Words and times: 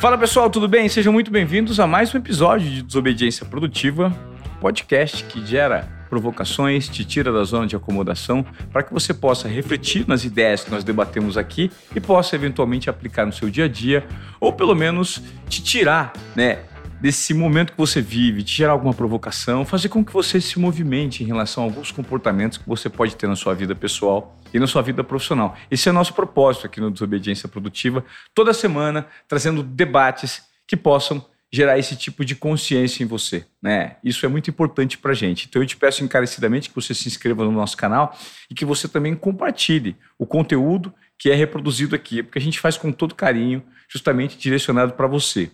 Fala 0.00 0.16
pessoal, 0.16 0.48
tudo 0.48 0.66
bem? 0.66 0.88
Sejam 0.88 1.12
muito 1.12 1.30
bem-vindos 1.30 1.78
a 1.78 1.86
mais 1.86 2.14
um 2.14 2.16
episódio 2.16 2.66
de 2.70 2.80
Desobediência 2.80 3.44
Produtiva, 3.44 4.10
podcast 4.58 5.22
que 5.24 5.44
gera 5.44 5.86
provocações, 6.08 6.88
te 6.88 7.04
tira 7.04 7.30
da 7.30 7.44
zona 7.44 7.66
de 7.66 7.76
acomodação, 7.76 8.42
para 8.72 8.82
que 8.82 8.94
você 8.94 9.12
possa 9.12 9.46
refletir 9.46 10.08
nas 10.08 10.24
ideias 10.24 10.64
que 10.64 10.70
nós 10.70 10.82
debatemos 10.82 11.36
aqui 11.36 11.70
e 11.94 12.00
possa 12.00 12.34
eventualmente 12.34 12.88
aplicar 12.88 13.26
no 13.26 13.32
seu 13.34 13.50
dia 13.50 13.66
a 13.66 13.68
dia, 13.68 14.02
ou 14.40 14.54
pelo 14.54 14.74
menos 14.74 15.22
te 15.50 15.62
tirar, 15.62 16.14
né, 16.34 16.60
desse 17.00 17.32
momento 17.32 17.72
que 17.72 17.78
você 17.78 18.00
vive, 18.00 18.42
te 18.42 18.54
gerar 18.56 18.72
alguma 18.72 18.92
provocação, 18.92 19.64
fazer 19.64 19.88
com 19.88 20.04
que 20.04 20.12
você 20.12 20.40
se 20.40 20.58
movimente 20.58 21.22
em 21.22 21.26
relação 21.26 21.64
a 21.64 21.66
alguns 21.66 21.90
comportamentos 21.90 22.58
que 22.58 22.68
você 22.68 22.88
pode 22.90 23.16
ter 23.16 23.26
na 23.26 23.36
sua 23.36 23.54
vida 23.54 23.74
pessoal 23.74 24.36
e 24.52 24.58
na 24.58 24.66
sua 24.66 24.82
vida 24.82 25.02
profissional. 25.02 25.56
Esse 25.70 25.88
é 25.88 25.92
o 25.92 25.94
nosso 25.94 26.12
propósito 26.12 26.66
aqui 26.66 26.80
no 26.80 26.90
Desobediência 26.90 27.48
Produtiva, 27.48 28.04
toda 28.34 28.52
semana 28.52 29.06
trazendo 29.26 29.62
debates 29.62 30.42
que 30.66 30.76
possam 30.76 31.24
gerar 31.52 31.78
esse 31.78 31.96
tipo 31.96 32.24
de 32.24 32.36
consciência 32.36 33.02
em 33.02 33.06
você, 33.06 33.44
né? 33.60 33.96
Isso 34.04 34.24
é 34.24 34.28
muito 34.28 34.48
importante 34.48 34.96
para 34.96 35.12
gente. 35.12 35.46
Então 35.48 35.60
eu 35.60 35.66
te 35.66 35.76
peço 35.76 36.04
encarecidamente 36.04 36.68
que 36.68 36.74
você 36.74 36.94
se 36.94 37.08
inscreva 37.08 37.44
no 37.44 37.50
nosso 37.50 37.76
canal 37.76 38.16
e 38.48 38.54
que 38.54 38.64
você 38.64 38.86
também 38.86 39.16
compartilhe 39.16 39.96
o 40.16 40.24
conteúdo 40.24 40.94
que 41.20 41.30
é 41.30 41.34
reproduzido 41.34 41.94
aqui, 41.94 42.22
porque 42.22 42.38
a 42.38 42.42
gente 42.42 42.58
faz 42.58 42.78
com 42.78 42.90
todo 42.90 43.14
carinho, 43.14 43.62
justamente 43.86 44.38
direcionado 44.38 44.94
para 44.94 45.06
você. 45.06 45.50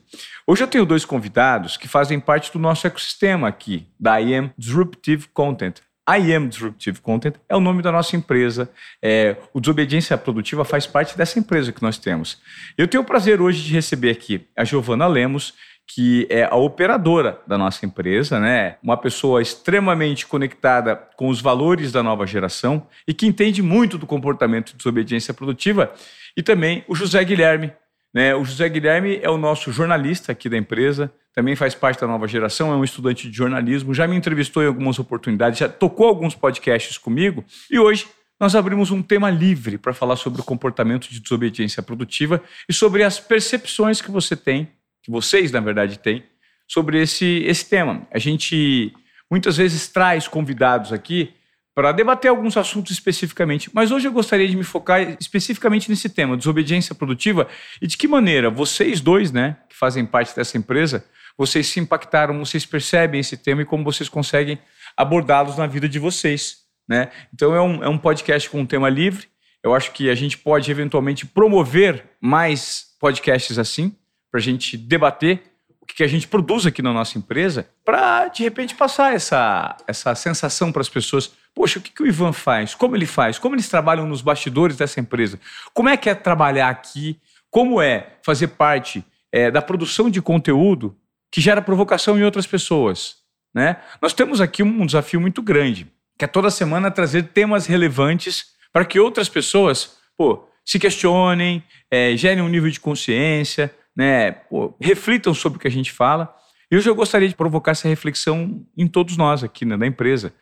Hoje 0.47 0.63
eu 0.63 0.69
tenho 0.69 0.87
dois 0.87 1.05
convidados 1.05 1.77
que 1.77 1.89
fazem 1.89 2.21
parte 2.21 2.53
do 2.53 2.59
nosso 2.61 2.87
ecossistema 2.87 3.49
aqui, 3.49 3.85
da 3.99 4.21
IM 4.21 4.53
Disruptive 4.57 5.27
Content. 5.35 5.81
I 6.09 6.33
Am 6.33 6.47
Disruptive 6.47 7.01
Content 7.01 7.35
é 7.49 7.57
o 7.57 7.61
nome 7.61 7.83
da 7.83 7.91
nossa 7.91 8.15
empresa. 8.15 8.71
É, 9.03 9.37
o 9.53 9.61
Desobediência 9.61 10.17
Produtiva 10.17 10.65
faz 10.65 10.87
parte 10.87 11.19
dessa 11.19 11.37
empresa 11.37 11.73
que 11.73 11.83
nós 11.83 11.99
temos. 11.99 12.41
Eu 12.79 12.87
tenho 12.87 13.03
o 13.03 13.07
prazer 13.07 13.41
hoje 13.41 13.65
de 13.65 13.73
receber 13.73 14.11
aqui 14.11 14.47
a 14.57 14.63
Giovana 14.63 15.09
Lemos, 15.09 15.55
que 15.87 16.27
é 16.29 16.45
a 16.45 16.57
operadora 16.57 17.41
da 17.47 17.57
nossa 17.57 17.87
empresa, 17.87 18.41
né? 18.41 18.77
Uma 18.83 18.97
pessoa 18.97 19.41
extremamente 19.41 20.27
conectada 20.27 20.97
com 21.17 21.29
os 21.29 21.41
valores 21.41 21.93
da 21.93 22.03
nova 22.03 22.27
geração 22.27 22.87
e 23.07 23.15
que 23.15 23.27
entende 23.27 23.63
muito 23.63 23.97
do 23.97 24.07
comportamento 24.07 24.73
de 24.73 24.79
desobediência 24.79 25.33
produtiva. 25.33 25.93
E 26.37 26.43
também 26.43 26.85
o 26.89 26.95
José 26.95 27.23
Guilherme, 27.25 27.73
né? 28.13 28.35
O 28.35 28.45
José 28.45 28.69
Guilherme 28.69 29.21
é 29.23 29.31
o 29.31 29.39
nosso 29.39 29.71
jornalista 29.71 30.33
aqui 30.33 30.49
da 30.49 30.57
empresa, 30.57 31.13
também 31.33 31.55
faz 31.55 31.75
parte 31.75 32.01
da 32.01 32.07
nova 32.07 32.27
geração, 32.27 32.73
é 32.73 32.77
um 32.77 32.83
estudante 32.83 33.31
de 33.31 33.37
jornalismo, 33.37 33.95
já 33.95 34.07
me 34.07 34.17
entrevistou 34.17 34.63
em 34.63 34.67
algumas 34.67 34.99
oportunidades, 34.99 35.59
já 35.59 35.69
tocou 35.69 36.09
alguns 36.09 36.35
podcasts 36.35 36.99
comigo 36.99 37.45
e 37.71 37.79
hoje 37.79 38.07
nós 38.41 38.55
abrimos 38.55 38.91
um 38.91 39.03
tema 39.03 39.31
livre 39.31 39.79
para 39.79 39.95
falar 39.95 40.17
sobre 40.17 40.41
o 40.41 40.45
comportamento 40.45 41.09
de 41.09 41.21
desobediência 41.21 41.83
produtiva 41.83 42.43
e 42.69 42.73
sobre 42.73 43.03
as 43.03 43.21
percepções 43.21 44.01
que 44.01 44.11
você 44.11 44.35
tem 44.35 44.69
que 45.07 45.11
vocês, 45.11 45.53
na 45.53 45.61
verdade, 45.61 46.01
têm 46.01 46.25
sobre 46.67 47.01
esse, 47.01 47.45
esse 47.47 47.71
tema. 47.71 48.07
A 48.11 48.19
gente 48.19 48.93
muitas 49.31 49.57
vezes 49.57 49.87
traz 49.87 50.27
convidados 50.27 50.93
aqui 50.93 51.33
para 51.73 51.93
debater 51.93 52.29
alguns 52.29 52.57
assuntos 52.57 52.91
especificamente, 52.91 53.71
mas 53.73 53.93
hoje 53.93 54.09
eu 54.09 54.13
gostaria 54.13 54.49
de 54.49 54.57
me 54.57 54.65
focar 54.65 55.17
especificamente 55.21 55.89
nesse 55.89 56.09
tema, 56.09 56.37
desobediência 56.37 56.95
produtiva, 56.95 57.47
e 57.81 57.87
de 57.87 57.97
que 57.97 58.09
maneira 58.09 58.51
vocês 58.51 59.01
dois, 59.01 59.31
né, 59.31 59.59
que 59.69 59.77
fazem 59.77 60.05
parte 60.05 60.35
dessa 60.35 60.59
empresa, 60.59 61.05
vocês 61.39 61.67
se 61.67 61.79
impactaram, 61.79 62.39
vocês 62.39 62.67
percebem 62.67 63.21
esse 63.21 63.37
tema 63.37 63.63
e 63.63 63.65
como 63.65 63.85
vocês 63.85 64.09
conseguem 64.09 64.59
abordá-los 64.97 65.57
na 65.59 65.67
vida 65.67 65.89
de 65.89 65.99
vocês, 65.99 66.63
né? 66.89 67.11
Então 67.33 67.55
é 67.55 67.61
um, 67.61 67.85
é 67.85 67.89
um 67.89 67.99
podcast 67.99 68.49
com 68.49 68.61
um 68.61 68.67
tema 68.67 68.89
livre, 68.89 69.29
eu 69.63 69.75
acho 69.75 69.93
que 69.93 70.09
a 70.09 70.15
gente 70.15 70.39
pode 70.39 70.71
eventualmente 70.71 71.27
promover 71.27 72.05
mais 72.21 72.87
podcasts 72.99 73.59
assim, 73.59 73.95
para 74.37 74.41
a 74.41 74.43
gente 74.43 74.77
debater 74.77 75.45
o 75.81 75.87
que 75.87 76.05
a 76.05 76.07
gente 76.07 76.29
produz 76.29 76.67
aqui 76.67 76.83
na 76.83 76.93
nossa 76.93 77.17
empresa, 77.17 77.67
para 77.83 78.29
de 78.29 78.43
repente 78.43 78.75
passar 78.75 79.15
essa, 79.15 79.75
essa 79.87 80.15
sensação 80.15 80.71
para 80.71 80.83
as 80.83 80.91
pessoas. 80.91 81.33
Poxa, 81.55 81.79
o 81.79 81.83
que, 81.83 81.91
que 81.91 82.03
o 82.03 82.07
Ivan 82.07 82.35
faz? 82.35 82.75
Como 82.75 82.95
ele 82.95 83.07
faz? 83.07 83.39
Como 83.39 83.55
eles 83.55 83.67
trabalham 83.67 84.07
nos 84.07 84.21
bastidores 84.21 84.77
dessa 84.77 85.01
empresa? 85.01 85.41
Como 85.73 85.89
é 85.89 85.97
que 85.97 86.11
é 86.11 86.15
trabalhar 86.15 86.69
aqui? 86.69 87.19
Como 87.51 87.81
é 87.81 88.19
fazer 88.23 88.49
parte 88.49 89.03
é, 89.33 89.51
da 89.51 89.63
produção 89.63 90.11
de 90.11 90.21
conteúdo 90.21 90.95
que 91.33 91.41
gera 91.41 91.63
provocação 91.63 92.19
em 92.19 92.23
outras 92.23 92.47
pessoas? 92.47 93.17
Né? 93.55 93.79
Nós 94.03 94.13
temos 94.13 94.39
aqui 94.39 94.63
um 94.63 94.85
desafio 94.85 95.19
muito 95.19 95.41
grande, 95.41 95.91
que 96.19 96.27
é 96.27 96.29
toda 96.29 96.51
semana 96.51 96.91
trazer 96.91 97.29
temas 97.29 97.65
relevantes 97.65 98.49
para 98.71 98.85
que 98.85 99.01
outras 99.01 99.31
pessoas 99.31 99.97
pô, 100.15 100.47
se 100.63 100.79
questionem, 100.79 101.65
é, 101.91 102.15
gerem 102.17 102.43
um 102.43 102.49
nível 102.49 102.69
de 102.69 102.81
consciência, 102.81 103.73
né, 103.97 104.33
pô, 104.33 104.77
reflitam 104.81 105.33
sobre 105.33 105.57
o 105.57 105.61
que 105.61 105.69
a 105.69 105.71
gente 105.71 105.91
fala. 105.91 106.35
E 106.71 106.77
hoje 106.77 106.89
eu 106.89 106.95
gostaria 106.95 107.29
de 107.29 107.35
provocar 107.35 107.73
essa 107.73 107.89
reflexão 107.89 108.67
em 108.77 108.87
todos 108.87 109.17
nós 109.17 109.43
aqui 109.43 109.65
né, 109.65 109.77
da 109.77 109.87
empresa. 109.87 110.35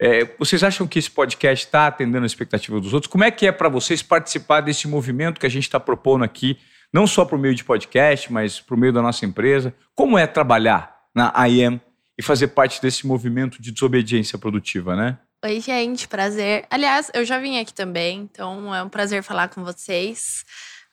É, 0.00 0.24
vocês 0.38 0.62
acham 0.64 0.86
que 0.86 0.98
esse 0.98 1.10
podcast 1.10 1.66
está 1.66 1.86
atendendo 1.86 2.24
a 2.24 2.26
expectativa 2.26 2.80
dos 2.80 2.92
outros? 2.94 3.10
Como 3.10 3.24
é 3.24 3.30
que 3.30 3.46
é 3.46 3.52
para 3.52 3.68
vocês 3.68 4.02
participar 4.02 4.60
desse 4.60 4.88
movimento 4.88 5.38
que 5.38 5.46
a 5.46 5.50
gente 5.50 5.64
está 5.64 5.78
propondo 5.78 6.24
aqui, 6.24 6.58
não 6.92 7.06
só 7.06 7.24
por 7.24 7.38
meio 7.38 7.54
de 7.54 7.64
podcast, 7.64 8.32
mas 8.32 8.60
por 8.60 8.76
meio 8.76 8.92
da 8.92 9.02
nossa 9.02 9.24
empresa? 9.24 9.74
Como 9.94 10.18
é 10.18 10.26
trabalhar 10.26 10.96
na 11.14 11.32
IM 11.48 11.80
e 12.18 12.22
fazer 12.22 12.48
parte 12.48 12.80
desse 12.80 13.06
movimento 13.06 13.60
de 13.60 13.70
desobediência 13.70 14.38
produtiva, 14.38 14.96
né? 14.96 15.18
Oi, 15.44 15.60
gente, 15.60 16.08
prazer. 16.08 16.64
Aliás, 16.70 17.10
eu 17.12 17.24
já 17.24 17.38
vim 17.38 17.58
aqui 17.58 17.74
também, 17.74 18.20
então 18.20 18.74
é 18.74 18.82
um 18.82 18.88
prazer 18.88 19.22
falar 19.22 19.48
com 19.48 19.62
vocês. 19.62 20.44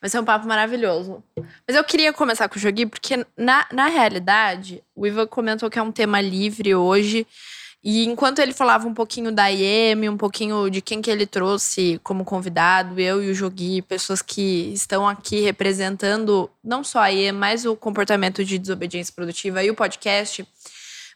Vai 0.02 0.10
ser 0.10 0.18
um 0.18 0.24
papo 0.24 0.48
maravilhoso. 0.48 1.22
Mas 1.64 1.76
eu 1.76 1.84
queria 1.84 2.12
começar 2.12 2.48
com 2.48 2.56
o 2.56 2.58
joguinho, 2.58 2.90
porque 2.90 3.24
na, 3.36 3.64
na 3.72 3.86
realidade, 3.86 4.82
o 4.96 5.06
Ivan 5.06 5.28
comentou 5.28 5.70
que 5.70 5.78
é 5.78 5.82
um 5.82 5.92
tema 5.92 6.20
livre 6.20 6.74
hoje. 6.74 7.24
E 7.84 8.04
enquanto 8.04 8.40
ele 8.40 8.52
falava 8.52 8.86
um 8.88 8.94
pouquinho 8.94 9.30
da 9.30 9.46
IEM, 9.46 10.08
um 10.08 10.16
pouquinho 10.16 10.68
de 10.68 10.80
quem 10.80 11.00
que 11.00 11.08
ele 11.08 11.24
trouxe 11.24 12.00
como 12.02 12.24
convidado, 12.24 12.98
eu 12.98 13.22
e 13.22 13.30
o 13.30 13.34
Jogui, 13.34 13.80
pessoas 13.80 14.20
que 14.20 14.72
estão 14.72 15.06
aqui 15.06 15.40
representando 15.40 16.50
não 16.64 16.82
só 16.82 16.98
a 16.98 17.08
IEM, 17.08 17.32
mas 17.32 17.64
o 17.64 17.76
comportamento 17.76 18.44
de 18.44 18.58
desobediência 18.58 19.14
produtiva 19.14 19.62
e 19.62 19.70
o 19.70 19.74
podcast, 19.74 20.44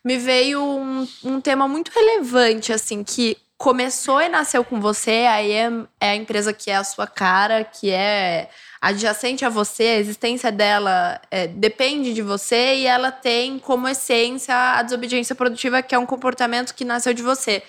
me 0.04 0.16
veio 0.16 0.62
um, 0.62 1.08
um 1.24 1.40
tema 1.40 1.66
muito 1.66 1.90
relevante, 1.90 2.72
assim, 2.72 3.02
que 3.02 3.36
começou 3.58 4.20
e 4.20 4.28
nasceu 4.28 4.64
com 4.64 4.80
você. 4.80 5.26
A 5.28 5.40
IEM 5.40 5.88
é 6.00 6.10
a 6.10 6.16
empresa 6.16 6.52
que 6.52 6.70
é 6.70 6.76
a 6.76 6.84
sua 6.84 7.06
cara, 7.06 7.64
que 7.64 7.90
é 7.90 8.48
adjacente 8.80 9.44
a 9.44 9.48
você, 9.48 9.84
a 9.84 9.98
existência 9.98 10.52
dela 10.52 11.20
é, 11.30 11.46
depende 11.46 12.12
de 12.12 12.22
você 12.22 12.76
e 12.76 12.86
ela 12.86 13.10
tem 13.10 13.58
como 13.58 13.88
essência 13.88 14.54
a 14.54 14.82
desobediência 14.82 15.34
produtiva, 15.34 15.82
que 15.82 15.94
é 15.94 15.98
um 15.98 16.06
comportamento 16.06 16.74
que 16.74 16.84
nasceu 16.84 17.12
de 17.12 17.22
você. 17.22 17.62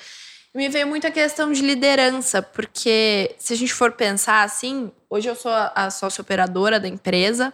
Me 0.53 0.69
veio 0.69 0.88
muita 0.88 1.12
questão 1.12 1.51
de 1.51 1.62
liderança, 1.62 2.41
porque 2.41 3.35
se 3.38 3.53
a 3.53 3.56
gente 3.56 3.73
for 3.73 3.91
pensar 3.91 4.44
assim, 4.44 4.91
hoje 5.09 5.28
eu 5.28 5.35
sou 5.35 5.51
a 5.51 5.90
sócia 5.90 6.22
operadora 6.22 6.79
da 6.79 6.88
empresa 6.88 7.53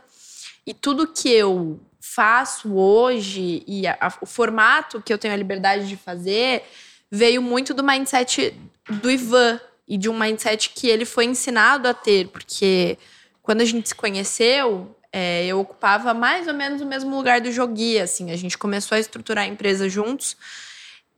e 0.66 0.74
tudo 0.74 1.08
que 1.08 1.30
eu 1.30 1.80
faço 2.00 2.76
hoje 2.76 3.64
e 3.68 3.88
a, 3.88 3.98
a, 4.00 4.14
o 4.22 4.26
formato 4.26 5.02
que 5.02 5.12
eu 5.12 5.18
tenho 5.18 5.34
a 5.34 5.38
liberdade 5.38 5.88
de 5.88 5.98
fazer 5.98 6.64
veio 7.10 7.42
muito 7.42 7.74
do 7.74 7.84
mindset 7.84 8.54
do 9.02 9.10
Ivan 9.10 9.60
e 9.88 9.98
de 9.98 10.10
um 10.10 10.18
mindset 10.18 10.70
que 10.70 10.88
ele 10.88 11.06
foi 11.06 11.26
ensinado 11.26 11.88
a 11.88 11.94
ter, 11.94 12.28
porque 12.28 12.98
quando 13.44 13.62
a 13.62 13.66
gente 13.66 13.90
se 13.90 13.94
conheceu, 13.94 14.96
é, 15.12 15.46
eu 15.46 15.60
ocupava 15.60 16.14
mais 16.14 16.48
ou 16.48 16.54
menos 16.54 16.82
o 16.82 16.86
mesmo 16.86 17.16
lugar 17.16 17.42
do 17.42 17.52
Jogui, 17.52 18.00
assim. 18.00 18.32
A 18.32 18.36
gente 18.36 18.58
começou 18.58 18.96
a 18.96 19.00
estruturar 19.00 19.44
a 19.44 19.48
empresa 19.48 19.88
juntos. 19.88 20.36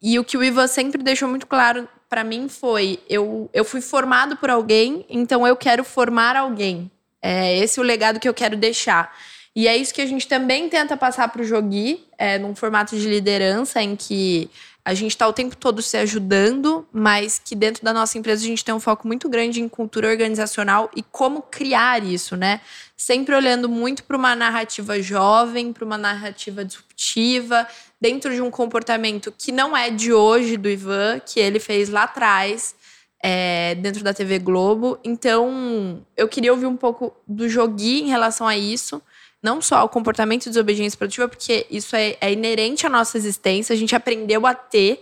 E 0.01 0.19
o 0.19 0.23
que 0.23 0.35
o 0.35 0.43
Ivan 0.43 0.67
sempre 0.67 1.01
deixou 1.01 1.29
muito 1.29 1.47
claro 1.47 1.87
para 2.09 2.23
mim 2.23 2.49
foi: 2.49 2.99
eu, 3.07 3.49
eu 3.53 3.63
fui 3.63 3.79
formado 3.79 4.35
por 4.37 4.49
alguém, 4.49 5.05
então 5.07 5.47
eu 5.47 5.55
quero 5.55 5.83
formar 5.83 6.35
alguém. 6.35 6.91
É 7.21 7.57
esse 7.59 7.79
é 7.79 7.81
o 7.81 7.85
legado 7.85 8.19
que 8.19 8.27
eu 8.27 8.33
quero 8.33 8.57
deixar. 8.57 9.15
E 9.55 9.67
é 9.67 9.77
isso 9.77 9.93
que 9.93 10.01
a 10.01 10.05
gente 10.05 10.27
também 10.27 10.67
tenta 10.67 10.97
passar 10.97 11.29
para 11.29 11.41
o 11.41 11.45
Jogui, 11.45 12.05
é, 12.17 12.37
num 12.37 12.53
formato 12.53 12.97
de 12.97 13.07
liderança 13.07 13.81
em 13.81 13.95
que 13.95 14.49
a 14.85 14.93
gente 14.93 15.11
está 15.11 15.27
o 15.27 15.33
tempo 15.33 15.57
todo 15.57 15.81
se 15.81 15.97
ajudando, 15.97 16.87
mas 16.93 17.41
que 17.43 17.55
dentro 17.55 17.83
da 17.83 17.91
nossa 17.91 18.19
empresa 18.19 18.43
a 18.43 18.47
gente 18.47 18.63
tem 18.63 18.73
um 18.73 18.79
foco 18.79 19.07
muito 19.07 19.27
grande 19.27 19.59
em 19.59 19.67
cultura 19.67 20.07
organizacional 20.07 20.91
e 20.95 21.01
como 21.01 21.41
criar 21.41 22.03
isso, 22.03 22.37
né? 22.37 22.61
Sempre 22.95 23.33
olhando 23.33 23.67
muito 23.67 24.03
para 24.03 24.15
uma 24.15 24.35
narrativa 24.35 25.01
jovem, 25.01 25.73
para 25.73 25.83
uma 25.83 25.97
narrativa 25.97 26.63
disruptiva, 26.63 27.67
dentro 27.99 28.31
de 28.31 28.43
um 28.43 28.51
comportamento 28.51 29.33
que 29.35 29.51
não 29.51 29.75
é 29.75 29.89
de 29.89 30.13
hoje 30.13 30.55
do 30.55 30.69
Ivan, 30.69 31.19
que 31.19 31.39
ele 31.39 31.59
fez 31.59 31.89
lá 31.89 32.03
atrás, 32.03 32.75
é, 33.23 33.73
dentro 33.73 34.03
da 34.03 34.13
TV 34.13 34.37
Globo. 34.37 34.99
Então, 35.03 36.05
eu 36.15 36.27
queria 36.27 36.53
ouvir 36.53 36.67
um 36.67 36.77
pouco 36.77 37.11
do 37.27 37.49
Jogui 37.49 38.03
em 38.03 38.09
relação 38.09 38.47
a 38.47 38.55
isso 38.55 39.01
não 39.45 39.61
só 39.61 39.85
o 39.85 39.89
comportamento 39.89 40.45
de 40.45 40.49
desobediência 40.49 40.97
produtiva, 40.97 41.27
porque 41.27 41.67
isso 41.69 41.95
é, 41.95 42.17
é 42.19 42.33
inerente 42.33 42.87
à 42.87 42.89
nossa 42.89 43.15
existência, 43.15 43.73
a 43.73 43.77
gente 43.77 43.95
aprendeu 43.95 44.47
a 44.47 44.55
ter. 44.55 44.99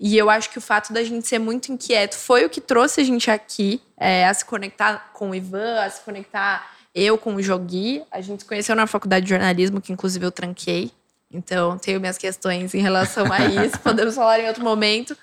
E 0.00 0.16
eu 0.16 0.28
acho 0.28 0.50
que 0.50 0.58
o 0.58 0.60
fato 0.60 0.92
da 0.92 1.02
gente 1.04 1.26
ser 1.26 1.38
muito 1.38 1.70
inquieto 1.70 2.16
foi 2.16 2.44
o 2.44 2.50
que 2.50 2.60
trouxe 2.60 3.00
a 3.00 3.04
gente 3.04 3.30
aqui, 3.30 3.80
é, 3.96 4.26
a 4.26 4.34
se 4.34 4.44
conectar 4.44 5.10
com 5.12 5.30
o 5.30 5.34
Ivan, 5.34 5.80
a 5.80 5.88
se 5.88 6.00
conectar 6.02 6.76
Eu 6.92 7.16
com 7.16 7.36
o 7.36 7.42
Jogui, 7.42 8.02
a 8.10 8.20
gente 8.20 8.40
se 8.40 8.48
conheceu 8.48 8.74
na 8.74 8.86
faculdade 8.86 9.24
de 9.24 9.30
jornalismo, 9.30 9.80
que 9.80 9.92
inclusive 9.92 10.26
eu 10.26 10.32
tranquei. 10.32 10.90
Então, 11.30 11.78
tenho 11.78 12.00
minhas 12.00 12.18
questões 12.18 12.74
em 12.74 12.80
relação 12.80 13.32
a 13.32 13.44
isso, 13.64 13.78
podemos 13.78 14.16
falar 14.16 14.40
em 14.40 14.48
outro 14.48 14.64
momento. 14.64 15.16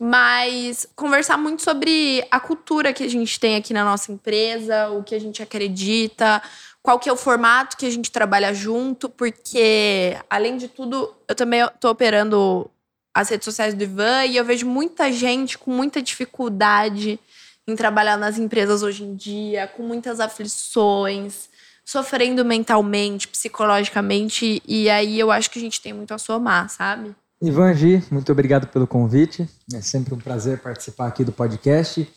Mas 0.00 0.86
conversar 0.94 1.36
muito 1.36 1.62
sobre 1.62 2.24
a 2.30 2.38
cultura 2.38 2.92
que 2.92 3.02
a 3.02 3.08
gente 3.08 3.40
tem 3.40 3.56
aqui 3.56 3.72
na 3.72 3.84
nossa 3.84 4.12
empresa, 4.12 4.90
o 4.90 5.02
que 5.02 5.14
a 5.14 5.18
gente 5.18 5.42
acredita, 5.42 6.40
qual 6.88 6.98
que 6.98 7.06
é 7.06 7.12
o 7.12 7.16
formato 7.16 7.76
que 7.76 7.84
a 7.84 7.90
gente 7.90 8.10
trabalha 8.10 8.54
junto, 8.54 9.10
porque, 9.10 10.16
além 10.30 10.56
de 10.56 10.68
tudo, 10.68 11.14
eu 11.28 11.34
também 11.34 11.60
estou 11.60 11.90
operando 11.90 12.70
as 13.12 13.28
redes 13.28 13.44
sociais 13.44 13.74
do 13.74 13.84
Ivan 13.84 14.24
e 14.24 14.38
eu 14.38 14.42
vejo 14.42 14.64
muita 14.64 15.12
gente 15.12 15.58
com 15.58 15.70
muita 15.70 16.00
dificuldade 16.00 17.20
em 17.66 17.76
trabalhar 17.76 18.16
nas 18.16 18.38
empresas 18.38 18.82
hoje 18.82 19.04
em 19.04 19.14
dia, 19.14 19.66
com 19.66 19.82
muitas 19.82 20.18
aflições, 20.18 21.50
sofrendo 21.84 22.42
mentalmente, 22.42 23.28
psicologicamente, 23.28 24.62
e 24.66 24.88
aí 24.88 25.20
eu 25.20 25.30
acho 25.30 25.50
que 25.50 25.58
a 25.58 25.62
gente 25.62 25.82
tem 25.82 25.92
muito 25.92 26.14
a 26.14 26.18
somar, 26.18 26.70
sabe? 26.70 27.14
Ivan 27.42 27.74
Gi, 27.74 28.02
muito 28.10 28.32
obrigado 28.32 28.66
pelo 28.68 28.86
convite. 28.86 29.46
É 29.74 29.82
sempre 29.82 30.14
um 30.14 30.18
prazer 30.18 30.60
participar 30.60 31.08
aqui 31.08 31.22
do 31.22 31.32
podcast. 31.32 32.10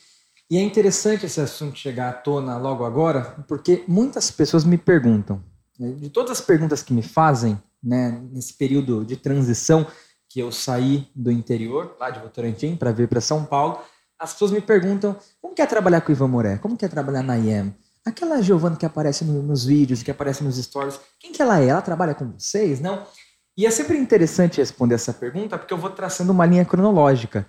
E 0.51 0.57
é 0.57 0.61
interessante 0.61 1.25
esse 1.25 1.39
assunto 1.39 1.79
chegar 1.79 2.09
à 2.09 2.13
tona 2.13 2.57
logo 2.57 2.83
agora, 2.83 3.41
porque 3.47 3.85
muitas 3.87 4.29
pessoas 4.29 4.65
me 4.65 4.77
perguntam, 4.77 5.41
né, 5.79 5.93
de 5.93 6.09
todas 6.09 6.31
as 6.31 6.41
perguntas 6.41 6.83
que 6.83 6.93
me 6.93 7.01
fazem, 7.01 7.57
né, 7.81 8.21
nesse 8.33 8.55
período 8.55 9.05
de 9.05 9.15
transição 9.15 9.87
que 10.27 10.41
eu 10.41 10.51
saí 10.51 11.07
do 11.15 11.31
interior, 11.31 11.95
lá 11.97 12.09
de 12.09 12.19
Votorantim, 12.19 12.75
para 12.75 12.91
vir 12.91 13.07
para 13.07 13.21
São 13.21 13.45
Paulo, 13.45 13.79
as 14.19 14.33
pessoas 14.33 14.51
me 14.51 14.59
perguntam 14.59 15.15
como 15.41 15.55
que 15.55 15.61
é 15.61 15.65
trabalhar 15.65 16.01
com 16.01 16.11
o 16.11 16.15
Ivan 16.15 16.27
Moré, 16.27 16.57
como 16.57 16.75
que 16.75 16.83
é 16.83 16.89
trabalhar 16.89 17.23
na 17.23 17.37
IEM. 17.37 17.73
Aquela 18.05 18.41
Giovana 18.41 18.75
que 18.75 18.85
aparece 18.85 19.23
no, 19.23 19.41
nos 19.41 19.63
vídeos, 19.63 20.03
que 20.03 20.11
aparece 20.11 20.43
nos 20.43 20.57
stories, 20.57 20.99
quem 21.17 21.31
que 21.31 21.41
ela 21.41 21.61
é? 21.61 21.67
Ela 21.67 21.81
trabalha 21.81 22.13
com 22.13 22.29
vocês? 22.29 22.81
Não? 22.81 23.07
E 23.55 23.65
é 23.65 23.71
sempre 23.71 23.97
interessante 23.97 24.57
responder 24.57 24.95
essa 24.95 25.13
pergunta, 25.13 25.57
porque 25.57 25.73
eu 25.73 25.77
vou 25.77 25.91
traçando 25.91 26.33
uma 26.33 26.45
linha 26.45 26.65
cronológica. 26.65 27.47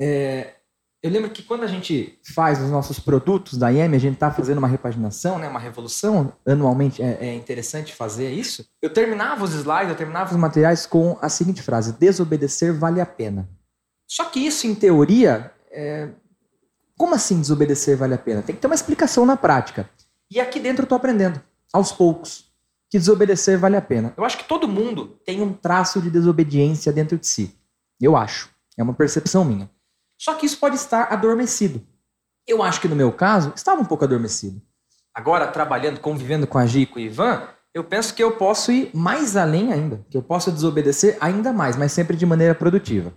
É, 0.00 0.55
eu 1.06 1.12
lembro 1.12 1.30
que 1.30 1.42
quando 1.42 1.62
a 1.62 1.68
gente 1.68 2.18
faz 2.34 2.60
os 2.60 2.68
nossos 2.68 2.98
produtos 2.98 3.56
da 3.56 3.70
IEM, 3.70 3.94
a 3.94 3.98
gente 3.98 4.14
está 4.14 4.28
fazendo 4.28 4.58
uma 4.58 4.66
repaginação, 4.66 5.38
né, 5.38 5.48
uma 5.48 5.60
revolução, 5.60 6.32
anualmente 6.44 7.00
é, 7.00 7.16
é, 7.20 7.34
interessante 7.34 7.94
fazer 7.94 8.32
isso. 8.32 8.66
Eu 8.82 8.92
terminava 8.92 9.44
os 9.44 9.54
slides, 9.54 9.90
eu 9.90 9.96
terminava 9.96 10.32
os 10.32 10.36
materiais 10.36 10.84
com 10.84 11.16
a 11.22 11.28
seguinte 11.28 11.62
frase: 11.62 11.92
desobedecer 11.92 12.74
vale 12.74 13.00
a 13.00 13.06
pena. 13.06 13.48
Só 14.04 14.24
que 14.24 14.40
isso, 14.40 14.66
em 14.66 14.74
teoria, 14.74 15.52
é... 15.70 16.08
como 16.98 17.14
assim 17.14 17.40
desobedecer 17.40 17.96
vale 17.96 18.14
a 18.14 18.18
pena? 18.18 18.42
Tem 18.42 18.54
que 18.54 18.60
ter 18.60 18.66
uma 18.66 18.74
explicação 18.74 19.24
na 19.24 19.36
prática. 19.36 19.88
E 20.28 20.40
aqui 20.40 20.58
dentro 20.58 20.82
eu 20.82 20.86
estou 20.86 20.96
aprendendo, 20.96 21.40
aos 21.72 21.92
poucos 21.92 22.46
que 22.90 22.98
desobedecer 22.98 23.58
vale 23.58 23.76
a 23.76 23.82
pena. 23.82 24.12
Eu 24.16 24.24
acho 24.24 24.38
que 24.38 24.44
todo 24.44 24.66
mundo 24.66 25.20
tem 25.24 25.40
um 25.40 25.52
traço 25.52 26.00
de 26.00 26.10
desobediência 26.10 26.92
dentro 26.92 27.16
de 27.16 27.26
si. 27.28 27.54
Eu 28.00 28.16
acho. 28.16 28.50
É 28.76 28.82
uma 28.82 28.94
percepção 28.94 29.44
minha. 29.44 29.70
Só 30.18 30.34
que 30.34 30.46
isso 30.46 30.58
pode 30.58 30.76
estar 30.76 31.12
adormecido. 31.12 31.80
Eu 32.46 32.62
acho 32.62 32.80
que 32.80 32.88
no 32.88 32.96
meu 32.96 33.12
caso, 33.12 33.52
estava 33.54 33.80
um 33.80 33.84
pouco 33.84 34.04
adormecido. 34.04 34.60
Agora, 35.14 35.46
trabalhando, 35.48 36.00
convivendo 36.00 36.46
com 36.46 36.58
a 36.58 36.66
Gi 36.66 36.82
e 36.82 36.86
com 36.86 36.98
o 36.98 37.02
Ivan, 37.02 37.42
eu 37.74 37.84
penso 37.84 38.14
que 38.14 38.22
eu 38.22 38.32
posso 38.32 38.72
ir 38.72 38.90
mais 38.94 39.36
além 39.36 39.72
ainda, 39.72 40.04
que 40.10 40.16
eu 40.16 40.22
posso 40.22 40.50
desobedecer 40.50 41.16
ainda 41.20 41.52
mais, 41.52 41.76
mas 41.76 41.92
sempre 41.92 42.16
de 42.16 42.24
maneira 42.24 42.54
produtiva. 42.54 43.12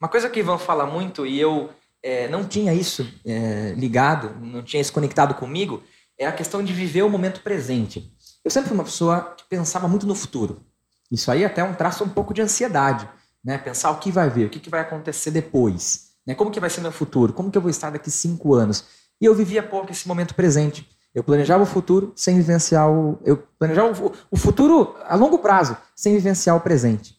Uma 0.00 0.08
coisa 0.08 0.28
que 0.28 0.38
o 0.38 0.42
Ivan 0.42 0.58
fala 0.58 0.86
muito, 0.86 1.24
e 1.24 1.40
eu 1.40 1.70
é, 2.02 2.28
não 2.28 2.44
tinha 2.44 2.74
isso 2.74 3.10
é, 3.24 3.72
ligado, 3.76 4.34
não 4.40 4.62
tinha 4.62 4.80
isso 4.80 4.92
conectado 4.92 5.34
comigo, 5.34 5.82
é 6.18 6.26
a 6.26 6.32
questão 6.32 6.62
de 6.62 6.72
viver 6.72 7.02
o 7.02 7.08
momento 7.08 7.40
presente. 7.40 8.12
Eu 8.44 8.50
sempre 8.50 8.68
fui 8.68 8.76
uma 8.76 8.84
pessoa 8.84 9.34
que 9.36 9.44
pensava 9.48 9.88
muito 9.88 10.06
no 10.06 10.14
futuro. 10.14 10.62
Isso 11.10 11.30
aí 11.30 11.44
até 11.44 11.62
é 11.62 11.64
um 11.64 11.74
traço 11.74 12.04
um 12.04 12.08
pouco 12.08 12.34
de 12.34 12.42
ansiedade, 12.42 13.08
né? 13.42 13.56
Pensar 13.56 13.90
o 13.90 13.98
que 13.98 14.10
vai 14.10 14.28
vir, 14.28 14.46
o 14.46 14.50
que, 14.50 14.68
vai 14.68 14.80
acontecer 14.80 15.30
depois, 15.30 16.03
né? 16.26 16.34
Como 16.34 16.50
que 16.50 16.60
vai 16.60 16.70
ser 16.70 16.80
meu 16.80 16.92
futuro? 16.92 17.32
Como 17.32 17.50
que 17.50 17.58
eu 17.58 17.62
vou 17.62 17.70
estar 17.70 17.90
daqui 17.90 18.10
cinco 18.10 18.54
anos? 18.54 18.84
E 19.20 19.24
eu 19.24 19.34
vivia 19.34 19.62
pouco 19.62 19.92
esse 19.92 20.08
momento 20.08 20.34
presente. 20.34 20.88
Eu 21.14 21.22
planejava 21.22 21.62
o 21.62 21.66
futuro 21.66 22.12
sem 22.16 22.36
vivenciar 22.36 22.90
o. 22.90 23.18
Eu 23.24 23.36
planejava 23.58 24.12
o 24.30 24.36
futuro 24.36 24.96
a 25.04 25.14
longo 25.14 25.38
prazo, 25.38 25.76
sem 25.94 26.14
vivenciar 26.14 26.56
o 26.56 26.60
presente. 26.60 27.16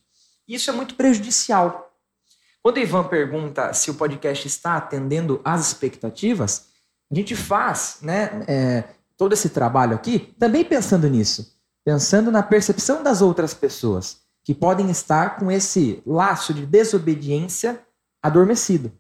Isso 0.48 0.70
é 0.70 0.74
muito 0.74 0.96
prejudicial. 0.96 1.94
Quando 2.62 2.78
o 2.78 2.80
Ivan 2.80 3.04
pergunta 3.04 3.74
se 3.74 3.90
o 3.92 3.94
podcast 3.94 4.48
está 4.48 4.76
atendendo 4.76 5.40
às 5.46 5.68
expectativas, 5.68 6.66
a 7.12 7.16
gente 7.16 7.36
faz 7.36 8.00
né, 8.02 8.44
é, 8.48 8.84
todo 9.16 9.34
esse 9.34 9.50
trabalho 9.50 9.96
aqui 9.96 10.34
também 10.40 10.66
pensando 10.66 11.08
nisso, 11.08 11.56
pensando 11.86 12.32
na 12.32 12.42
percepção 12.42 13.04
das 13.04 13.22
outras 13.22 13.54
pessoas 13.54 14.18
que 14.44 14.54
podem 14.54 14.90
estar 14.90 15.38
com 15.38 15.52
esse 15.52 16.02
laço 16.06 16.54
de 16.54 16.66
desobediência 16.66 17.85
adormecido. 18.26 18.92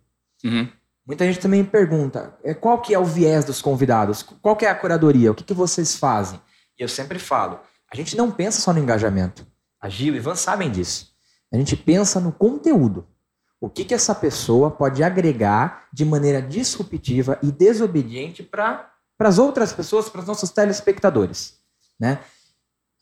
Uhum. 0.43 0.69
Muita 1.05 1.25
gente 1.25 1.39
também 1.39 1.63
pergunta 1.63 2.37
é, 2.43 2.53
qual 2.53 2.81
que 2.81 2.93
é 2.93 2.99
o 2.99 3.05
viés 3.05 3.45
dos 3.45 3.61
convidados, 3.61 4.23
qual 4.23 4.55
que 4.55 4.65
é 4.65 4.69
a 4.69 4.75
curadoria, 4.75 5.31
o 5.31 5.35
que, 5.35 5.43
que 5.43 5.53
vocês 5.53 5.95
fazem? 5.95 6.39
E 6.77 6.83
eu 6.83 6.89
sempre 6.89 7.19
falo, 7.19 7.59
a 7.91 7.95
gente 7.95 8.17
não 8.17 8.31
pensa 8.31 8.59
só 8.59 8.73
no 8.73 8.79
engajamento. 8.79 9.45
A 9.79 9.87
Gil 9.87 10.13
e 10.15 10.17
Ivan 10.17 10.35
sabem 10.35 10.71
disso. 10.71 11.13
A 11.53 11.57
gente 11.57 11.75
pensa 11.77 12.19
no 12.19 12.31
conteúdo. 12.31 13.07
O 13.61 13.69
que, 13.69 13.85
que 13.85 13.93
essa 13.93 14.13
pessoa 14.13 14.69
pode 14.69 15.03
agregar 15.03 15.87
de 15.93 16.03
maneira 16.03 16.41
disruptiva 16.41 17.39
e 17.41 17.51
desobediente 17.51 18.43
para 18.43 18.91
para 19.17 19.29
as 19.29 19.37
outras 19.37 19.73
pessoas, 19.73 20.09
para 20.09 20.21
os 20.21 20.27
nossos 20.27 20.49
telespectadores. 20.51 21.57
Né? 21.99 22.19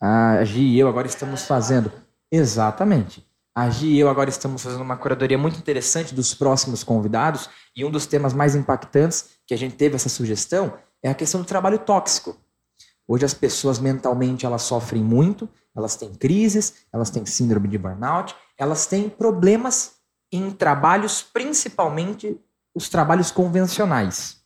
A 0.00 0.44
Gi 0.44 0.60
e 0.60 0.78
eu 0.78 0.88
agora 0.88 1.06
estamos 1.06 1.44
fazendo. 1.44 1.90
Exatamente. 2.30 3.26
A 3.54 3.70
Gi 3.70 3.86
e 3.86 4.00
eu 4.00 4.08
agora 4.08 4.28
estamos 4.28 4.62
fazendo 4.62 4.82
uma 4.82 4.96
curadoria 4.96 5.38
muito 5.38 5.56
interessante 5.56 6.12
dos 6.12 6.34
próximos 6.34 6.82
convidados, 6.82 7.48
e 7.76 7.84
um 7.84 7.90
dos 7.90 8.04
temas 8.04 8.32
mais 8.32 8.56
impactantes 8.56 9.30
que 9.46 9.54
a 9.54 9.56
gente 9.56 9.76
teve 9.76 9.94
essa 9.94 10.08
sugestão 10.08 10.74
é 11.00 11.08
a 11.08 11.14
questão 11.14 11.40
do 11.40 11.46
trabalho 11.46 11.78
tóxico. 11.78 12.36
Hoje 13.06 13.24
as 13.24 13.34
pessoas 13.34 13.78
mentalmente 13.78 14.44
elas 14.44 14.62
sofrem 14.62 15.04
muito, 15.04 15.48
elas 15.76 15.94
têm 15.94 16.12
crises, 16.14 16.74
elas 16.92 17.10
têm 17.10 17.24
síndrome 17.26 17.68
de 17.68 17.78
burnout, 17.78 18.34
elas 18.58 18.86
têm 18.86 19.08
problemas 19.08 19.92
em 20.32 20.50
trabalhos, 20.50 21.22
principalmente 21.22 22.40
os 22.74 22.88
trabalhos 22.88 23.30
convencionais, 23.30 24.38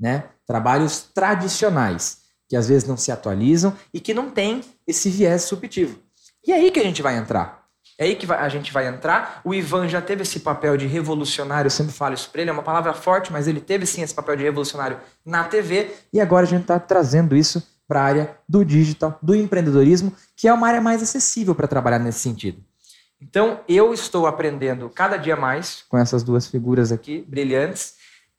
né? 0.00 0.30
trabalhos 0.44 1.02
tradicionais, 1.14 2.22
que 2.48 2.56
às 2.56 2.68
vezes 2.68 2.88
não 2.88 2.96
se 2.96 3.12
atualizam 3.12 3.76
e 3.94 4.00
que 4.00 4.14
não 4.14 4.30
têm 4.30 4.64
esse 4.84 5.10
viés 5.10 5.42
subjetivo. 5.42 6.00
E 6.44 6.50
é 6.50 6.56
aí 6.56 6.70
que 6.72 6.80
a 6.80 6.84
gente 6.84 7.02
vai 7.02 7.16
entrar. 7.16 7.57
É 7.98 8.04
aí 8.04 8.14
que 8.14 8.32
a 8.32 8.48
gente 8.48 8.72
vai 8.72 8.86
entrar. 8.86 9.40
O 9.44 9.52
Ivan 9.52 9.88
já 9.88 10.00
teve 10.00 10.22
esse 10.22 10.38
papel 10.38 10.76
de 10.76 10.86
revolucionário, 10.86 11.66
eu 11.66 11.70
sempre 11.70 11.92
falo 11.92 12.14
isso 12.14 12.30
para 12.30 12.40
ele, 12.40 12.50
é 12.50 12.52
uma 12.52 12.62
palavra 12.62 12.94
forte, 12.94 13.32
mas 13.32 13.48
ele 13.48 13.60
teve 13.60 13.84
sim 13.86 14.02
esse 14.02 14.14
papel 14.14 14.36
de 14.36 14.44
revolucionário 14.44 14.98
na 15.26 15.42
TV. 15.42 15.90
E 16.12 16.20
agora 16.20 16.46
a 16.46 16.48
gente 16.48 16.62
está 16.62 16.78
trazendo 16.78 17.34
isso 17.34 17.60
para 17.88 18.00
a 18.00 18.04
área 18.04 18.36
do 18.48 18.64
digital, 18.64 19.18
do 19.20 19.34
empreendedorismo, 19.34 20.12
que 20.36 20.46
é 20.46 20.52
uma 20.52 20.68
área 20.68 20.80
mais 20.80 21.02
acessível 21.02 21.54
para 21.54 21.66
trabalhar 21.66 21.98
nesse 21.98 22.20
sentido. 22.20 22.62
Então, 23.20 23.60
eu 23.68 23.92
estou 23.92 24.28
aprendendo 24.28 24.88
cada 24.88 25.16
dia 25.16 25.34
mais 25.34 25.82
com 25.88 25.98
essas 25.98 26.22
duas 26.22 26.46
figuras 26.46 26.92
aqui, 26.92 27.24
brilhantes, 27.26 27.94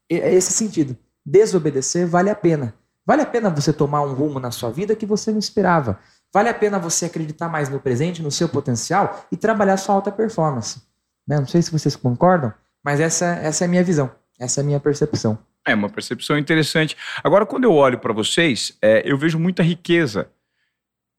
esse 0.09 0.53
sentido 0.53 0.95
desobedecer 1.25 2.07
vale 2.07 2.29
a 2.29 2.35
pena. 2.35 2.73
Vale 3.05 3.23
a 3.23 3.25
pena 3.25 3.49
você 3.49 3.73
tomar 3.73 4.01
um 4.01 4.13
rumo 4.13 4.39
na 4.39 4.51
sua 4.51 4.71
vida 4.71 4.95
que 4.95 5.05
você 5.05 5.31
não 5.31 5.39
esperava. 5.39 5.99
Vale 6.33 6.49
a 6.49 6.53
pena 6.53 6.77
você 6.77 7.05
acreditar 7.05 7.49
mais 7.49 7.69
no 7.69 7.79
presente, 7.79 8.21
no 8.21 8.31
seu 8.31 8.47
potencial 8.47 9.25
e 9.31 9.37
trabalhar 9.37 9.77
sua 9.77 9.95
alta 9.95 10.11
performance. 10.11 10.81
Né? 11.27 11.37
Não 11.37 11.47
sei 11.47 11.61
se 11.61 11.71
vocês 11.71 11.95
concordam, 11.95 12.53
mas 12.83 12.99
essa, 12.99 13.25
essa 13.25 13.63
é 13.63 13.65
a 13.65 13.69
minha 13.69 13.83
visão, 13.83 14.11
essa 14.39 14.59
é 14.59 14.63
a 14.63 14.65
minha 14.65 14.79
percepção. 14.79 15.37
É 15.67 15.75
uma 15.75 15.89
percepção 15.89 16.37
interessante. 16.37 16.95
Agora, 17.23 17.45
quando 17.45 17.65
eu 17.65 17.73
olho 17.73 17.99
para 17.99 18.13
vocês, 18.13 18.77
é, 18.81 19.03
eu 19.05 19.17
vejo 19.17 19.37
muita 19.37 19.61
riqueza 19.61 20.29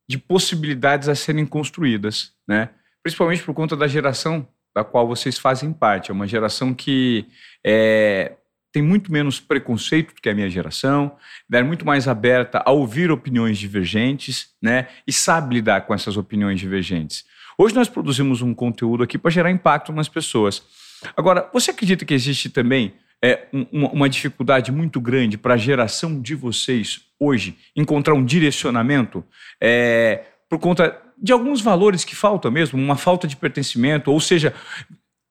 de 0.08 0.18
possibilidades 0.18 1.08
a 1.08 1.14
serem 1.14 1.46
construídas, 1.46 2.32
né? 2.48 2.70
Principalmente 3.02 3.42
por 3.44 3.54
conta 3.54 3.76
da 3.76 3.86
geração 3.86 4.46
da 4.74 4.82
qual 4.82 5.06
vocês 5.06 5.38
fazem 5.38 5.72
parte. 5.72 6.10
É 6.10 6.14
uma 6.14 6.26
geração 6.26 6.74
que 6.74 7.26
é, 7.64 8.32
tem 8.72 8.82
muito 8.82 9.10
menos 9.10 9.40
preconceito 9.40 10.14
do 10.14 10.20
que 10.20 10.28
a 10.28 10.34
minha 10.34 10.48
geração, 10.48 11.16
é 11.52 11.62
muito 11.62 11.84
mais 11.84 12.06
aberta 12.06 12.62
a 12.64 12.70
ouvir 12.70 13.10
opiniões 13.10 13.58
divergentes, 13.58 14.50
né? 14.62 14.86
E 15.06 15.12
sabe 15.12 15.54
lidar 15.54 15.82
com 15.82 15.94
essas 15.94 16.16
opiniões 16.16 16.60
divergentes. 16.60 17.24
Hoje 17.58 17.74
nós 17.74 17.88
produzimos 17.88 18.42
um 18.42 18.54
conteúdo 18.54 19.02
aqui 19.02 19.18
para 19.18 19.30
gerar 19.30 19.50
impacto 19.50 19.92
nas 19.92 20.08
pessoas. 20.08 20.62
Agora, 21.16 21.48
você 21.52 21.70
acredita 21.70 22.04
que 22.04 22.14
existe 22.14 22.48
também 22.48 22.94
é, 23.22 23.46
um, 23.52 23.86
uma 23.86 24.08
dificuldade 24.08 24.72
muito 24.72 25.00
grande 25.00 25.36
para 25.36 25.54
a 25.54 25.58
geração 25.58 26.20
de 26.20 26.34
vocês 26.34 27.02
hoje 27.18 27.58
encontrar 27.76 28.14
um 28.14 28.24
direcionamento 28.24 29.24
é, 29.60 30.24
por 30.48 30.58
conta 30.58 30.96
de 31.22 31.32
alguns 31.32 31.60
valores 31.60 32.02
que 32.04 32.16
faltam 32.16 32.50
mesmo, 32.50 32.82
uma 32.82 32.96
falta 32.96 33.28
de 33.28 33.36
pertencimento, 33.36 34.10
ou 34.10 34.20
seja, 34.20 34.54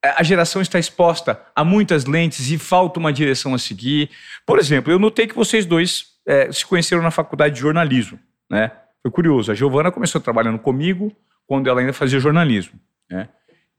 a 0.03 0.24
geração 0.24 0.62
está 0.62 0.79
exposta 0.79 1.41
a 1.56 1.63
muitas 1.63 2.06
lentes 2.06 2.50
e 2.50 2.58
falta 2.58 3.00
uma 3.00 3.12
direção 3.12 3.53
a 3.53 3.60
seguir. 3.60 4.10
Por 4.46 4.58
exemplo, 4.58 4.91
eu 4.91 5.00
notei 5.00 5.27
que 5.27 5.36
vocês 5.36 5.65
dois 5.65 6.08
é, 6.25 6.51
se 6.51 6.65
conheceram 6.65 7.01
na 7.01 7.12
faculdade 7.12 7.56
de 7.56 7.62
jornalismo, 7.62 8.20
né? 8.50 8.72
Foi 9.01 9.12
curioso. 9.12 9.51
A 9.51 9.56
Giovana 9.56 9.91
começou 9.91 10.20
trabalhando 10.22 10.60
comigo 10.60 11.12
quando 11.48 11.70
ela 11.70 11.79
ainda 11.79 11.94
fazia 11.94 12.20
jornalismo, 12.20 12.79
né? 13.10 13.29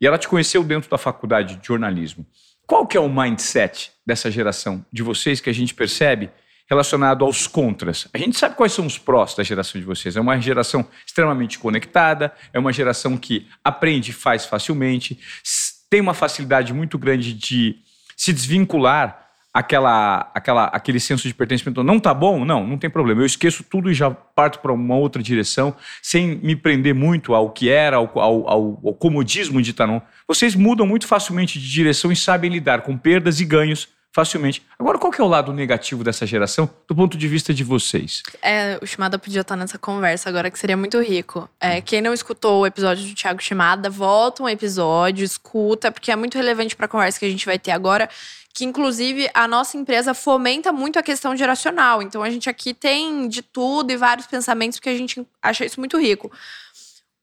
E 0.01 0.07
ela 0.07 0.19
te 0.19 0.29
conheceu 0.29 0.65
dentro 0.65 0.91
da 0.91 0.99
faculdade 0.99 1.57
de 1.57 1.67
jornalismo. 1.67 2.27
Qual 2.67 2.87
que 2.87 2.97
é 2.97 3.01
o 3.01 3.09
mindset 3.09 3.93
dessa 4.07 4.31
geração 4.31 4.85
de 4.93 5.03
vocês 5.03 5.41
que 5.41 5.51
a 5.51 5.53
gente 5.53 5.75
percebe 5.75 6.31
relacionado 6.69 7.25
aos 7.25 7.47
contras? 7.47 8.09
A 8.15 8.19
gente 8.19 8.39
sabe 8.39 8.55
quais 8.55 8.73
são 8.73 8.87
os 8.87 8.97
prós 8.97 9.35
da 9.35 9.43
geração 9.43 9.81
de 9.81 9.87
vocês. 9.87 10.17
É 10.17 10.21
uma 10.21 10.41
geração 10.41 10.87
extremamente 11.05 11.59
conectada, 11.59 12.33
é 12.53 12.59
uma 12.59 12.73
geração 12.73 13.17
que 13.17 13.47
aprende 13.63 14.11
e 14.11 14.15
faz 14.15 14.47
facilmente, 14.47 15.19
tem 15.91 16.01
uma 16.01 16.15
facilidade 16.15 16.73
muito 16.73 16.97
grande 16.97 17.35
de 17.35 17.77
se 18.17 18.33
desvincular 18.33 19.27
aquela, 19.53 20.31
aquela, 20.33 20.65
aquele 20.67 21.01
senso 21.01 21.27
de 21.27 21.35
pertencimento. 21.35 21.83
Não 21.83 21.99
tá 21.99 22.15
bom? 22.15 22.45
Não, 22.45 22.67
não 22.67 22.79
tem 22.79 22.89
problema. 22.89 23.21
Eu 23.21 23.27
esqueço 23.27 23.65
tudo 23.65 23.91
e 23.91 23.95
já 23.95 24.11
parto 24.11 24.61
para 24.61 24.73
uma 24.73 24.97
outra 24.97 25.23
direção, 25.23 25.75
sem 26.01 26.37
me 26.37 26.55
prender 26.55 26.95
muito 26.95 27.35
ao 27.35 27.51
que 27.51 27.69
era, 27.69 27.97
ao, 27.97 28.19
ao, 28.19 28.49
ao, 28.49 28.95
comodismo 28.95 29.61
de 29.61 29.73
Tanon. 29.73 30.01
Vocês 30.29 30.55
mudam 30.55 30.87
muito 30.87 31.07
facilmente 31.07 31.59
de 31.59 31.69
direção 31.69 32.13
e 32.13 32.17
sabem 32.17 32.51
lidar 32.51 32.83
com 32.83 32.97
perdas 32.97 33.41
e 33.41 33.45
ganhos 33.45 33.89
facilmente. 34.13 34.67
Agora, 34.79 34.99
qual 34.99 35.13
que 35.13 35.21
é 35.21 35.25
o 35.25 35.29
lado 35.29 35.53
negativo 35.53 36.03
dessa 36.03 36.27
geração, 36.27 36.69
do 36.89 36.95
ponto 36.95 37.17
de 37.17 37.29
vista 37.29 37.55
de 37.55 37.63
vocês? 37.63 38.23
É, 38.43 38.79
o 38.83 38.87
Shimada 38.87 39.19
podia 39.19 39.43
estar 39.43 39.57
nessa 39.57 39.79
conversa 39.79 40.29
agora, 40.29 40.51
que 40.51 40.59
seria 40.59 40.77
muito 40.77 41.01
rico. 41.01 41.49
É, 41.61 41.81
quem 41.81 42.01
não 42.01 42.13
escutou 42.13 42.63
o 42.63 42.67
episódio 42.67 43.07
do 43.07 43.15
Thiago 43.15 43.41
Shimada, 43.41 43.89
volta 43.89 44.43
um 44.43 44.49
episódio, 44.49 45.25
escuta, 45.25 45.93
porque 45.93 46.11
é 46.11 46.17
muito 46.17 46.37
relevante 46.37 46.75
para 46.75 46.87
a 46.87 46.89
conversa 46.89 47.19
que 47.19 47.27
a 47.27 47.31
gente 47.31 47.47
vai 47.47 47.59
ter 47.59 47.71
agora. 47.71 48.09
Que, 48.53 48.65
inclusive, 48.65 49.31
a 49.33 49.47
nossa 49.47 49.77
empresa 49.77 50.13
fomenta 50.13 50.73
muito 50.73 50.99
a 50.99 51.03
questão 51.05 51.37
geracional. 51.37 52.03
Então, 52.03 52.21
a 52.21 52.29
gente 52.29 52.51
aqui 52.51 52.75
tem 52.75 53.29
de 53.29 53.43
tudo 53.43 53.93
e 53.93 53.97
vários 53.97 54.27
pensamentos, 54.27 54.79
porque 54.79 54.89
a 54.89 54.99
gente 54.99 55.25
acha 55.41 55.65
isso 55.65 55.79
muito 55.79 55.97
rico. 55.97 56.33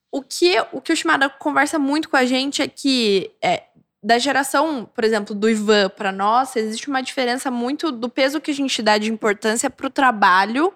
O 0.10 0.22
que 0.22 0.56
o, 0.72 0.79
que 0.79 0.94
o 0.94 0.96
Shimada 0.96 1.29
conversa 1.29 1.77
muito 1.77 2.08
com 2.08 2.15
a 2.15 2.25
gente 2.25 2.62
é 2.62 2.67
que 2.67 3.29
é, 3.41 3.63
da 4.08 4.18
geração, 4.18 4.90
por 4.96 5.04
exemplo, 5.04 5.36
do 5.36 5.50
Ivan 5.50 5.90
para 5.90 6.14
nós, 6.14 6.56
existe 6.56 6.88
uma 6.88 7.04
diferença 7.04 7.52
muito 7.52 7.92
do 7.92 8.08
peso 8.08 8.40
que 8.40 8.52
a 8.52 8.54
gente 8.54 8.82
dá 8.82 8.98
de 8.98 9.12
importância 9.12 9.70
para 9.70 9.86
o 9.86 9.90
trabalho 9.90 10.74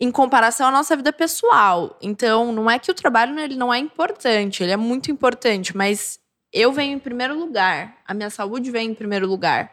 em 0.00 0.10
comparação 0.10 0.68
à 0.68 0.70
nossa 0.70 0.96
vida 0.96 1.12
pessoal. 1.12 1.98
Então, 2.00 2.54
não 2.54 2.70
é 2.70 2.78
que 2.78 2.90
o 2.90 2.94
trabalho 2.94 3.38
ele 3.38 3.54
não 3.54 3.72
é 3.72 3.78
importante, 3.78 4.62
ele 4.62 4.72
é 4.72 4.78
muito 4.78 5.10
importante, 5.10 5.76
mas 5.76 6.18
eu 6.50 6.72
venho 6.72 6.96
em 6.96 6.98
primeiro 6.98 7.38
lugar, 7.38 7.98
a 8.06 8.14
minha 8.14 8.30
saúde 8.30 8.70
vem 8.70 8.88
em 8.88 8.94
primeiro 8.94 9.26
lugar. 9.26 9.70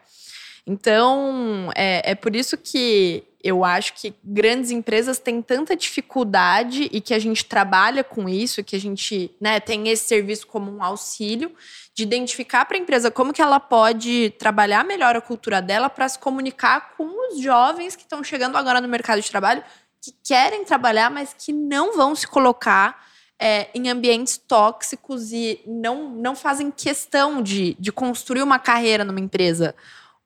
Então, 0.66 1.70
é, 1.74 2.10
é 2.10 2.14
por 2.14 2.36
isso 2.36 2.58
que 2.58 3.24
eu 3.42 3.64
acho 3.64 3.94
que 3.94 4.14
grandes 4.22 4.70
empresas 4.70 5.18
têm 5.18 5.40
tanta 5.40 5.74
dificuldade 5.74 6.90
e 6.92 7.00
que 7.00 7.14
a 7.14 7.18
gente 7.18 7.46
trabalha 7.46 8.04
com 8.04 8.28
isso, 8.28 8.62
que 8.62 8.76
a 8.76 8.80
gente 8.80 9.34
né, 9.40 9.58
tem 9.58 9.88
esse 9.88 10.04
serviço 10.04 10.46
como 10.46 10.70
um 10.70 10.82
auxílio 10.82 11.50
de 11.94 12.02
identificar 12.02 12.64
para 12.64 12.76
a 12.76 12.80
empresa 12.80 13.10
como 13.10 13.32
que 13.32 13.42
ela 13.42 13.60
pode 13.60 14.30
trabalhar 14.38 14.84
melhor 14.84 15.14
a 15.14 15.20
cultura 15.20 15.60
dela 15.60 15.90
para 15.90 16.08
se 16.08 16.18
comunicar 16.18 16.94
com 16.96 17.28
os 17.28 17.40
jovens 17.40 17.94
que 17.94 18.02
estão 18.02 18.24
chegando 18.24 18.56
agora 18.56 18.80
no 18.80 18.88
mercado 18.88 19.20
de 19.20 19.30
trabalho, 19.30 19.62
que 20.00 20.12
querem 20.24 20.64
trabalhar, 20.64 21.10
mas 21.10 21.34
que 21.36 21.52
não 21.52 21.94
vão 21.94 22.14
se 22.14 22.26
colocar 22.26 23.06
é, 23.38 23.68
em 23.74 23.88
ambientes 23.88 24.38
tóxicos 24.38 25.32
e 25.32 25.60
não, 25.66 26.10
não 26.10 26.34
fazem 26.34 26.70
questão 26.70 27.42
de, 27.42 27.74
de 27.78 27.92
construir 27.92 28.42
uma 28.42 28.58
carreira 28.58 29.04
numa 29.04 29.20
empresa. 29.20 29.74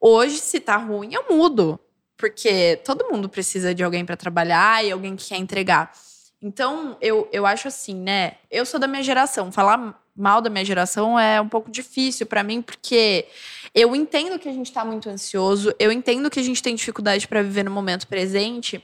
Hoje, 0.01 0.39
se 0.39 0.61
tá 0.61 0.77
ruim, 0.77 1.15
eu 1.15 1.25
mudo. 1.29 1.81
Porque 2.17 2.81
todo 2.85 3.09
mundo 3.11 3.29
precisa 3.29 3.75
de 3.75 3.85
alguém 3.85 4.05
para 4.05 4.17
trabalhar 4.17 4.83
e 4.85 4.91
alguém 4.91 5.17
que 5.17 5.29
quer 5.29 5.37
entregar. 5.37 5.93
Então, 6.41 6.97
eu, 7.01 7.29
eu 7.31 7.45
acho 7.45 7.69
assim, 7.69 7.95
né? 7.95 8.37
Eu 8.51 8.65
sou 8.65 8.81
da 8.81 8.87
minha 8.87 9.03
geração. 9.03 9.53
Falar 9.53 10.01
mal 10.17 10.41
da 10.41 10.49
minha 10.49 10.65
geração 10.65 11.19
é 11.19 11.41
um 11.41 11.49
pouco 11.49 11.71
difícil 11.71 12.27
para 12.27 12.43
mim, 12.43 12.63
porque 12.63 13.27
eu 13.75 13.95
entendo 13.95 14.39
que 14.39 14.49
a 14.49 14.53
gente 14.53 14.67
está 14.67 14.85
muito 14.85 15.09
ansioso, 15.09 15.75
eu 15.79 15.93
entendo 15.93 16.31
que 16.31 16.41
a 16.41 16.43
gente 16.43 16.63
tem 16.63 16.75
dificuldade 16.75 17.29
para 17.29 17.43
viver 17.43 17.65
no 17.65 17.71
momento 17.71 18.07
presente, 18.07 18.83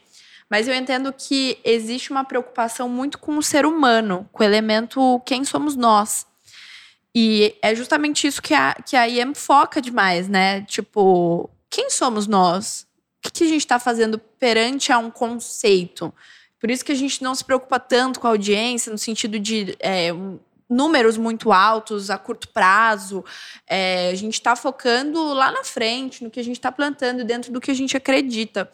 mas 0.51 0.69
eu 0.69 0.75
entendo 0.75 1.12
que 1.12 1.59
existe 1.65 2.11
uma 2.11 2.25
preocupação 2.25 2.89
muito 2.89 3.19
com 3.19 3.39
o 3.39 3.43
ser 3.43 3.65
humano, 3.65 4.29
com 4.31 4.43
o 4.43 4.47
elemento 4.47 5.21
quem 5.25 5.45
somos 5.45 5.75
nós. 5.75 6.27
E 7.15 7.57
é 7.62 7.75
justamente 7.75 8.27
isso 8.27 8.43
que 8.43 8.53
a, 8.53 8.75
que 8.75 8.97
a 8.97 9.07
IEM 9.07 9.35
foca 9.35 9.81
demais, 9.81 10.29
né? 10.29 10.62
Tipo, 10.62 11.49
quem 11.71 11.89
somos 11.89 12.27
nós? 12.27 12.87
O 13.19 13.23
que, 13.23 13.31
que 13.31 13.45
a 13.45 13.49
gente 13.49 13.61
está 13.61 13.79
fazendo 13.79 14.19
perante 14.19 14.93
a 14.93 14.99
um 14.99 15.11
conceito? 15.11 16.12
Por 16.61 16.71
isso 16.71 16.85
que 16.85 16.93
a 16.93 16.97
gente 16.97 17.23
não 17.23 17.35
se 17.35 17.45
preocupa 17.45 17.81
tanto 17.81 18.21
com 18.21 18.27
a 18.27 18.31
audiência, 18.31 18.93
no 18.93 18.99
sentido 18.99 19.39
de 19.39 19.75
é, 19.81 20.11
números 20.73 21.17
muito 21.17 21.52
altos 21.52 22.11
a 22.11 22.19
curto 22.19 22.49
prazo. 22.49 23.25
É, 23.67 24.11
a 24.11 24.14
gente 24.14 24.35
está 24.35 24.57
focando 24.57 25.33
lá 25.33 25.52
na 25.52 25.62
frente, 25.62 26.25
no 26.25 26.31
que 26.31 26.41
a 26.41 26.45
gente 26.45 26.57
está 26.57 26.73
plantando, 26.73 27.25
dentro 27.25 27.52
do 27.52 27.61
que 27.61 27.71
a 27.71 27.75
gente 27.75 27.97
acredita. 27.97 28.71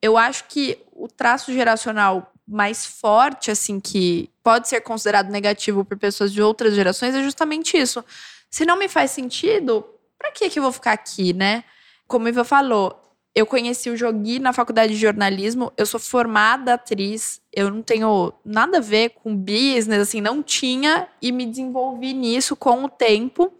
Eu 0.00 0.16
acho 0.16 0.44
que 0.44 0.78
o 0.92 1.06
traço 1.08 1.52
geracional 1.52 2.32
mais 2.46 2.84
forte, 2.84 3.50
assim, 3.50 3.80
que 3.80 4.30
pode 4.42 4.68
ser 4.68 4.80
considerado 4.80 5.30
negativo 5.30 5.84
por 5.84 5.96
pessoas 5.96 6.32
de 6.32 6.42
outras 6.42 6.74
gerações, 6.74 7.14
é 7.14 7.22
justamente 7.22 7.76
isso. 7.76 8.04
Se 8.50 8.66
não 8.66 8.76
me 8.76 8.88
faz 8.88 9.10
sentido, 9.10 9.84
para 10.18 10.30
que, 10.30 10.50
que 10.50 10.58
eu 10.58 10.62
vou 10.62 10.72
ficar 10.72 10.92
aqui, 10.92 11.32
né? 11.32 11.64
Como 12.06 12.26
o 12.26 12.28
Iva 12.28 12.44
falou, 12.44 13.03
eu 13.34 13.44
conheci 13.44 13.90
o 13.90 13.96
Jogui 13.96 14.38
na 14.38 14.52
faculdade 14.52 14.92
de 14.92 14.98
jornalismo. 14.98 15.72
Eu 15.76 15.84
sou 15.86 15.98
formada 15.98 16.74
atriz. 16.74 17.42
Eu 17.52 17.68
não 17.68 17.82
tenho 17.82 18.32
nada 18.44 18.78
a 18.78 18.80
ver 18.80 19.10
com 19.10 19.34
business, 19.34 20.02
assim, 20.02 20.20
não 20.20 20.40
tinha. 20.40 21.08
E 21.20 21.32
me 21.32 21.44
desenvolvi 21.44 22.12
nisso 22.12 22.54
com 22.54 22.84
o 22.84 22.88
tempo, 22.88 23.52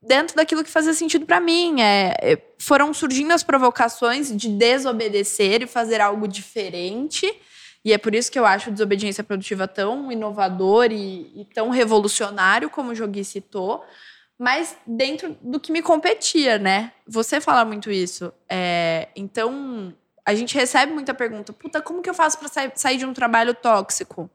dentro 0.00 0.36
daquilo 0.36 0.62
que 0.62 0.70
fazia 0.70 0.94
sentido 0.94 1.26
para 1.26 1.40
mim. 1.40 1.80
É, 1.80 2.14
é, 2.20 2.42
foram 2.58 2.94
surgindo 2.94 3.32
as 3.32 3.42
provocações 3.42 4.34
de 4.34 4.48
desobedecer 4.48 5.62
e 5.62 5.66
fazer 5.66 6.00
algo 6.00 6.28
diferente. 6.28 7.26
E 7.84 7.92
é 7.92 7.98
por 7.98 8.14
isso 8.14 8.30
que 8.30 8.38
eu 8.38 8.46
acho 8.46 8.70
desobediência 8.70 9.24
produtiva 9.24 9.66
tão 9.66 10.12
inovador 10.12 10.92
e, 10.92 11.32
e 11.34 11.44
tão 11.52 11.70
revolucionário, 11.70 12.70
como 12.70 12.92
o 12.92 12.94
Jogui 12.94 13.24
citou 13.24 13.84
mas 14.40 14.74
dentro 14.86 15.36
do 15.42 15.60
que 15.60 15.70
me 15.70 15.82
competia, 15.82 16.58
né? 16.58 16.92
Você 17.06 17.42
fala 17.42 17.62
muito 17.62 17.90
isso. 17.90 18.32
É, 18.48 19.08
então, 19.14 19.94
a 20.24 20.34
gente 20.34 20.54
recebe 20.54 20.94
muita 20.94 21.12
pergunta: 21.12 21.52
puta, 21.52 21.82
como 21.82 22.00
que 22.00 22.08
eu 22.08 22.14
faço 22.14 22.38
para 22.38 22.48
sair, 22.74 22.96
de 22.96 23.04
um 23.04 23.12
trabalho 23.12 23.52
tóxico? 23.52 24.30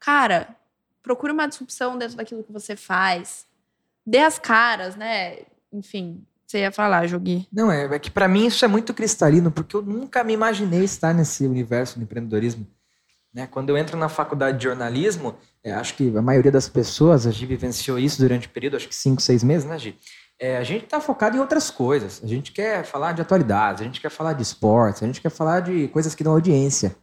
Cara, 0.00 0.56
procure 1.02 1.30
uma 1.30 1.46
disrupção 1.46 1.98
dentro 1.98 2.16
daquilo 2.16 2.42
que 2.42 2.50
você 2.50 2.74
faz. 2.74 3.46
Dê 4.06 4.20
as 4.20 4.38
caras, 4.38 4.96
né? 4.96 5.40
Enfim, 5.70 6.24
você 6.46 6.60
ia 6.60 6.72
falar, 6.72 7.06
Jogui. 7.06 7.46
Não, 7.52 7.70
é, 7.70 7.84
é 7.84 7.98
que 7.98 8.10
para 8.10 8.26
mim 8.26 8.46
isso 8.46 8.64
é 8.64 8.68
muito 8.68 8.94
cristalino, 8.94 9.50
porque 9.50 9.76
eu 9.76 9.82
nunca 9.82 10.24
me 10.24 10.32
imaginei 10.32 10.84
estar 10.84 11.12
nesse 11.12 11.46
universo 11.46 11.98
do 11.98 12.04
empreendedorismo. 12.04 12.66
Né? 13.34 13.48
Quando 13.48 13.70
eu 13.70 13.76
entro 13.76 13.96
na 13.96 14.08
faculdade 14.08 14.58
de 14.58 14.64
jornalismo, 14.64 15.34
é, 15.62 15.72
acho 15.72 15.94
que 15.96 16.16
a 16.16 16.22
maioria 16.22 16.52
das 16.52 16.68
pessoas, 16.68 17.26
a 17.26 17.32
Gi 17.32 17.44
vivenciou 17.44 17.98
isso 17.98 18.18
durante 18.18 18.46
o 18.46 18.50
período, 18.50 18.76
acho 18.76 18.88
que 18.88 18.94
cinco, 18.94 19.20
seis 19.20 19.42
meses, 19.42 19.68
né, 19.68 19.76
Gi? 19.78 19.98
É, 20.38 20.56
a 20.56 20.62
gente 20.62 20.84
está 20.84 21.00
focado 21.00 21.36
em 21.36 21.40
outras 21.40 21.70
coisas. 21.70 22.20
A 22.22 22.26
gente 22.26 22.52
quer 22.52 22.84
falar 22.84 23.12
de 23.12 23.22
atualidades, 23.22 23.82
a 23.82 23.84
gente 23.84 24.00
quer 24.00 24.10
falar 24.10 24.34
de 24.34 24.42
esportes, 24.42 25.02
a 25.02 25.06
gente 25.06 25.20
quer 25.20 25.30
falar 25.30 25.60
de 25.60 25.88
coisas 25.88 26.14
que 26.14 26.22
dão 26.22 26.32
audiência, 26.32 26.94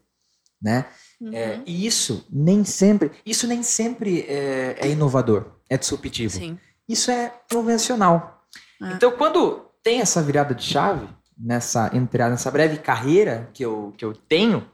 né? 0.62 0.86
Uhum. 1.20 1.34
É, 1.34 1.62
e 1.66 1.86
isso 1.86 2.26
nem 2.32 2.64
sempre, 2.64 3.12
isso 3.26 3.48
nem 3.48 3.62
sempre 3.62 4.22
é, 4.22 4.76
é 4.80 4.90
inovador, 4.90 5.46
é 5.70 5.78
disruptivo. 5.78 6.34
Sim. 6.34 6.58
Isso 6.88 7.12
é 7.12 7.34
convencional. 7.52 8.44
É. 8.82 8.94
Então, 8.94 9.12
quando 9.12 9.66
tem 9.84 10.02
essa 10.02 10.22
virada 10.22 10.54
de 10.54 10.64
chave 10.64 11.08
nessa 11.38 11.90
entrada, 11.94 12.32
nessa 12.32 12.52
breve 12.52 12.78
carreira 12.78 13.50
que 13.54 13.64
eu, 13.64 13.94
que 13.98 14.04
eu 14.04 14.14
tenho, 14.14 14.68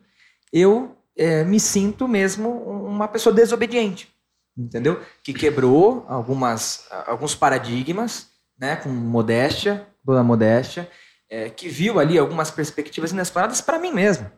eu 0.52 0.97
é, 1.18 1.44
me 1.44 1.60
sinto 1.60 2.08
mesmo 2.08 2.50
uma 2.50 3.08
pessoa 3.08 3.34
desobediente, 3.34 4.14
entendeu? 4.58 5.02
Que 5.24 5.34
quebrou 5.34 6.06
algumas, 6.08 6.86
alguns 7.06 7.36
paradigmas, 7.36 8.30
né, 8.60 8.76
com 8.76 8.90
modéstia, 8.90 9.88
toda 10.06 10.24
modéstia, 10.24 10.90
é, 11.30 11.50
que 11.50 11.68
viu 11.68 12.00
ali 12.00 12.18
algumas 12.18 12.50
perspectivas 12.52 13.12
inesperadas 13.12 13.62
para 13.62 13.80
mim 13.80 13.92
mesmo 13.92 14.32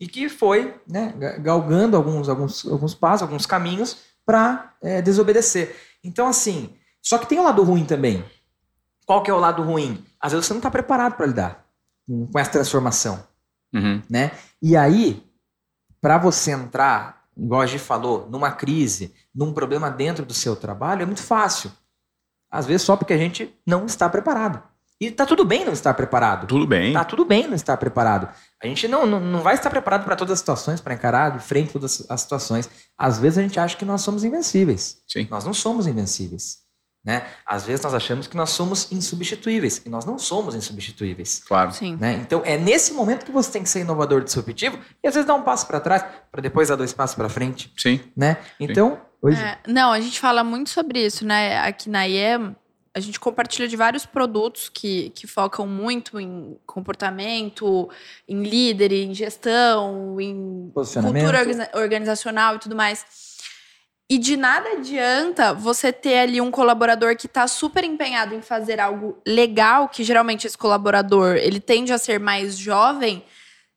e 0.00 0.06
que 0.06 0.28
foi 0.28 0.74
né, 0.86 1.12
galgando 1.40 1.96
alguns, 1.96 2.28
alguns, 2.28 2.66
alguns 2.66 2.94
passos, 2.94 3.22
alguns 3.22 3.46
caminhos 3.46 3.98
para 4.24 4.74
é, 4.82 5.02
desobedecer. 5.02 5.74
Então, 6.04 6.28
assim, 6.28 6.74
só 7.02 7.18
que 7.18 7.26
tem 7.26 7.38
um 7.38 7.44
lado 7.44 7.62
ruim 7.62 7.84
também. 7.84 8.24
Qual 9.04 9.22
que 9.22 9.30
é 9.30 9.34
o 9.34 9.38
lado 9.38 9.62
ruim? 9.62 10.04
Às 10.20 10.32
vezes 10.32 10.46
você 10.46 10.52
não 10.52 10.58
está 10.58 10.70
preparado 10.70 11.16
para 11.16 11.26
lidar 11.26 11.66
com, 12.06 12.26
com 12.26 12.38
essa 12.38 12.50
transformação. 12.50 13.26
Uhum. 13.72 14.02
Né? 14.08 14.30
E 14.62 14.76
aí, 14.76 15.22
para 16.00 16.18
você 16.18 16.52
entrar, 16.52 17.24
igual 17.36 17.60
a 17.60 17.66
gente 17.66 17.82
falou, 17.82 18.28
numa 18.30 18.50
crise, 18.50 19.14
num 19.34 19.52
problema 19.52 19.90
dentro 19.90 20.24
do 20.24 20.34
seu 20.34 20.56
trabalho, 20.56 21.02
é 21.02 21.06
muito 21.06 21.22
fácil. 21.22 21.70
Às 22.50 22.66
vezes 22.66 22.82
só 22.82 22.96
porque 22.96 23.12
a 23.12 23.18
gente 23.18 23.54
não 23.66 23.86
está 23.86 24.08
preparado. 24.08 24.62
E 25.00 25.12
tá 25.12 25.24
tudo 25.24 25.44
bem 25.44 25.64
não 25.64 25.72
estar 25.72 25.94
preparado. 25.94 26.46
Tudo 26.48 26.66
bem. 26.66 26.92
Tá 26.92 27.04
tudo 27.04 27.24
bem 27.24 27.46
não 27.46 27.54
estar 27.54 27.76
preparado. 27.76 28.28
A 28.60 28.66
gente 28.66 28.88
não, 28.88 29.06
não, 29.06 29.20
não 29.20 29.42
vai 29.42 29.54
estar 29.54 29.70
preparado 29.70 30.04
para 30.04 30.16
todas 30.16 30.32
as 30.32 30.38
situações, 30.40 30.80
para 30.80 30.94
encarar 30.94 31.30
de 31.30 31.38
frente 31.38 31.72
todas 31.72 32.04
as 32.10 32.20
situações. 32.20 32.68
Às 32.96 33.18
vezes 33.18 33.38
a 33.38 33.42
gente 33.42 33.60
acha 33.60 33.76
que 33.76 33.84
nós 33.84 34.00
somos 34.00 34.24
invencíveis. 34.24 35.00
Sim. 35.06 35.28
Nós 35.30 35.44
não 35.44 35.54
somos 35.54 35.86
invencíveis. 35.86 36.67
Né? 37.04 37.26
Às 37.46 37.64
vezes 37.64 37.82
nós 37.82 37.94
achamos 37.94 38.26
que 38.26 38.36
nós 38.36 38.50
somos 38.50 38.92
insubstituíveis. 38.92 39.80
E 39.86 39.88
nós 39.88 40.04
não 40.04 40.18
somos 40.18 40.54
insubstituíveis. 40.54 41.42
Claro. 41.46 41.72
Sim. 41.72 41.96
Né? 41.96 42.14
Então 42.14 42.42
é 42.44 42.58
nesse 42.58 42.92
momento 42.92 43.24
que 43.24 43.32
você 43.32 43.50
tem 43.50 43.62
que 43.62 43.68
ser 43.68 43.80
inovador, 43.80 44.22
disruptivo, 44.22 44.78
e 45.02 45.08
às 45.08 45.14
vezes 45.14 45.26
dar 45.26 45.34
um 45.34 45.42
passo 45.42 45.66
para 45.66 45.80
trás, 45.80 46.04
para 46.30 46.42
depois 46.42 46.68
dar 46.68 46.76
dois 46.76 46.92
passos 46.92 47.16
para 47.16 47.28
frente. 47.28 47.72
Sim. 47.76 48.00
Né? 48.16 48.36
Então, 48.60 49.00
hoje. 49.22 49.40
É, 49.40 49.58
não, 49.66 49.92
a 49.92 50.00
gente 50.00 50.20
fala 50.20 50.44
muito 50.44 50.70
sobre 50.70 51.04
isso, 51.04 51.24
né? 51.24 51.58
Aqui 51.60 51.88
na 51.88 52.04
IEM, 52.06 52.54
a 52.94 53.00
gente 53.00 53.20
compartilha 53.20 53.68
de 53.68 53.76
vários 53.76 54.04
produtos 54.04 54.68
que, 54.68 55.10
que 55.10 55.26
focam 55.26 55.66
muito 55.66 56.18
em 56.18 56.58
comportamento, 56.66 57.88
em 58.28 58.42
líder, 58.42 58.92
em 58.92 59.14
gestão, 59.14 60.20
em 60.20 60.72
cultura 60.74 61.38
organiza- 61.38 61.70
organizacional 61.74 62.56
e 62.56 62.58
tudo 62.58 62.74
mais. 62.74 63.06
E 64.10 64.16
de 64.16 64.38
nada 64.38 64.70
adianta 64.70 65.52
você 65.52 65.92
ter 65.92 66.20
ali 66.20 66.40
um 66.40 66.50
colaborador 66.50 67.14
que 67.14 67.26
está 67.26 67.46
super 67.46 67.84
empenhado 67.84 68.34
em 68.34 68.40
fazer 68.40 68.80
algo 68.80 69.20
legal, 69.26 69.86
que 69.86 70.02
geralmente 70.02 70.46
esse 70.46 70.56
colaborador 70.56 71.36
ele 71.36 71.60
tende 71.60 71.92
a 71.92 71.98
ser 71.98 72.18
mais 72.18 72.56
jovem, 72.56 73.22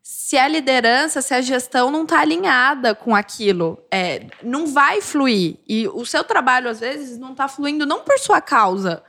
se 0.01 0.37
a 0.37 0.47
liderança, 0.47 1.21
se 1.21 1.33
a 1.33 1.41
gestão 1.41 1.91
não 1.91 2.03
está 2.03 2.21
alinhada 2.21 2.95
com 2.95 3.13
aquilo, 3.13 3.77
é, 3.91 4.27
não 4.41 4.67
vai 4.67 5.01
fluir. 5.01 5.57
E 5.67 5.87
o 5.89 6.05
seu 6.05 6.23
trabalho, 6.23 6.69
às 6.69 6.79
vezes, 6.79 7.17
não 7.17 7.33
está 7.33 7.49
fluindo 7.49 7.85
não 7.85 7.99
por 8.01 8.17
sua 8.17 8.39
causa, 8.39 9.03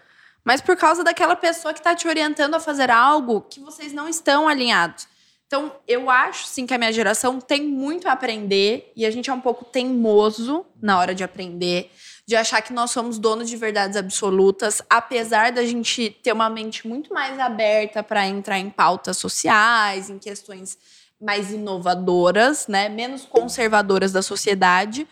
mas 0.45 0.61
por 0.61 0.77
causa 0.77 1.05
daquela 1.05 1.37
pessoa 1.37 1.73
que 1.73 1.81
está 1.81 1.95
te 1.95 2.09
orientando 2.09 2.55
a 2.55 2.61
fazer 2.61 2.91
algo 2.91 3.43
que 3.43 3.61
vocês 3.61 3.93
não 3.93 4.09
estão 4.09 4.49
alinhados. 4.49 5.07
Então, 5.53 5.71
eu 5.87 6.09
acho, 6.09 6.47
sim, 6.47 6.65
que 6.65 6.73
a 6.73 6.79
minha 6.79 6.91
geração 6.91 7.39
tem 7.39 7.63
muito 7.63 8.09
a 8.09 8.13
aprender 8.13 8.91
e 8.97 9.05
a 9.05 9.11
gente 9.11 9.29
é 9.29 9.33
um 9.35 9.41
pouco 9.43 9.67
teimoso 9.67 10.65
na 10.81 10.99
hora 10.99 11.15
de 11.15 11.23
aprender, 11.23 11.91
de 12.27 12.35
achar 12.35 12.63
que 12.63 12.73
nós 12.73 12.91
somos 12.91 13.19
donos 13.19 13.51
de 13.51 13.59
verdades 13.59 13.99
absolutas, 13.99 14.81
apesar 14.89 15.53
da 15.53 15.63
gente 15.67 16.09
ter 16.23 16.33
uma 16.33 16.49
mente 16.49 16.89
muito 16.89 17.13
mais 17.13 17.39
aberta 17.39 18.03
para 18.03 18.27
entrar 18.27 18.59
em 18.59 18.71
pautas 18.71 19.19
sociais, 19.19 20.09
em 20.09 20.19
questões 20.19 20.79
mais 21.21 21.53
inovadoras, 21.53 22.67
né, 22.67 22.89
menos 22.89 23.27
conservadoras 23.27 24.11
da 24.11 24.23
sociedade. 24.23 25.07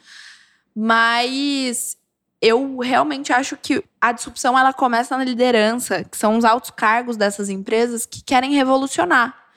Mas 0.75 1.99
eu 2.41 2.79
realmente 2.79 3.31
acho 3.31 3.59
que 3.59 3.85
a 4.01 4.11
disrupção 4.11 4.59
ela 4.59 4.73
começa 4.73 5.19
na 5.19 5.23
liderança, 5.23 6.03
que 6.03 6.17
são 6.17 6.39
os 6.39 6.47
altos 6.47 6.71
cargos 6.71 7.19
dessas 7.19 7.51
empresas 7.51 8.07
que 8.07 8.23
querem 8.23 8.55
revolucionar. 8.55 9.50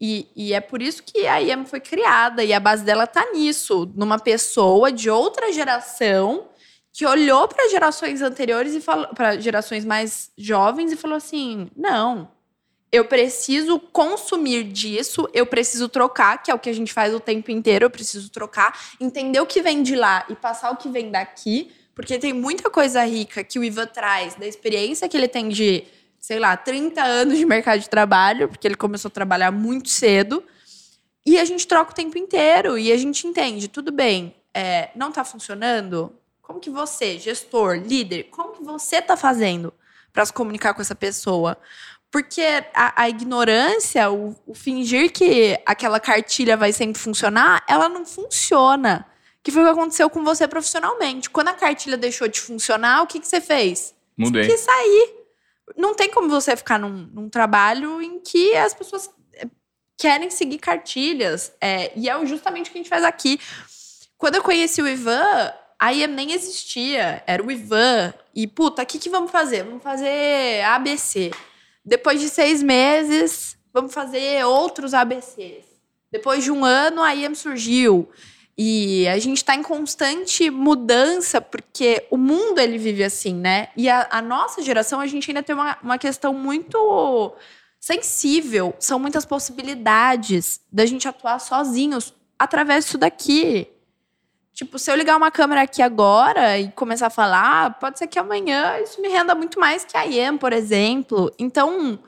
E, 0.00 0.28
e, 0.34 0.54
é 0.54 0.60
por 0.60 0.80
isso 0.80 1.02
que 1.02 1.26
a 1.26 1.38
IEM 1.38 1.66
foi 1.66 1.78
criada. 1.78 2.42
E 2.42 2.54
a 2.54 2.60
base 2.60 2.82
dela 2.82 3.06
tá 3.06 3.32
nisso, 3.32 3.90
numa 3.94 4.18
pessoa 4.18 4.90
de 4.90 5.10
outra 5.10 5.52
geração 5.52 6.48
que 6.92 7.06
olhou 7.06 7.46
para 7.46 7.68
gerações 7.68 8.22
anteriores 8.22 8.74
e 8.74 8.80
falou 8.80 9.08
para 9.08 9.38
gerações 9.38 9.84
mais 9.84 10.30
jovens 10.36 10.90
e 10.90 10.96
falou 10.96 11.16
assim: 11.16 11.70
não, 11.76 12.30
eu 12.90 13.04
preciso 13.04 13.78
consumir 13.78 14.64
disso, 14.64 15.28
eu 15.32 15.46
preciso 15.46 15.88
trocar, 15.88 16.42
que 16.42 16.50
é 16.50 16.54
o 16.54 16.58
que 16.58 16.70
a 16.70 16.74
gente 16.74 16.92
faz 16.92 17.14
o 17.14 17.20
tempo 17.20 17.50
inteiro, 17.50 17.84
eu 17.84 17.90
preciso 17.90 18.30
trocar, 18.30 18.94
entender 19.00 19.40
o 19.40 19.46
que 19.46 19.62
vem 19.62 19.82
de 19.82 19.94
lá 19.94 20.24
e 20.28 20.34
passar 20.34 20.70
o 20.70 20.76
que 20.76 20.88
vem 20.88 21.10
daqui, 21.10 21.70
porque 21.94 22.18
tem 22.18 22.32
muita 22.32 22.68
coisa 22.70 23.04
rica 23.04 23.44
que 23.44 23.58
o 23.58 23.64
Ivan 23.64 23.86
traz, 23.86 24.34
da 24.34 24.46
experiência 24.46 25.08
que 25.08 25.16
ele 25.16 25.28
tem 25.28 25.48
de 25.48 25.84
sei 26.20 26.38
lá, 26.38 26.56
30 26.56 27.02
anos 27.02 27.38
de 27.38 27.46
mercado 27.46 27.80
de 27.80 27.88
trabalho, 27.88 28.48
porque 28.48 28.68
ele 28.68 28.74
começou 28.74 29.08
a 29.08 29.12
trabalhar 29.12 29.50
muito 29.50 29.88
cedo. 29.88 30.44
E 31.24 31.38
a 31.38 31.44
gente 31.44 31.66
troca 31.66 31.92
o 31.92 31.94
tempo 31.94 32.18
inteiro 32.18 32.78
e 32.78 32.92
a 32.92 32.96
gente 32.96 33.26
entende, 33.26 33.68
tudo 33.68 33.90
bem, 33.90 34.34
é, 34.54 34.90
não 34.94 35.08
está 35.08 35.24
funcionando? 35.24 36.12
Como 36.42 36.60
que 36.60 36.70
você, 36.70 37.18
gestor, 37.18 37.76
líder, 37.76 38.24
como 38.24 38.52
que 38.52 38.62
você 38.62 38.96
está 38.96 39.16
fazendo 39.16 39.72
para 40.12 40.26
se 40.26 40.32
comunicar 40.32 40.74
com 40.74 40.82
essa 40.82 40.94
pessoa? 40.94 41.56
Porque 42.10 42.42
a, 42.74 43.02
a 43.02 43.08
ignorância, 43.08 44.10
o, 44.10 44.34
o, 44.46 44.54
fingir 44.54 45.12
que 45.12 45.58
aquela 45.64 46.00
cartilha 46.00 46.56
vai 46.56 46.72
sempre 46.72 47.00
funcionar, 47.00 47.64
ela 47.68 47.88
não 47.88 48.04
funciona. 48.04 49.06
Que 49.42 49.52
foi 49.52 49.62
o 49.62 49.66
que 49.66 49.70
aconteceu 49.70 50.10
com 50.10 50.24
você 50.24 50.48
profissionalmente. 50.48 51.30
Quando 51.30 51.48
a 51.48 51.54
cartilha 51.54 51.96
deixou 51.96 52.26
de 52.26 52.40
funcionar, 52.40 53.02
o 53.02 53.06
que, 53.06 53.20
que 53.20 53.28
você 53.28 53.40
fez? 53.40 53.94
Mudei. 54.18 54.42
Você 54.42 54.50
quis 54.50 54.60
sair 54.60 55.19
não 55.76 55.94
tem 55.94 56.10
como 56.10 56.28
você 56.28 56.56
ficar 56.56 56.78
num, 56.78 57.08
num, 57.12 57.28
trabalho 57.28 58.00
em 58.00 58.20
que 58.20 58.54
as 58.56 58.74
pessoas 58.74 59.10
eh, 59.34 59.46
querem 59.96 60.30
seguir 60.30 60.58
cartilhas. 60.58 61.52
É, 61.60 61.92
e 61.96 62.08
é 62.08 62.26
justamente 62.26 62.68
o 62.68 62.72
que 62.72 62.78
a 62.78 62.82
gente 62.82 62.90
faz 62.90 63.04
aqui. 63.04 63.40
Quando 64.16 64.34
eu 64.36 64.42
conheci 64.42 64.82
o 64.82 64.88
Ivan, 64.88 65.52
a 65.78 65.92
IEM 65.92 66.08
nem 66.08 66.32
existia. 66.32 67.22
Era 67.26 67.42
o 67.42 67.50
Ivan. 67.50 68.12
E, 68.34 68.46
puta, 68.46 68.82
o 68.82 68.86
que, 68.86 68.98
que 68.98 69.08
vamos 69.08 69.30
fazer? 69.30 69.62
Vamos 69.64 69.82
fazer 69.82 70.62
ABC. 70.64 71.30
Depois 71.82 72.20
de 72.20 72.28
seis 72.28 72.62
meses, 72.62 73.56
vamos 73.72 73.94
fazer 73.94 74.44
outros 74.44 74.92
ABCs. 74.92 75.64
Depois 76.12 76.44
de 76.44 76.50
um 76.50 76.64
ano, 76.64 77.02
a 77.02 77.14
IEM 77.14 77.34
surgiu. 77.34 78.10
E 78.62 79.08
a 79.08 79.18
gente 79.18 79.38
está 79.38 79.54
em 79.54 79.62
constante 79.62 80.50
mudança, 80.50 81.40
porque 81.40 82.06
o 82.10 82.18
mundo 82.18 82.58
ele 82.58 82.76
vive 82.76 83.02
assim, 83.02 83.32
né? 83.34 83.68
E 83.74 83.88
a, 83.88 84.06
a 84.10 84.20
nossa 84.20 84.60
geração, 84.60 85.00
a 85.00 85.06
gente 85.06 85.30
ainda 85.30 85.42
tem 85.42 85.54
uma, 85.54 85.78
uma 85.82 85.96
questão 85.96 86.34
muito 86.34 87.34
sensível. 87.80 88.74
São 88.78 88.98
muitas 88.98 89.24
possibilidades 89.24 90.60
da 90.70 90.84
gente 90.84 91.08
atuar 91.08 91.38
sozinhos 91.38 92.12
através 92.38 92.84
disso 92.84 92.98
daqui. 92.98 93.66
Tipo, 94.52 94.78
se 94.78 94.92
eu 94.92 94.94
ligar 94.94 95.16
uma 95.16 95.30
câmera 95.30 95.62
aqui 95.62 95.80
agora 95.80 96.58
e 96.58 96.70
começar 96.72 97.06
a 97.06 97.10
falar, 97.10 97.78
pode 97.78 97.98
ser 97.98 98.08
que 98.08 98.18
amanhã 98.18 98.78
isso 98.78 99.00
me 99.00 99.08
renda 99.08 99.34
muito 99.34 99.58
mais 99.58 99.86
que 99.86 99.96
a 99.96 100.04
IEM, 100.04 100.36
por 100.36 100.52
exemplo. 100.52 101.32
Então, 101.38 101.98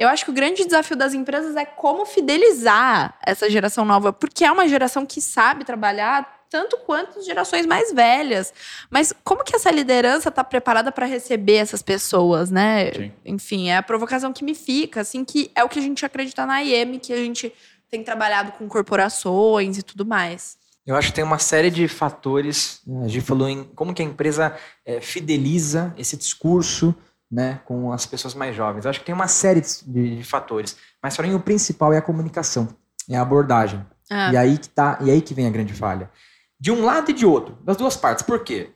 eu 0.00 0.08
acho 0.08 0.24
que 0.24 0.30
o 0.30 0.34
grande 0.34 0.64
desafio 0.64 0.96
das 0.96 1.12
empresas 1.12 1.54
é 1.56 1.66
como 1.66 2.06
fidelizar 2.06 3.18
essa 3.22 3.50
geração 3.50 3.84
nova, 3.84 4.14
porque 4.14 4.46
é 4.46 4.50
uma 4.50 4.66
geração 4.66 5.04
que 5.04 5.20
sabe 5.20 5.62
trabalhar 5.62 6.40
tanto 6.48 6.78
quanto 6.78 7.18
as 7.18 7.26
gerações 7.26 7.66
mais 7.66 7.92
velhas. 7.92 8.50
Mas 8.88 9.12
como 9.22 9.44
que 9.44 9.54
essa 9.54 9.70
liderança 9.70 10.30
está 10.30 10.42
preparada 10.42 10.90
para 10.90 11.04
receber 11.04 11.56
essas 11.56 11.82
pessoas, 11.82 12.50
né? 12.50 12.90
Sim. 12.92 13.12
Enfim, 13.26 13.68
é 13.68 13.76
a 13.76 13.82
provocação 13.82 14.32
que 14.32 14.42
me 14.42 14.54
fica, 14.54 15.02
assim, 15.02 15.22
que 15.22 15.50
é 15.54 15.62
o 15.62 15.68
que 15.68 15.78
a 15.78 15.82
gente 15.82 16.04
acredita 16.04 16.46
na 16.46 16.60
IEM, 16.60 16.98
que 16.98 17.12
a 17.12 17.18
gente 17.18 17.52
tem 17.90 18.02
trabalhado 18.02 18.52
com 18.52 18.66
corporações 18.66 19.76
e 19.76 19.82
tudo 19.82 20.06
mais. 20.06 20.56
Eu 20.86 20.96
acho 20.96 21.08
que 21.08 21.14
tem 21.14 21.24
uma 21.24 21.38
série 21.38 21.70
de 21.70 21.86
fatores. 21.86 22.80
né? 22.86 23.04
A 23.04 23.08
gente 23.08 23.24
falou 23.24 23.50
em 23.50 23.64
como 23.64 23.92
que 23.92 24.00
a 24.00 24.04
empresa 24.04 24.56
é, 24.82 24.98
fideliza 24.98 25.94
esse 25.98 26.16
discurso 26.16 26.94
né, 27.30 27.60
com 27.64 27.92
as 27.92 28.04
pessoas 28.06 28.34
mais 28.34 28.56
jovens. 28.56 28.84
Eu 28.84 28.90
acho 28.90 29.00
que 29.00 29.06
tem 29.06 29.14
uma 29.14 29.28
série 29.28 29.60
de, 29.60 30.16
de 30.16 30.24
fatores. 30.24 30.76
Mas 31.02 31.16
para 31.16 31.26
mim 31.26 31.34
o 31.34 31.40
principal 31.40 31.92
é 31.92 31.98
a 31.98 32.02
comunicação, 32.02 32.68
é 33.08 33.16
a 33.16 33.22
abordagem. 33.22 33.84
Ah. 34.10 34.32
E 34.32 34.36
aí 34.36 34.58
que 34.58 34.68
tá, 34.68 34.98
e 35.00 35.10
aí 35.10 35.22
que 35.22 35.32
vem 35.32 35.46
a 35.46 35.50
grande 35.50 35.72
falha. 35.72 36.10
De 36.58 36.70
um 36.70 36.84
lado 36.84 37.10
e 37.10 37.14
de 37.14 37.24
outro, 37.24 37.56
das 37.62 37.76
duas 37.76 37.96
partes. 37.96 38.24
Por 38.24 38.42
quê? 38.42 38.72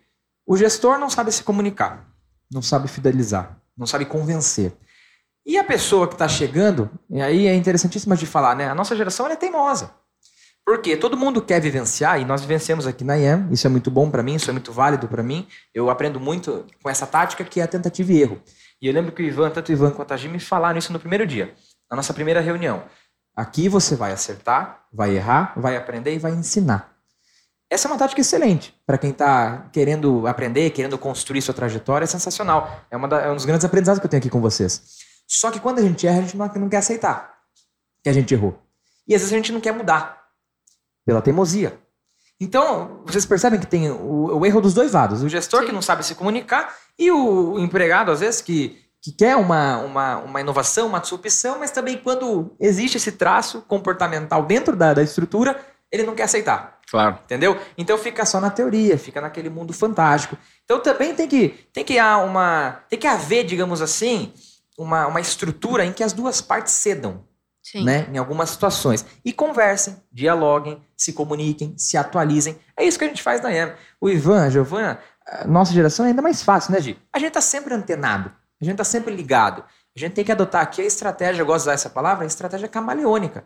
O 0.47 0.57
gestor 0.57 0.99
não 0.99 1.11
sabe 1.11 1.33
se 1.33 1.43
comunicar, 1.43 2.09
não 2.51 2.63
sabe 2.63 2.87
fidelizar, 2.87 3.59
não 3.77 3.87
sabe 3.87 4.05
convencer. 4.05 4.73
E 5.45 5.59
a 5.59 5.65
pessoa 5.65 6.07
que 6.07 6.15
está 6.15 6.29
chegando, 6.29 6.91
e 7.11 7.21
aí 7.21 7.47
é 7.47 7.55
interessantíssimo 7.55 8.17
de 8.17 8.25
falar, 8.25 8.55
né? 8.55 8.69
A 8.69 8.75
nossa 8.75 8.97
geração 8.97 9.27
é 9.27 9.37
teimosa. 9.37 9.91
Porque 10.67 10.97
todo 10.97 11.17
mundo 11.17 11.43
quer 11.43 11.61
vivenciar, 11.61 12.19
e 12.19 12.25
nós 12.25 12.41
vivenciamos 12.41 12.87
aqui 12.87 13.05
na 13.05 13.17
IEM, 13.17 13.49
isso 13.53 13.67
é 13.67 13.71
muito 13.71 13.91
bom 13.91 14.11
para 14.11 14.23
mim, 14.23 14.37
isso 14.37 14.49
é 14.49 14.53
muito 14.53 14.73
válido 14.73 15.07
para 15.07 15.23
mim. 15.23 15.47
Eu 15.75 15.91
aprendo 15.91 16.19
muito 16.19 16.65
com 16.83 16.89
essa 16.89 17.07
tática 17.07 17.45
que 17.45 17.61
é 17.61 17.65
a 17.65 17.69
tentativa 17.69 18.11
e 18.13 18.23
erro. 18.23 18.41
E 18.81 18.87
eu 18.87 18.93
lembro 18.93 19.13
que 19.13 19.23
o 19.23 19.27
Ivan, 19.27 19.51
tanto 19.51 19.69
o 19.69 19.73
Ivan 19.73 19.91
quanto 19.91 20.13
a 20.13 20.17
Gi 20.17 20.29
me 20.29 20.41
falaram 20.41 20.79
isso 20.79 20.93
no 20.93 20.99
primeiro 20.99 21.27
dia, 21.27 21.55
na 21.91 21.97
nossa 21.97 22.15
primeira 22.15 22.41
reunião. 22.41 22.83
Aqui 23.37 23.69
você 23.69 23.95
vai 23.95 24.13
acertar, 24.13 24.87
vai 24.91 25.15
errar, 25.15 25.53
vai 25.57 25.77
aprender 25.77 26.15
e 26.15 26.19
vai 26.19 26.33
ensinar. 26.33 26.95
Essa 27.71 27.89
é 27.89 27.91
uma 27.91 27.99
tática 27.99 28.21
excelente 28.21 28.75
para 28.87 28.97
quem 28.97 29.11
está 29.11 29.69
querendo 29.73 30.27
aprender, 30.27 30.71
querendo 30.71 30.97
construir 30.97 31.43
sua 31.43 31.53
trajetória, 31.53 32.05
é 32.05 32.07
sensacional. 32.07 32.85
É, 32.91 32.99
da, 33.09 33.21
é 33.21 33.31
um 33.31 33.35
dos 33.35 33.45
grandes 33.45 33.65
aprendizados 33.65 34.01
que 34.01 34.07
eu 34.07 34.11
tenho 34.11 34.21
aqui 34.21 34.31
com 34.31 34.41
vocês. 34.41 34.83
Só 35.27 35.51
que 35.51 35.61
quando 35.61 35.81
a 35.81 35.83
gente 35.83 36.07
erra, 36.07 36.19
a 36.19 36.23
gente 36.23 36.37
não, 36.37 36.47
não 36.47 36.69
quer 36.69 36.79
aceitar 36.79 37.35
que 38.03 38.09
a 38.09 38.13
gente 38.13 38.33
errou. 38.33 38.59
E 39.07 39.15
às 39.15 39.21
vezes 39.23 39.33
a 39.33 39.37
gente 39.37 39.53
não 39.53 39.61
quer 39.61 39.73
mudar 39.73 40.24
pela 41.05 41.23
teimosia. 41.23 41.79
Então, 42.41 43.03
vocês 43.07 43.25
percebem 43.25 43.61
que 43.61 43.67
tem 43.67 43.91
o, 43.91 44.39
o 44.39 44.47
erro 44.47 44.61
dos 44.61 44.75
dois 44.75 44.93
lados. 44.93 45.23
O 45.23 45.29
gestor 45.29 45.61
Sim. 45.61 45.67
que 45.67 45.73
não 45.73 45.83
sabe 45.83 46.05
se 46.05 46.15
comunicar 46.15 46.75
e 46.99 47.11
o, 47.11 47.59
empregado, 47.59 48.11
às 48.11 48.21
vezes, 48.21 48.41
que, 48.41 48.79
que 49.03 49.13
quer 49.13 49.37
uma, 49.37 49.79
uma, 49.79 50.17
uma 50.19 50.41
inovação, 50.41 50.87
uma 50.87 51.01
disrupção, 51.01 51.59
mas 51.59 51.71
também 51.71 51.97
quando 51.97 52.55
existe 52.61 52.97
esse 52.97 53.13
traço 53.13 53.63
comportamental 53.63 54.45
dentro 54.45 54.75
da, 54.77 54.95
da 54.95 55.03
estrutura, 55.03 55.61
ele 55.91 56.03
não 56.03 56.15
quer 56.15 56.25
aceitar. 56.25 56.81
Claro. 56.91 57.19
Entendeu? 57.25 57.59
Então 57.79 57.97
fica 57.97 58.25
só 58.27 58.41
na 58.41 58.51
teoria, 58.51 58.99
fica 58.99 59.21
naquele 59.21 59.49
mundo 59.49 59.73
fantástico. 59.73 60.37
Então 60.65 60.81
também 60.81 61.15
tem 61.15 61.27
que, 61.27 61.49
tem 61.73 61.85
que, 61.85 61.99
há 61.99 62.19
uma, 62.19 62.81
tem 62.89 62.99
que 62.99 63.07
haver, 63.07 63.45
digamos 63.45 63.81
assim, 63.81 64.33
uma, 64.77 65.07
uma 65.07 65.21
estrutura 65.21 65.85
em 65.85 65.93
que 65.93 66.03
as 66.03 66.13
duas 66.13 66.41
partes 66.41 66.73
cedam, 66.73 67.25
Sim. 67.65 67.83
né? 67.83 68.07
Em 68.13 68.19
algumas 68.19 68.51
situações. 68.51 69.07
E 69.25 69.33
conversem, 69.33 69.97
dialoguem, 70.13 70.83
se 70.95 71.15
comuniquem, 71.15 71.75
se 71.79 71.97
atualizem. 71.97 72.59
É 72.77 72.85
isso 72.85 72.99
que 72.99 73.05
a 73.07 73.09
gente 73.09 73.23
faz 73.23 73.41
na 73.41 73.51
IAM. 73.51 73.75
O 73.99 74.11
Ivan, 74.11 74.45
a 74.45 74.51
Giovana, 74.51 75.01
a 75.27 75.47
nossa 75.47 75.73
geração 75.73 76.05
é 76.05 76.11
ainda 76.11 76.21
mais 76.21 76.43
fácil, 76.43 76.73
né, 76.73 76.81
Gi? 76.81 76.99
A 77.11 77.19
gente 77.19 77.33
tá 77.33 77.41
sempre 77.41 77.73
antenado, 77.73 78.31
a 78.61 78.65
gente 78.65 78.77
tá 78.77 78.85
sempre 78.85 79.17
ligado. 79.17 79.65
A 79.97 79.99
gente 79.99 80.13
tem 80.13 80.25
que 80.25 80.33
adotar 80.33 80.61
aqui 80.61 80.83
a 80.83 80.85
estratégia, 80.85 81.41
eu 81.41 81.47
gosto 81.47 81.61
de 81.61 81.69
usar 81.69 81.73
essa 81.73 81.89
palavra, 81.89 82.25
a 82.25 82.27
estratégia 82.27 82.69
camaleônica. 82.69 83.45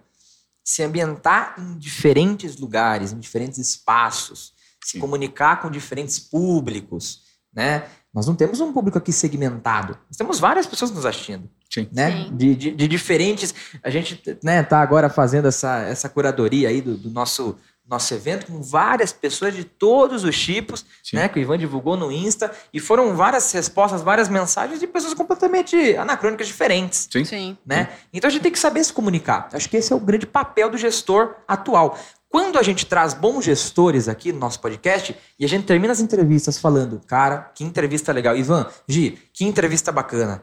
Se 0.65 0.83
ambientar 0.83 1.55
em 1.57 1.79
diferentes 1.79 2.57
lugares, 2.57 3.13
em 3.13 3.19
diferentes 3.19 3.59
espaços, 3.59 4.53
se 4.85 4.93
Sim. 4.93 5.01
comunicar 5.01 5.63
com 5.63 5.71
diferentes 5.71 6.19
públicos, 6.19 7.23
né? 7.55 7.85
Nós 8.13 8.27
não 8.27 8.35
temos 8.35 8.61
um 8.61 8.73
público 8.73 8.99
aqui 8.99 9.13
segmentado. 9.13 9.97
Nós 10.09 10.17
temos 10.17 10.41
várias 10.41 10.67
pessoas 10.67 10.91
nos 10.91 11.07
assistindo 11.07 11.49
Sim. 11.71 11.89
né? 11.93 12.11
Sim. 12.11 12.37
De, 12.37 12.55
de, 12.55 12.71
de 12.73 12.89
diferentes. 12.89 13.55
A 13.83 13.91
gente 13.91 14.39
né, 14.43 14.63
tá 14.63 14.81
agora 14.81 15.09
fazendo 15.09 15.49
essa, 15.49 15.81
essa 15.83 16.09
curadoria 16.09 16.69
aí 16.69 16.81
do, 16.81 16.97
do 16.97 17.11
nosso, 17.11 17.57
nosso 17.87 18.13
evento 18.15 18.47
com 18.47 18.63
várias 18.63 19.13
pessoas 19.13 19.55
de 19.55 19.65
todos 19.65 20.25
os 20.25 20.39
tipos, 20.39 20.85
Sim. 21.03 21.17
né? 21.17 21.29
Que 21.29 21.39
o 21.39 21.43
Ivan 21.43 21.59
divulgou 21.59 21.97
no 21.97 22.11
Insta. 22.11 22.51
E 22.73 22.81
foram 22.81 23.15
várias 23.15 23.53
respostas, 23.53 24.03
várias 24.03 24.29
mensagens 24.29 24.81
de 24.81 24.87
pessoas 24.87 25.15
completamente 25.15 25.77
anacrônicas 25.97 26.47
diferentes. 26.47 27.09
Sim. 27.11 27.25
Sim. 27.25 27.59
Né? 27.67 27.91
Então 28.13 28.29
a 28.29 28.31
gente 28.31 28.43
tem 28.43 28.53
que 28.53 28.59
saber 28.59 28.83
se 28.83 28.93
comunicar. 28.93 29.49
Acho 29.53 29.69
que 29.69 29.77
esse 29.77 29.93
é 29.93 29.97
o 29.97 30.01
grande 30.01 30.27
papel 30.27 30.71
do 30.71 30.79
gestor 30.79 31.35
atual. 31.47 31.99
Quando 32.31 32.59
a 32.59 32.63
gente 32.63 32.85
traz 32.85 33.15
bons 33.15 33.43
gestores 33.45 34.07
aqui 34.07 34.33
no 34.33 34.39
nosso 34.39 34.61
podcast 34.61 35.17
e 35.39 35.45
a 35.47 35.49
gente 35.49 35.65
termina 35.65 35.93
as 35.93 36.01
entrevistas 36.01 36.59
falando, 36.59 37.01
cara, 37.07 37.51
que 37.55 37.65
entrevista 37.65 38.13
legal. 38.13 38.37
Ivan, 38.37 38.67
Gi, 38.87 39.19
que 39.33 39.47
entrevista 39.47 39.91
bacana. 39.91 40.43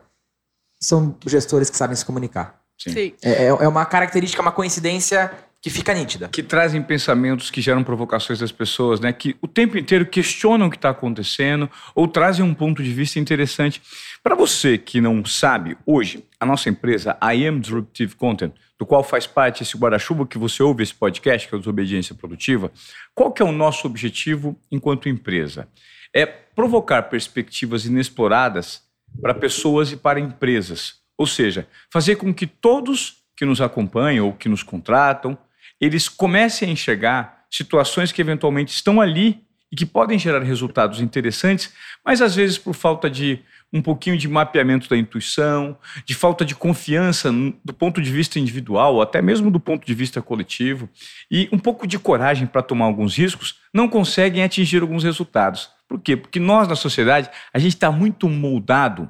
São 0.85 1.15
gestores 1.25 1.69
que 1.69 1.77
sabem 1.77 1.95
se 1.95 2.05
comunicar. 2.05 2.59
Sim. 2.77 2.91
Sim. 2.91 3.13
É, 3.23 3.45
é 3.47 3.67
uma 3.67 3.85
característica, 3.85 4.41
uma 4.41 4.51
coincidência 4.51 5.31
que 5.65 5.69
fica 5.71 5.95
nítida. 5.95 6.29
que 6.29 6.43
trazem 6.43 6.79
pensamentos 6.79 7.49
que 7.49 7.59
geram 7.59 7.83
provocações 7.83 8.37
das 8.37 8.51
pessoas, 8.51 8.99
né? 8.99 9.11
Que 9.11 9.35
o 9.41 9.47
tempo 9.47 9.75
inteiro 9.75 10.05
questionam 10.05 10.67
o 10.67 10.69
que 10.69 10.75
está 10.75 10.91
acontecendo 10.91 11.67
ou 11.95 12.07
trazem 12.07 12.45
um 12.45 12.53
ponto 12.53 12.83
de 12.83 12.93
vista 12.93 13.17
interessante. 13.17 13.81
Para 14.21 14.35
você 14.35 14.77
que 14.77 15.01
não 15.01 15.25
sabe, 15.25 15.75
hoje 15.83 16.23
a 16.39 16.45
nossa 16.45 16.69
empresa, 16.69 17.17
a 17.19 17.33
I 17.33 17.47
Am 17.47 17.59
Disruptive 17.59 18.15
Content, 18.15 18.53
do 18.77 18.85
qual 18.85 19.03
faz 19.03 19.25
parte 19.25 19.63
esse 19.63 19.75
guarda-chuva 19.75 20.27
que 20.27 20.37
você 20.37 20.61
ouve 20.61 20.83
esse 20.83 20.93
podcast, 20.93 21.47
que 21.47 21.55
é 21.55 21.57
o 21.57 21.59
Desobediência 21.59 22.13
Produtiva, 22.13 22.71
qual 23.15 23.31
que 23.31 23.41
é 23.41 23.45
o 23.45 23.51
nosso 23.51 23.87
objetivo 23.87 24.55
enquanto 24.71 25.09
empresa? 25.09 25.67
É 26.13 26.27
provocar 26.27 27.01
perspectivas 27.09 27.87
inexploradas 27.87 28.84
para 29.21 29.33
pessoas 29.33 29.91
e 29.91 29.97
para 29.97 30.19
empresas. 30.19 30.95
Ou 31.17 31.25
seja, 31.25 31.67
fazer 31.91 32.17
com 32.17 32.33
que 32.33 32.45
todos 32.45 33.23
que 33.35 33.45
nos 33.45 33.61
acompanham 33.61 34.27
ou 34.27 34.33
que 34.33 34.49
nos 34.49 34.63
contratam, 34.63 35.37
eles 35.79 36.07
comecem 36.07 36.69
a 36.69 36.71
enxergar 36.71 37.45
situações 37.51 38.11
que 38.11 38.21
eventualmente 38.21 38.73
estão 38.73 39.01
ali 39.01 39.43
e 39.71 39.75
que 39.75 39.85
podem 39.85 40.17
gerar 40.17 40.41
resultados 40.43 41.01
interessantes, 41.01 41.73
mas 42.03 42.21
às 42.21 42.35
vezes 42.35 42.57
por 42.57 42.73
falta 42.73 43.09
de 43.09 43.39
um 43.75 43.81
pouquinho 43.81 44.17
de 44.17 44.25
mapeamento 44.29 44.89
da 44.89 44.95
intuição, 44.95 45.77
de 46.05 46.15
falta 46.15 46.45
de 46.45 46.55
confiança 46.55 47.29
do 47.63 47.73
ponto 47.73 48.01
de 48.01 48.09
vista 48.09 48.39
individual, 48.39 49.01
até 49.01 49.21
mesmo 49.21 49.51
do 49.51 49.59
ponto 49.59 49.85
de 49.85 49.93
vista 49.93 50.21
coletivo, 50.21 50.89
e 51.29 51.49
um 51.51 51.59
pouco 51.59 51.85
de 51.85 51.99
coragem 51.99 52.47
para 52.47 52.61
tomar 52.61 52.85
alguns 52.85 53.17
riscos, 53.17 53.59
não 53.73 53.89
conseguem 53.89 54.43
atingir 54.43 54.81
alguns 54.81 55.03
resultados. 55.03 55.69
Por 55.89 55.99
quê? 55.99 56.15
Porque 56.15 56.39
nós, 56.39 56.69
na 56.69 56.75
sociedade, 56.75 57.29
a 57.53 57.59
gente 57.59 57.73
está 57.73 57.91
muito 57.91 58.29
moldado 58.29 59.09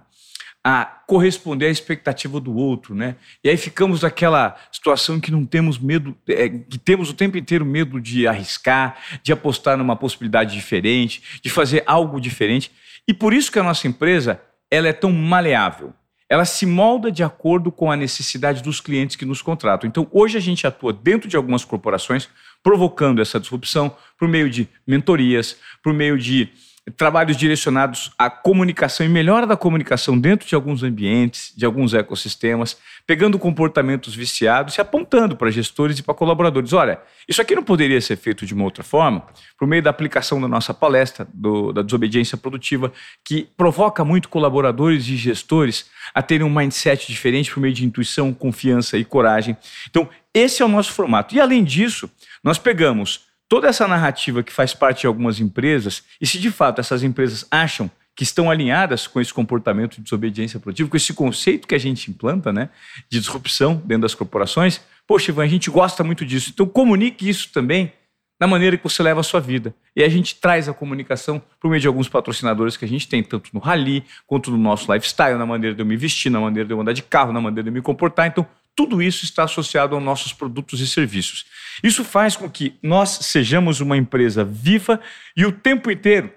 a 0.64 0.84
corresponder 0.84 1.68
à 1.68 1.70
expectativa 1.70 2.40
do 2.40 2.56
outro, 2.56 2.96
né? 2.96 3.18
E 3.44 3.50
aí 3.50 3.58
ficamos 3.58 4.02
naquela 4.02 4.56
situação 4.72 5.20
que 5.20 5.30
não 5.30 5.46
temos 5.46 5.78
medo, 5.78 6.18
é, 6.28 6.50
que 6.50 6.80
temos 6.80 7.08
o 7.12 7.14
tempo 7.14 7.38
inteiro 7.38 7.64
medo 7.64 8.02
de 8.02 8.28
arriscar, 8.28 8.98
de 9.22 9.32
apostar 9.32 9.78
numa 9.78 9.96
possibilidade 9.96 10.56
diferente, 10.56 11.40
de 11.44 11.52
fazer 11.52 11.84
algo 11.86 12.20
diferente. 12.20 12.72
E 13.08 13.14
por 13.14 13.32
isso 13.32 13.52
que 13.52 13.60
a 13.60 13.64
nossa 13.64 13.88
empresa 13.88 14.42
ela 14.70 14.88
é 14.88 14.94
tão 14.94 15.12
maleável. 15.12 15.94
Ela 16.28 16.46
se 16.46 16.66
molda 16.66 17.12
de 17.12 17.24
acordo 17.24 17.72
com 17.72 17.92
a 17.92 17.96
necessidade 17.96 18.64
dos 18.64 18.82
clientes 18.82 19.16
que 19.16 19.26
nos 19.26 19.42
contratam. 19.42 19.88
Então, 19.88 20.08
hoje 20.12 20.38
a 20.38 20.42
gente 20.42 20.66
atua 20.66 20.92
dentro 20.92 21.30
de 21.30 21.38
algumas 21.38 21.64
corporações, 21.64 22.28
provocando 22.64 23.22
essa 23.22 23.40
disrupção 23.40 23.96
por 24.18 24.28
meio 24.28 24.50
de 24.50 24.68
mentorias, 24.88 25.58
por 25.84 25.94
meio 25.94 26.18
de 26.18 26.50
trabalhos 26.92 27.36
direcionados 27.36 28.12
à 28.18 28.30
comunicação 28.30 29.06
e 29.06 29.10
melhora 29.10 29.48
da 29.48 29.58
comunicação 29.58 30.18
dentro 30.20 30.48
de 30.48 30.54
alguns 30.54 30.84
ambientes, 30.84 31.52
de 31.56 31.66
alguns 31.66 31.94
ecossistemas, 31.94 32.78
pegando 33.08 33.40
comportamentos 33.40 34.16
viciados 34.16 34.78
e 34.78 34.82
apontando 34.82 35.36
para 35.36 35.50
gestores 35.50 35.98
e 35.98 36.04
para 36.04 36.14
colaboradores. 36.14 36.74
Olha, 36.74 37.00
isso 37.28 37.42
aqui 37.42 37.56
não 37.56 37.64
poderia 37.64 38.00
ser 38.00 38.16
feito 38.18 38.46
de 38.46 38.54
uma 38.54 38.64
outra 38.64 38.84
forma, 38.84 39.26
por 39.58 39.68
meio 39.68 39.82
da 39.82 39.90
aplicação 39.90 40.40
da 40.40 40.48
nossa 40.48 40.74
palestra, 40.74 41.28
do- 41.34 41.74
da 41.74 41.82
desobediência 41.82 42.38
produtiva, 42.38 42.92
que 43.24 43.48
provoca 43.58 44.06
muito 44.06 44.30
colaboradores 44.30 45.08
e 45.08 45.16
gestores 45.18 45.88
a 46.14 46.22
terem 46.22 46.46
um 46.46 46.54
mindset 46.54 47.08
diferente 47.08 47.52
por 47.52 47.60
meio 47.60 47.74
de 47.74 47.84
intuição, 47.84 48.32
confiança 48.32 48.96
e 48.98 49.04
coragem. 49.04 49.58
Então, 49.90 50.08
esse 50.34 50.62
é 50.62 50.66
o 50.66 50.70
nosso 50.70 50.92
formato. 50.92 51.34
E 51.34 51.42
além 51.42 51.64
disso, 51.64 52.10
nós 52.44 52.60
pegamos 52.60 53.26
toda 53.48 53.68
essa 53.68 53.88
narrativa 53.88 54.44
que 54.44 54.52
faz 54.52 54.74
parte 54.74 55.02
de 55.02 55.08
algumas 55.08 55.40
empresas, 55.40 56.04
e 56.20 56.28
se 56.28 56.40
de 56.40 56.52
fato 56.52 56.80
essas 56.80 57.04
empresas 57.04 57.46
acham 57.50 57.90
que 58.16 58.24
estão 58.24 58.50
alinhadas 58.50 59.08
com 59.08 59.20
esse 59.20 59.34
comportamento 59.34 59.96
de 59.96 60.04
desobediência 60.04 60.60
produtiva, 60.60 60.90
com 60.90 60.96
esse 60.96 61.14
conceito 61.14 61.68
que 61.68 61.76
a 61.76 61.80
gente 61.80 62.10
implanta, 62.10 62.54
né, 62.54 62.70
de 63.10 63.20
disrupção 63.20 63.76
dentro 63.86 64.04
das 64.04 64.16
corporações, 64.16 64.80
poxa, 65.06 65.32
Ivan, 65.32 65.44
a 65.44 65.48
gente 65.48 65.70
gosta 65.70 66.04
muito 66.04 66.26
disso. 66.26 66.52
Então 66.54 66.66
comunique 66.66 67.28
isso 67.28 67.52
também 67.52 67.92
na 68.40 68.48
maneira 68.48 68.78
que 68.78 68.84
você 68.84 69.02
leva 69.02 69.20
a 69.20 69.24
sua 69.24 69.40
vida. 69.40 69.74
E 69.96 70.04
a 70.04 70.10
gente 70.10 70.36
traz 70.36 70.68
a 70.68 70.74
comunicação 70.74 71.42
por 71.60 71.70
meio 71.70 71.82
de 71.82 71.88
alguns 71.88 72.10
patrocinadores 72.10 72.76
que 72.76 72.86
a 72.86 72.88
gente 72.88 73.08
tem, 73.08 73.24
tanto 73.24 73.50
no 73.54 73.60
Rally, 73.60 74.04
quanto 74.28 74.52
no 74.52 74.58
nosso 74.58 74.92
lifestyle, 74.92 75.38
na 75.38 75.46
maneira 75.46 75.76
de 75.76 75.82
eu 75.82 75.86
me 75.86 75.96
vestir, 75.96 76.30
na 76.30 76.40
maneira 76.40 76.68
de 76.68 76.74
eu 76.74 76.82
andar 76.82 76.94
de 76.94 77.02
carro, 77.02 77.32
na 77.32 77.40
maneira 77.40 77.64
de 77.64 77.70
eu 77.70 77.74
me 77.74 77.82
comportar. 77.82 78.28
Então, 78.28 78.46
tudo 78.76 79.02
isso 79.02 79.24
está 79.24 79.46
associado 79.46 79.96
aos 79.96 80.04
nossos 80.04 80.34
produtos 80.34 80.82
e 80.82 80.88
serviços. 80.88 81.46
Isso 81.82 82.04
faz 82.04 82.36
com 82.36 82.50
que 82.50 82.78
nós 82.84 83.10
sejamos 83.10 83.80
uma 83.80 83.96
empresa 83.96 84.44
viva 84.44 85.00
e 85.36 85.46
o 85.46 85.52
tempo 85.52 85.90
inteiro 85.90 86.32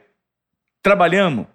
trabalhamos, 0.82 1.46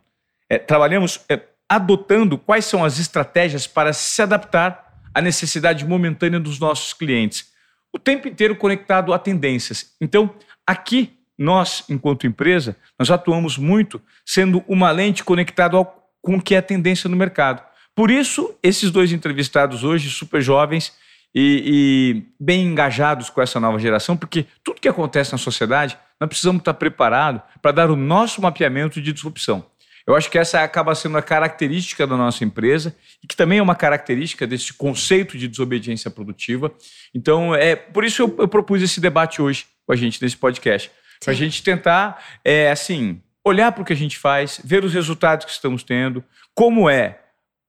é, 0.50 0.58
trabalhamos 0.58 1.22
é, 1.30 1.41
adotando 1.69 2.38
quais 2.38 2.65
são 2.65 2.84
as 2.84 3.00
estratégias 3.00 3.65
para 3.65 3.93
se 3.93 4.22
adaptar 4.22 5.02
à 5.13 5.22
necessidade 5.22 5.86
momentânea 5.86 6.39
dos 6.39 6.60
nossos 6.60 6.93
clientes. 6.93 7.52
O 7.91 8.00
tempo 8.00 8.28
inteiro 8.28 8.56
conectado 8.56 9.13
a 9.13 9.19
tendências. 9.19 9.96
Então, 10.02 10.36
aqui, 10.67 11.17
nós, 11.38 11.84
enquanto 11.89 12.28
empresa, 12.28 12.76
nós 12.98 13.10
atuamos 13.10 13.58
muito 13.58 14.02
sendo 14.26 14.63
uma 14.67 14.91
lente 14.91 15.24
conectada 15.24 15.78
com 16.22 16.36
o 16.36 16.41
que 16.41 16.56
é 16.56 16.58
a 16.58 16.62
tendência 16.62 17.10
no 17.10 17.15
mercado. 17.15 17.63
Por 17.95 18.10
isso, 18.10 18.56
esses 18.62 18.89
dois 18.91 19.12
entrevistados 19.12 19.84
hoje, 19.84 20.10
super 20.10 20.41
jovens 20.41 20.93
e, 21.34 21.63
e 21.65 22.23
bem 22.39 22.65
engajados 22.65 23.29
com 23.29 23.41
essa 23.41 23.60
nova 23.60 23.79
geração, 23.79 24.17
porque 24.17 24.45
tudo 24.63 24.82
que 24.82 24.88
acontece 24.88 25.32
na 25.32 25.38
sociedade, 25.38 25.97
nós 26.19 26.27
precisamos 26.27 26.62
estar 26.62 26.73
preparados 26.73 27.41
para 27.62 27.71
dar 27.71 27.91
o 27.91 27.95
nosso 27.95 28.41
mapeamento 28.41 29.01
de 29.01 29.13
disrupção. 29.13 29.65
Eu 30.06 30.15
acho 30.15 30.29
que 30.29 30.38
essa 30.38 30.62
acaba 30.62 30.93
sendo 30.95 31.17
a 31.17 31.21
característica 31.21 32.06
da 32.06 32.17
nossa 32.17 32.43
empresa 32.43 32.93
e 33.23 33.27
que 33.27 33.38
também 33.38 33.60
é 33.60 33.62
uma 33.62 33.75
característica 33.75 34.45
desse 34.45 34.73
conceito 34.73 35.38
de 35.38 35.47
desobediência 35.47 36.12
produtiva. 36.12 36.71
Então, 37.13 37.56
é 37.56 37.75
por 37.75 38.03
isso 38.03 38.21
eu, 38.21 38.36
eu 38.39 38.47
propus 38.47 38.82
esse 38.82 38.99
debate 38.99 39.41
hoje 39.41 39.65
com 39.86 39.93
a 39.93 39.95
gente 39.95 40.21
nesse 40.21 40.36
podcast, 40.36 40.91
para 41.23 41.32
a 41.32 41.36
gente 41.36 41.63
tentar, 41.63 42.21
é, 42.43 42.69
assim, 42.69 43.21
olhar 43.45 43.71
para 43.71 43.82
o 43.82 43.86
que 43.86 43.93
a 43.93 43.95
gente 43.95 44.17
faz, 44.17 44.60
ver 44.63 44.84
os 44.84 44.93
resultados 44.93 45.45
que 45.45 45.51
estamos 45.51 45.84
tendo, 45.84 46.23
como 46.53 46.89
é, 46.89 47.19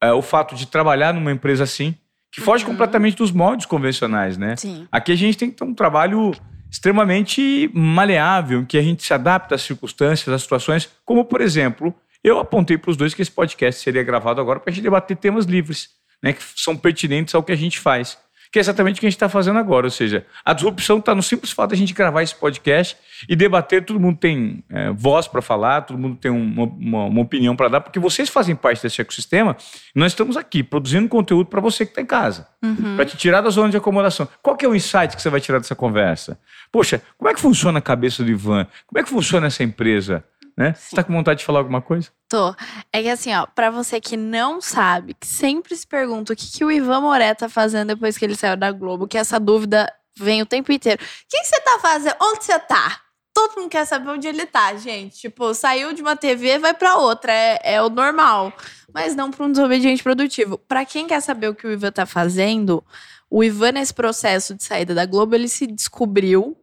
é, 0.05 0.12
o 0.12 0.23
fato 0.23 0.55
de 0.55 0.67
trabalhar 0.67 1.12
numa 1.14 1.33
empresa 1.33 1.64
assim, 1.64 1.95
que 2.33 2.40
foge 2.40 2.64
Uhum. 2.64 2.73
completamente 2.73 3.17
dos 3.17 3.31
moldes 3.31 3.67
convencionais, 3.67 4.37
né? 4.37 4.57
Sim. 4.57 4.87
Aqui 4.90 5.12
a 5.12 5.17
gente 5.17 5.38
tem 5.38 5.51
que 5.51 5.57
ter 5.57 5.64
um 5.64 5.75
trabalho 5.75 6.33
extremamente 6.71 7.71
maleável, 7.73 8.61
em 8.61 8.64
que 8.64 8.77
a 8.77 8.83
gente 8.83 9.03
se 9.03 9.14
adapta 9.14 9.55
às 9.55 9.62
circunstâncias, 9.62 10.29
às 10.35 10.43
situações, 10.43 10.88
como, 11.05 11.25
por 11.25 11.40
exemplo, 11.40 11.95
eu 12.23 12.38
apontei 12.40 12.77
para 12.77 12.90
os 12.90 12.97
dois 12.97 13.14
que 13.14 13.23
esse 13.23 13.31
podcast 13.31 13.81
seria 13.81 14.03
gravado 14.03 14.40
agora 14.40 14.59
para 14.59 14.71
a 14.71 14.75
gente 14.75 14.83
debater 14.83 15.17
temas 15.17 15.45
livres, 15.45 15.90
né, 16.23 16.33
que 16.33 16.43
são 16.57 16.77
pertinentes 16.77 17.35
ao 17.35 17.43
que 17.43 17.53
a 17.53 17.57
gente 17.57 17.79
faz. 17.79 18.19
Que 18.55 18.59
é 18.59 18.61
exatamente 18.61 18.99
o 18.99 19.01
que 19.01 19.07
a 19.07 19.11
gente 19.11 19.17
está 19.17 19.29
fazendo 19.29 19.59
agora. 19.59 19.85
Ou 19.85 19.90
seja, 19.90 20.25
a 20.45 20.53
disrupção 20.53 20.99
está 20.99 21.12
no 21.12 21.25
simples 21.25 21.51
fato 21.51 21.71
de 21.71 21.75
a 21.75 21.79
gente 21.79 21.93
gravar 21.93 22.23
esse 22.23 22.37
podcast 22.37 22.97
e 23.29 23.35
debater. 23.35 23.85
Todo 23.85 23.99
mundo 23.99 24.17
tem 24.17 24.62
é, 24.71 24.90
voz 24.93 25.27
para 25.27 25.43
falar, 25.43 25.81
todo 25.81 25.99
mundo 25.99 26.14
tem 26.14 26.31
uma, 26.31 26.62
uma- 26.62 27.05
uma 27.07 27.21
opinião 27.21 27.57
para 27.57 27.67
dar, 27.67 27.81
porque 27.81 27.99
vocês 27.99 28.29
fazem 28.29 28.55
parte 28.55 28.81
desse 28.81 29.01
ecossistema 29.01 29.57
nós 29.93 30.12
estamos 30.12 30.37
aqui 30.37 30.62
produzindo 30.62 31.09
conteúdo 31.09 31.47
para 31.47 31.61
você 31.61 31.85
que 31.85 31.90
está 31.90 32.01
em 32.01 32.07
casa 32.07 32.47
Uhum. 32.62 32.95
para 32.97 33.05
te 33.05 33.17
tirar 33.17 33.40
da 33.40 33.51
zona 33.51 33.71
de 33.71 33.77
acomodação. 33.77 34.27
Qual 34.40 34.57
que 34.57 34.64
é 34.64 34.69
o 34.69 34.75
insight 34.75 35.14
que 35.17 35.21
você 35.21 35.29
vai 35.29 35.40
tirar 35.40 35.59
dessa 35.59 35.75
conversa? 35.75 36.38
Poxa, 36.73 37.03
como 37.19 37.29
é 37.29 37.35
que 37.35 37.40
funciona 37.40 37.79
a 37.81 37.83
cabeça 37.83 38.23
do 38.25 38.31
Ivan? 38.31 38.67
Como 38.87 38.99
é 39.01 39.03
que 39.03 39.09
funciona 39.11 39.49
essa 39.49 39.62
empresa? 39.64 40.25
Né? 40.57 40.73
Você 40.75 40.95
tá 40.95 41.03
com 41.03 41.12
vontade 41.12 41.40
de 41.40 41.45
falar 41.45 41.59
alguma 41.59 41.83
coisa? 41.83 42.11
Tô. 42.29 42.55
É 42.93 43.03
que 43.03 43.09
assim, 43.09 43.35
ó, 43.35 43.45
pra 43.47 43.71
você 43.71 44.01
que 44.01 44.17
não 44.17 44.61
sabe, 44.61 45.14
que 45.14 45.27
sempre 45.27 45.75
se 45.75 45.87
pergunta 45.87 46.33
o 46.33 46.37
que, 46.37 46.51
que 46.51 46.64
o 46.64 46.71
Ivan 46.71 47.01
Moré 47.01 47.35
tá 47.35 47.49
fazendo 47.49 47.88
depois 47.88 48.17
que 48.17 48.25
ele 48.25 48.37
saiu 48.37 48.57
da 48.57 48.71
Globo, 48.71 49.09
que 49.09 49.19
essa 49.19 49.40
dúvida 49.40 49.93
vem 50.17 50.43
o 50.43 50.47
tempo 50.47 50.73
inteiro. 50.73 51.03
O 51.03 51.07
que, 51.29 51.40
que 51.40 51.47
você 51.47 51.61
tá 51.61 51.79
fazendo? 51.81 52.14
Onde 52.23 52.45
você 52.45 52.59
tá? 52.59 53.01
Todo 53.35 53.61
mundo 53.61 53.69
quer 53.69 53.85
saber 53.85 54.11
onde 54.11 54.29
ele 54.29 54.47
tá, 54.47 54.77
gente. 54.77 55.19
Tipo, 55.19 55.53
saiu 55.55 55.93
de 55.93 56.01
uma 56.01 56.14
TV, 56.14 56.57
vai 56.59 56.73
pra 56.73 56.99
outra. 56.99 57.33
É, 57.33 57.75
é 57.75 57.83
o 57.83 57.88
normal. 57.88 58.53
Mas 58.93 59.17
não 59.17 59.33
pra 59.33 59.45
um 59.45 59.51
desobediente 59.51 60.05
produtivo. 60.05 60.57
Pra 60.57 60.85
quem 60.85 61.09
quer 61.09 61.21
saber 61.21 61.49
o 61.49 61.55
que 61.55 61.67
o 61.67 61.73
Ivan 61.73 61.90
tá 61.90 62.07
fazendo, 62.07 62.85
o 63.29 63.43
Ivan, 63.43 63.73
nesse 63.73 63.93
processo 63.93 64.55
de 64.55 64.62
saída 64.62 64.95
da 64.95 65.05
Globo, 65.05 65.35
ele 65.35 65.49
se 65.49 65.67
descobriu. 65.67 66.57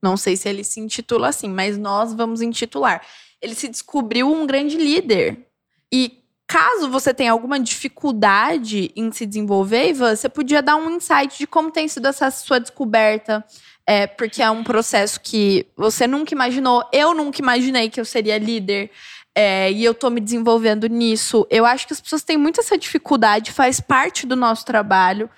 Não 0.00 0.16
sei 0.16 0.36
se 0.36 0.48
ele 0.48 0.62
se 0.62 0.78
intitula 0.78 1.28
assim, 1.28 1.48
mas 1.48 1.76
nós 1.76 2.14
vamos 2.14 2.40
intitular. 2.40 3.04
Ele 3.42 3.54
se 3.54 3.68
descobriu 3.68 4.32
um 4.32 4.46
grande 4.46 4.76
líder. 4.76 5.46
E 5.92 6.22
caso 6.46 6.88
você 6.88 7.12
tenha 7.12 7.32
alguma 7.32 7.58
dificuldade 7.58 8.92
em 8.94 9.10
se 9.10 9.26
desenvolver, 9.26 9.88
Ivan, 9.88 10.14
você 10.14 10.28
podia 10.28 10.62
dar 10.62 10.76
um 10.76 10.90
insight 10.90 11.38
de 11.38 11.46
como 11.46 11.70
tem 11.70 11.88
sido 11.88 12.06
essa 12.06 12.30
sua 12.30 12.60
descoberta. 12.60 13.44
É, 13.86 14.06
porque 14.06 14.40
é 14.40 14.48
um 14.48 14.62
processo 14.62 15.20
que 15.20 15.66
você 15.76 16.06
nunca 16.06 16.32
imaginou. 16.32 16.84
Eu 16.92 17.14
nunca 17.14 17.40
imaginei 17.40 17.90
que 17.90 18.00
eu 18.00 18.04
seria 18.04 18.38
líder. 18.38 18.90
É, 19.34 19.72
e 19.72 19.82
eu 19.82 19.94
tô 19.94 20.10
me 20.10 20.20
desenvolvendo 20.20 20.86
nisso. 20.86 21.46
Eu 21.50 21.64
acho 21.64 21.86
que 21.86 21.92
as 21.92 22.00
pessoas 22.00 22.22
têm 22.22 22.36
muito 22.36 22.60
essa 22.60 22.76
dificuldade, 22.76 23.50
faz 23.50 23.80
parte 23.80 24.26
do 24.26 24.36
nosso 24.36 24.64
trabalho. 24.64 25.28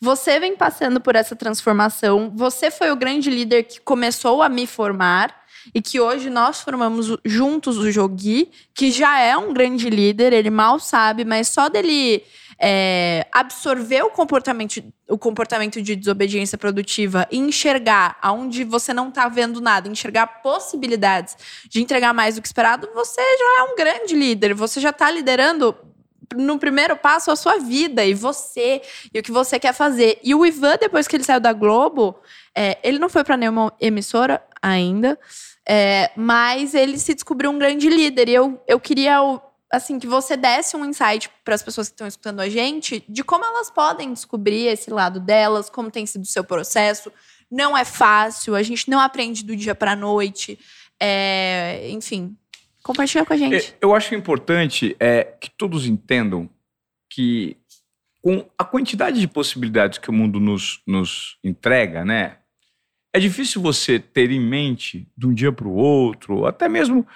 Você 0.00 0.38
vem 0.38 0.54
passando 0.54 1.00
por 1.00 1.16
essa 1.16 1.34
transformação. 1.34 2.30
Você 2.36 2.70
foi 2.70 2.90
o 2.92 2.96
grande 2.96 3.30
líder 3.30 3.64
que 3.64 3.80
começou 3.80 4.42
a 4.42 4.48
me 4.48 4.66
formar 4.66 5.34
e 5.74 5.82
que 5.82 6.00
hoje 6.00 6.30
nós 6.30 6.60
formamos 6.60 7.16
juntos 7.24 7.78
o 7.78 7.90
Jogi, 7.90 8.50
que 8.74 8.90
já 8.90 9.20
é 9.20 9.36
um 9.36 9.52
grande 9.52 9.88
líder, 9.88 10.32
ele 10.32 10.50
mal 10.50 10.78
sabe, 10.78 11.24
mas 11.24 11.48
só 11.48 11.68
dele 11.68 12.22
é, 12.58 13.26
absorver 13.30 14.02
o 14.02 14.10
comportamento, 14.10 14.82
o 15.08 15.16
comportamento 15.16 15.80
de 15.80 15.94
desobediência 15.94 16.58
produtiva 16.58 17.26
e 17.30 17.38
enxergar 17.38 18.18
aonde 18.20 18.64
você 18.64 18.92
não 18.92 19.08
está 19.08 19.28
vendo 19.28 19.60
nada, 19.60 19.88
enxergar 19.88 20.26
possibilidades 20.42 21.36
de 21.68 21.80
entregar 21.80 22.12
mais 22.12 22.34
do 22.34 22.42
que 22.42 22.48
esperado, 22.48 22.88
você 22.94 23.20
já 23.20 23.60
é 23.60 23.62
um 23.62 23.76
grande 23.76 24.14
líder, 24.14 24.54
você 24.54 24.80
já 24.80 24.90
está 24.90 25.10
liderando 25.10 25.74
no 26.36 26.58
primeiro 26.58 26.96
passo 26.96 27.30
a 27.30 27.36
sua 27.36 27.58
vida 27.58 28.04
e 28.04 28.12
você 28.12 28.82
e 29.14 29.18
o 29.18 29.22
que 29.22 29.32
você 29.32 29.58
quer 29.58 29.72
fazer. 29.72 30.18
E 30.22 30.34
o 30.34 30.44
Ivan, 30.44 30.76
depois 30.78 31.08
que 31.08 31.16
ele 31.16 31.24
saiu 31.24 31.40
da 31.40 31.52
Globo, 31.52 32.16
é, 32.54 32.78
ele 32.82 32.98
não 32.98 33.08
foi 33.08 33.24
para 33.24 33.36
nenhuma 33.36 33.72
emissora 33.80 34.42
ainda, 34.60 35.18
é, 35.68 36.10
mas 36.16 36.74
ele 36.74 36.98
se 36.98 37.14
descobriu 37.14 37.50
um 37.50 37.58
grande 37.58 37.88
líder. 37.88 38.28
E 38.28 38.34
eu, 38.34 38.62
eu 38.66 38.80
queria 38.80 39.18
assim 39.70 39.98
que 39.98 40.06
você 40.06 40.36
desse 40.36 40.76
um 40.76 40.84
insight 40.84 41.28
para 41.44 41.54
as 41.54 41.62
pessoas 41.62 41.88
que 41.88 41.94
estão 41.94 42.06
escutando 42.06 42.40
a 42.40 42.48
gente 42.48 43.04
de 43.08 43.22
como 43.22 43.44
elas 43.44 43.70
podem 43.70 44.12
descobrir 44.12 44.66
esse 44.66 44.90
lado 44.90 45.20
delas, 45.20 45.68
como 45.68 45.90
tem 45.90 46.06
sido 46.06 46.22
o 46.22 46.26
seu 46.26 46.42
processo. 46.42 47.12
Não 47.50 47.76
é 47.76 47.84
fácil, 47.84 48.54
a 48.54 48.62
gente 48.62 48.90
não 48.90 49.00
aprende 49.00 49.44
do 49.44 49.54
dia 49.54 49.74
para 49.74 49.92
a 49.92 49.96
noite. 49.96 50.58
É, 51.00 51.88
enfim, 51.90 52.36
Compartilha 52.88 53.22
com 53.26 53.34
a 53.34 53.36
gente. 53.36 53.72
É, 53.72 53.76
eu 53.82 53.94
acho 53.94 54.14
importante 54.14 54.96
é, 54.98 55.22
que 55.22 55.50
todos 55.50 55.84
entendam 55.84 56.48
que 57.10 57.54
com 58.22 58.48
a 58.56 58.64
quantidade 58.64 59.20
de 59.20 59.28
possibilidades 59.28 59.98
que 59.98 60.08
o 60.08 60.12
mundo 60.12 60.40
nos, 60.40 60.80
nos 60.86 61.36
entrega, 61.44 62.02
né? 62.02 62.38
É 63.12 63.18
difícil 63.18 63.62
você 63.62 63.98
ter 63.98 64.30
em 64.30 64.40
mente 64.40 65.08
de 65.16 65.26
um 65.26 65.34
dia 65.34 65.50
para 65.50 65.66
o 65.66 65.74
outro, 65.74 66.46
até 66.46 66.68
mesmo 66.68 67.06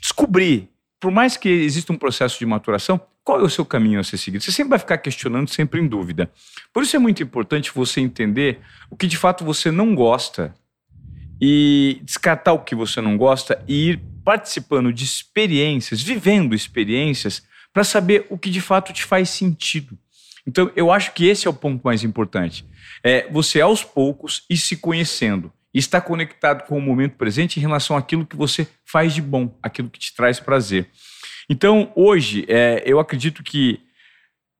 descobrir, 0.00 0.68
por 0.98 1.10
mais 1.10 1.36
que 1.36 1.48
exista 1.48 1.92
um 1.92 1.98
processo 1.98 2.38
de 2.38 2.46
maturação, 2.46 3.00
qual 3.22 3.40
é 3.40 3.42
o 3.42 3.50
seu 3.50 3.64
caminho 3.64 3.98
a 3.98 4.04
ser 4.04 4.18
seguido. 4.18 4.42
Você 4.42 4.52
sempre 4.52 4.70
vai 4.70 4.78
ficar 4.78 4.98
questionando, 4.98 5.48
sempre 5.50 5.80
em 5.80 5.86
dúvida. 5.88 6.30
Por 6.72 6.84
isso 6.84 6.94
é 6.94 6.98
muito 6.98 7.22
importante 7.22 7.72
você 7.74 8.00
entender 8.00 8.60
o 8.88 8.96
que 8.96 9.06
de 9.06 9.16
fato 9.16 9.44
você 9.44 9.70
não 9.70 9.94
gosta 9.94 10.54
e 11.40 12.00
descartar 12.04 12.52
o 12.52 12.60
que 12.60 12.74
você 12.74 13.00
não 13.00 13.16
gosta 13.16 13.62
e 13.66 13.90
ir 13.90 14.02
participando 14.24 14.92
de 14.92 15.04
experiências, 15.04 16.00
vivendo 16.00 16.54
experiências, 16.54 17.42
para 17.72 17.84
saber 17.84 18.26
o 18.30 18.38
que 18.38 18.48
de 18.48 18.60
fato 18.60 18.92
te 18.92 19.04
faz 19.04 19.28
sentido. 19.28 19.98
Então, 20.46 20.70
eu 20.76 20.92
acho 20.92 21.12
que 21.12 21.26
esse 21.26 21.46
é 21.46 21.50
o 21.50 21.54
ponto 21.54 21.82
mais 21.84 22.04
importante. 22.04 22.64
É 23.02 23.28
você, 23.30 23.60
aos 23.60 23.82
poucos, 23.82 24.44
ir 24.48 24.56
se 24.56 24.76
conhecendo 24.76 25.52
e 25.74 25.78
estar 25.78 26.00
conectado 26.00 26.66
com 26.66 26.78
o 26.78 26.80
momento 26.80 27.16
presente 27.16 27.58
em 27.58 27.60
relação 27.60 27.96
àquilo 27.96 28.24
que 28.24 28.36
você 28.36 28.66
faz 28.84 29.12
de 29.12 29.20
bom, 29.20 29.58
aquilo 29.62 29.90
que 29.90 29.98
te 29.98 30.14
traz 30.14 30.38
prazer. 30.38 30.88
Então, 31.50 31.92
hoje, 31.94 32.44
é, 32.48 32.82
eu 32.86 32.98
acredito 32.98 33.42
que 33.42 33.80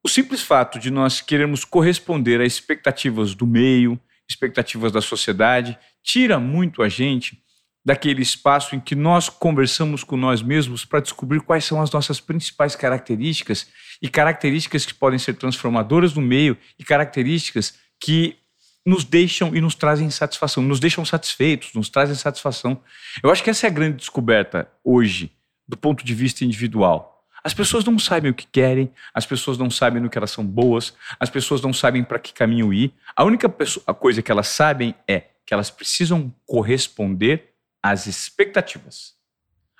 o 0.05 0.09
simples 0.09 0.43
fato 0.43 0.79
de 0.79 0.91
nós 0.91 1.21
queremos 1.21 1.65
corresponder 1.65 2.41
às 2.41 2.53
expectativas 2.53 3.35
do 3.35 3.47
meio, 3.47 3.99
expectativas 4.29 4.93
da 4.93 5.01
sociedade, 5.01 5.79
tira 6.03 6.39
muito 6.39 6.83
a 6.83 6.89
gente 6.89 7.43
daquele 7.87 8.21
espaço 8.21 8.75
em 8.75 8.81
que 8.81 8.97
nós 8.97 9.29
conversamos 9.29 10.03
com 10.03 10.17
nós 10.17 10.43
mesmos 10.43 10.85
para 10.85 10.99
descobrir 10.99 11.41
quais 11.41 11.65
são 11.65 11.81
as 11.81 11.89
nossas 11.93 12.19
principais 12.19 12.75
características 12.75 13.69
e 14.03 14.09
características 14.09 14.85
que 14.85 14.93
podem 14.93 15.21
ser 15.21 15.35
transformadoras 15.35 16.13
no 16.13 16.21
meio 16.21 16.59
e 16.77 16.83
características 16.83 17.75
que 18.01 18.39
nos 18.85 19.05
deixam 19.05 19.55
e 19.55 19.61
nos 19.61 19.77
trazem 19.77 20.11
satisfação, 20.11 20.65
nos 20.65 20.81
deixam 20.81 21.05
satisfeitos, 21.05 21.75
nos 21.75 21.89
trazem 21.89 22.17
satisfação. 22.17 22.81
Eu 23.23 23.31
acho 23.31 23.45
que 23.45 23.51
essa 23.51 23.69
é 23.69 23.71
a 23.71 23.73
grande 23.73 23.99
descoberta 23.99 24.69
hoje, 24.83 25.31
do 25.67 25.77
ponto 25.77 26.05
de 26.05 26.13
vista 26.13 26.45
individual. 26.45 27.25
As 27.45 27.55
pessoas 27.55 27.85
não 27.85 28.01
sabem 28.01 28.33
o 28.33 28.35
que 28.35 28.49
querem, 28.49 28.91
as 29.15 29.25
pessoas 29.25 29.57
não 29.57 29.71
sabem 29.71 30.03
no 30.03 30.11
que 30.11 30.19
elas 30.19 30.33
são 30.33 30.45
boas, 30.45 30.93
as 31.21 31.31
pessoas 31.31 31.61
não 31.61 31.73
sabem 31.73 32.03
para 32.03 32.19
que 32.19 32.33
caminho 32.33 32.75
ir. 32.75 32.93
A 33.15 33.23
única 33.23 33.49
pessoa, 33.49 33.85
a 33.87 33.95
coisa 33.95 34.21
que 34.23 34.33
elas 34.33 34.49
sabem 34.49 34.93
é 35.07 35.23
que 35.47 35.55
elas 35.55 35.71
precisam 35.71 36.35
corresponder 36.45 37.56
as 37.91 38.07
expectativas. 38.07 39.15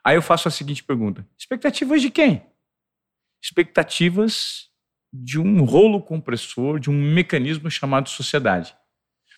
Aí 0.05 0.17
eu 0.17 0.23
faço 0.23 0.49
a 0.49 0.51
seguinte 0.51 0.85
pergunta: 0.85 1.27
expectativas 1.39 2.01
de 2.01 2.11
quem? 2.11 2.43
Expectativas 3.43 4.69
de 5.13 5.39
um 5.39 5.65
rolo 5.65 6.03
compressor, 6.03 6.79
de 6.79 6.91
um 6.91 6.95
mecanismo 6.95 7.71
chamado 7.71 8.09
sociedade. 8.09 8.75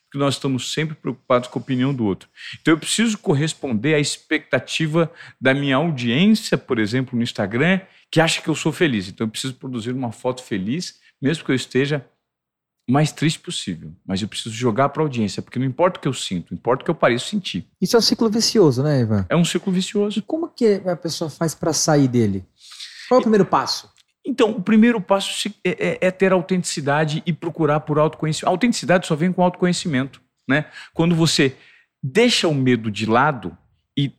Porque 0.04 0.18
nós 0.18 0.35
estamos 0.35 0.72
sempre 0.72 0.94
preocupados 0.94 1.48
com 1.48 1.59
a 1.59 1.62
opinião 1.62 1.92
do 1.92 2.04
outro. 2.04 2.31
Então 2.61 2.72
eu 2.72 2.78
preciso 2.78 3.18
corresponder 3.18 3.94
à 3.94 3.98
expectativa 3.98 5.12
da 5.38 5.52
minha 5.52 5.76
audiência, 5.76 6.57
por 6.57 6.78
exemplo, 6.78 7.16
no 7.16 7.22
Instagram, 7.22 7.81
que 8.11 8.20
acha 8.20 8.40
que 8.40 8.48
eu 8.48 8.54
sou 8.54 8.72
feliz. 8.72 9.09
Então 9.09 9.26
eu 9.26 9.31
preciso 9.31 9.54
produzir 9.54 9.92
uma 9.92 10.11
foto 10.11 10.42
feliz, 10.42 10.98
mesmo 11.20 11.44
que 11.44 11.50
eu 11.50 11.57
esteja 11.57 12.07
mais 12.88 13.12
triste 13.12 13.38
possível, 13.38 13.92
mas 14.07 14.22
eu 14.22 14.29
preciso 14.29 14.55
jogar 14.55 14.88
para 14.88 15.03
a 15.03 15.05
audiência, 15.05 15.42
porque 15.42 15.59
não 15.59 15.66
importa 15.66 15.98
o 15.98 16.03
que 16.03 16.09
eu 16.09 16.12
sinto, 16.14 16.55
importa 16.55 16.83
o 16.83 16.85
que 16.87 16.90
eu 16.90 16.94
pareço 16.94 17.29
sentir. 17.29 17.66
Isso 17.81 17.94
é 17.94 17.98
um 17.98 18.03
ciclo 18.03 18.31
vicioso, 18.31 18.83
né, 18.83 19.03
Ivan? 19.03 19.27
É 19.29 19.37
um 19.37 19.44
ciclo 19.44 19.70
vicioso. 19.70 20.18
E 20.18 20.22
como 20.22 20.48
que 20.48 20.81
a 20.87 20.96
pessoa 20.96 21.29
faz 21.29 21.55
para 21.55 21.74
sair 21.74 22.09
dele? 22.09 22.44
Qual 23.09 23.18
é 23.18 23.20
o 23.20 23.22
primeiro 23.22 23.44
passo? 23.44 23.90
Então, 24.24 24.51
o 24.51 24.62
primeiro 24.62 25.01
passo 25.01 25.48
é, 25.64 25.70
é, 25.70 25.98
é 26.09 26.11
ter 26.11 26.33
autenticidade 26.33 27.22
e 27.27 27.33
procurar 27.33 27.81
por 27.81 27.98
autoconhecimento. 27.98 28.48
A 28.48 28.51
autenticidade 28.51 29.07
só 29.07 29.14
vem 29.14 29.33
com 29.33 29.42
autoconhecimento, 29.42 30.20
né? 30.46 30.66
Quando 30.94 31.14
você 31.14 31.57
deixa 32.03 32.48
o 32.48 32.55
medo 32.55 32.90
de 32.90 33.07
lado 33.07 33.57
e 33.96 34.12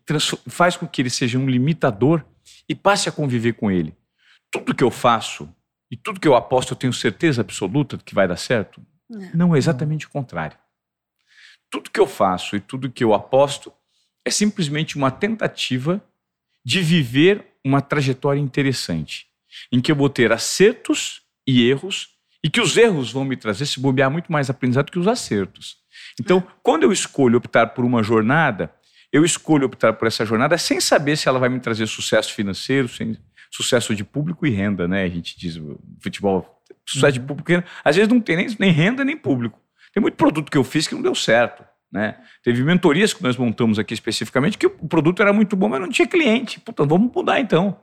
faz 0.47 0.75
com 0.75 0.87
que 0.87 1.01
ele 1.01 1.09
seja 1.09 1.39
um 1.39 1.47
limitador 1.47 2.23
e 2.67 2.75
passe 2.75 3.07
a 3.07 3.11
conviver 3.11 3.53
com 3.53 3.71
ele. 3.71 3.95
Tudo 4.51 4.75
que 4.75 4.83
eu 4.83 4.91
faço, 4.91 5.47
e 5.91 5.97
tudo 5.97 6.19
que 6.19 6.27
eu 6.27 6.35
aposto 6.35 6.73
eu 6.73 6.77
tenho 6.77 6.93
certeza 6.93 7.41
absoluta 7.41 7.97
de 7.97 8.03
que 8.03 8.13
vai 8.13 8.27
dar 8.27 8.37
certo? 8.37 8.81
Não, 9.09 9.31
Não 9.33 9.55
é 9.55 9.57
exatamente 9.57 10.05
o 10.05 10.09
contrário. 10.09 10.57
Tudo 11.69 11.89
que 11.89 11.99
eu 11.99 12.07
faço 12.07 12.55
e 12.55 12.59
tudo 12.59 12.91
que 12.91 13.03
eu 13.03 13.13
aposto 13.13 13.71
é 14.25 14.31
simplesmente 14.31 14.95
uma 14.95 15.11
tentativa 15.11 16.03
de 16.63 16.81
viver 16.81 17.45
uma 17.65 17.81
trajetória 17.81 18.39
interessante, 18.39 19.27
em 19.71 19.81
que 19.81 19.91
eu 19.91 19.95
vou 19.95 20.09
ter 20.09 20.31
acertos 20.31 21.21
e 21.47 21.67
erros, 21.67 22.09
e 22.43 22.49
que 22.49 22.61
os 22.61 22.77
erros 22.77 23.11
vão 23.11 23.25
me 23.25 23.35
trazer, 23.35 23.65
se 23.65 23.79
bobear, 23.79 24.09
muito 24.09 24.31
mais 24.31 24.49
aprendizado 24.49 24.91
que 24.91 24.99
os 24.99 25.07
acertos. 25.07 25.77
Então, 26.19 26.37
é. 26.37 26.43
quando 26.63 26.83
eu 26.83 26.91
escolho 26.91 27.37
optar 27.37 27.67
por 27.67 27.83
uma 27.83 28.01
jornada, 28.01 28.73
eu 29.11 29.25
escolho 29.25 29.65
optar 29.65 29.93
por 29.93 30.07
essa 30.07 30.25
jornada 30.25 30.57
sem 30.57 30.79
saber 30.79 31.17
se 31.17 31.27
ela 31.27 31.39
vai 31.39 31.49
me 31.49 31.59
trazer 31.59 31.87
sucesso 31.87 32.33
financeiro, 32.33 32.87
sem, 32.87 33.17
sucesso 33.49 33.95
de 33.95 34.03
público 34.03 34.45
e 34.45 34.49
renda, 34.49 34.87
né? 34.87 35.03
A 35.03 35.09
gente 35.09 35.37
diz 35.37 35.59
futebol, 36.01 36.61
sucesso 36.85 37.13
de 37.13 37.19
uhum. 37.19 37.27
público 37.27 37.51
e 37.51 37.55
renda. 37.55 37.67
Às 37.83 37.95
vezes 37.95 38.11
não 38.11 38.21
tem 38.21 38.37
nem, 38.37 38.47
nem 38.59 38.71
renda 38.71 39.03
nem 39.03 39.17
público. 39.17 39.59
Tem 39.93 40.01
muito 40.01 40.15
produto 40.15 40.51
que 40.51 40.57
eu 40.57 40.63
fiz 40.63 40.87
que 40.87 40.95
não 40.95 41.01
deu 41.01 41.15
certo. 41.15 41.63
Né? 41.91 42.15
Teve 42.43 42.63
mentorias 42.63 43.13
que 43.13 43.23
nós 43.23 43.35
montamos 43.35 43.79
aqui 43.79 43.93
especificamente 43.93 44.57
que 44.57 44.67
o 44.67 44.87
produto 44.87 45.21
era 45.21 45.33
muito 45.33 45.55
bom, 45.55 45.67
mas 45.67 45.81
não 45.81 45.89
tinha 45.89 46.07
cliente. 46.07 46.59
Puta, 46.59 46.85
vamos 46.85 47.11
mudar 47.13 47.39
então. 47.39 47.77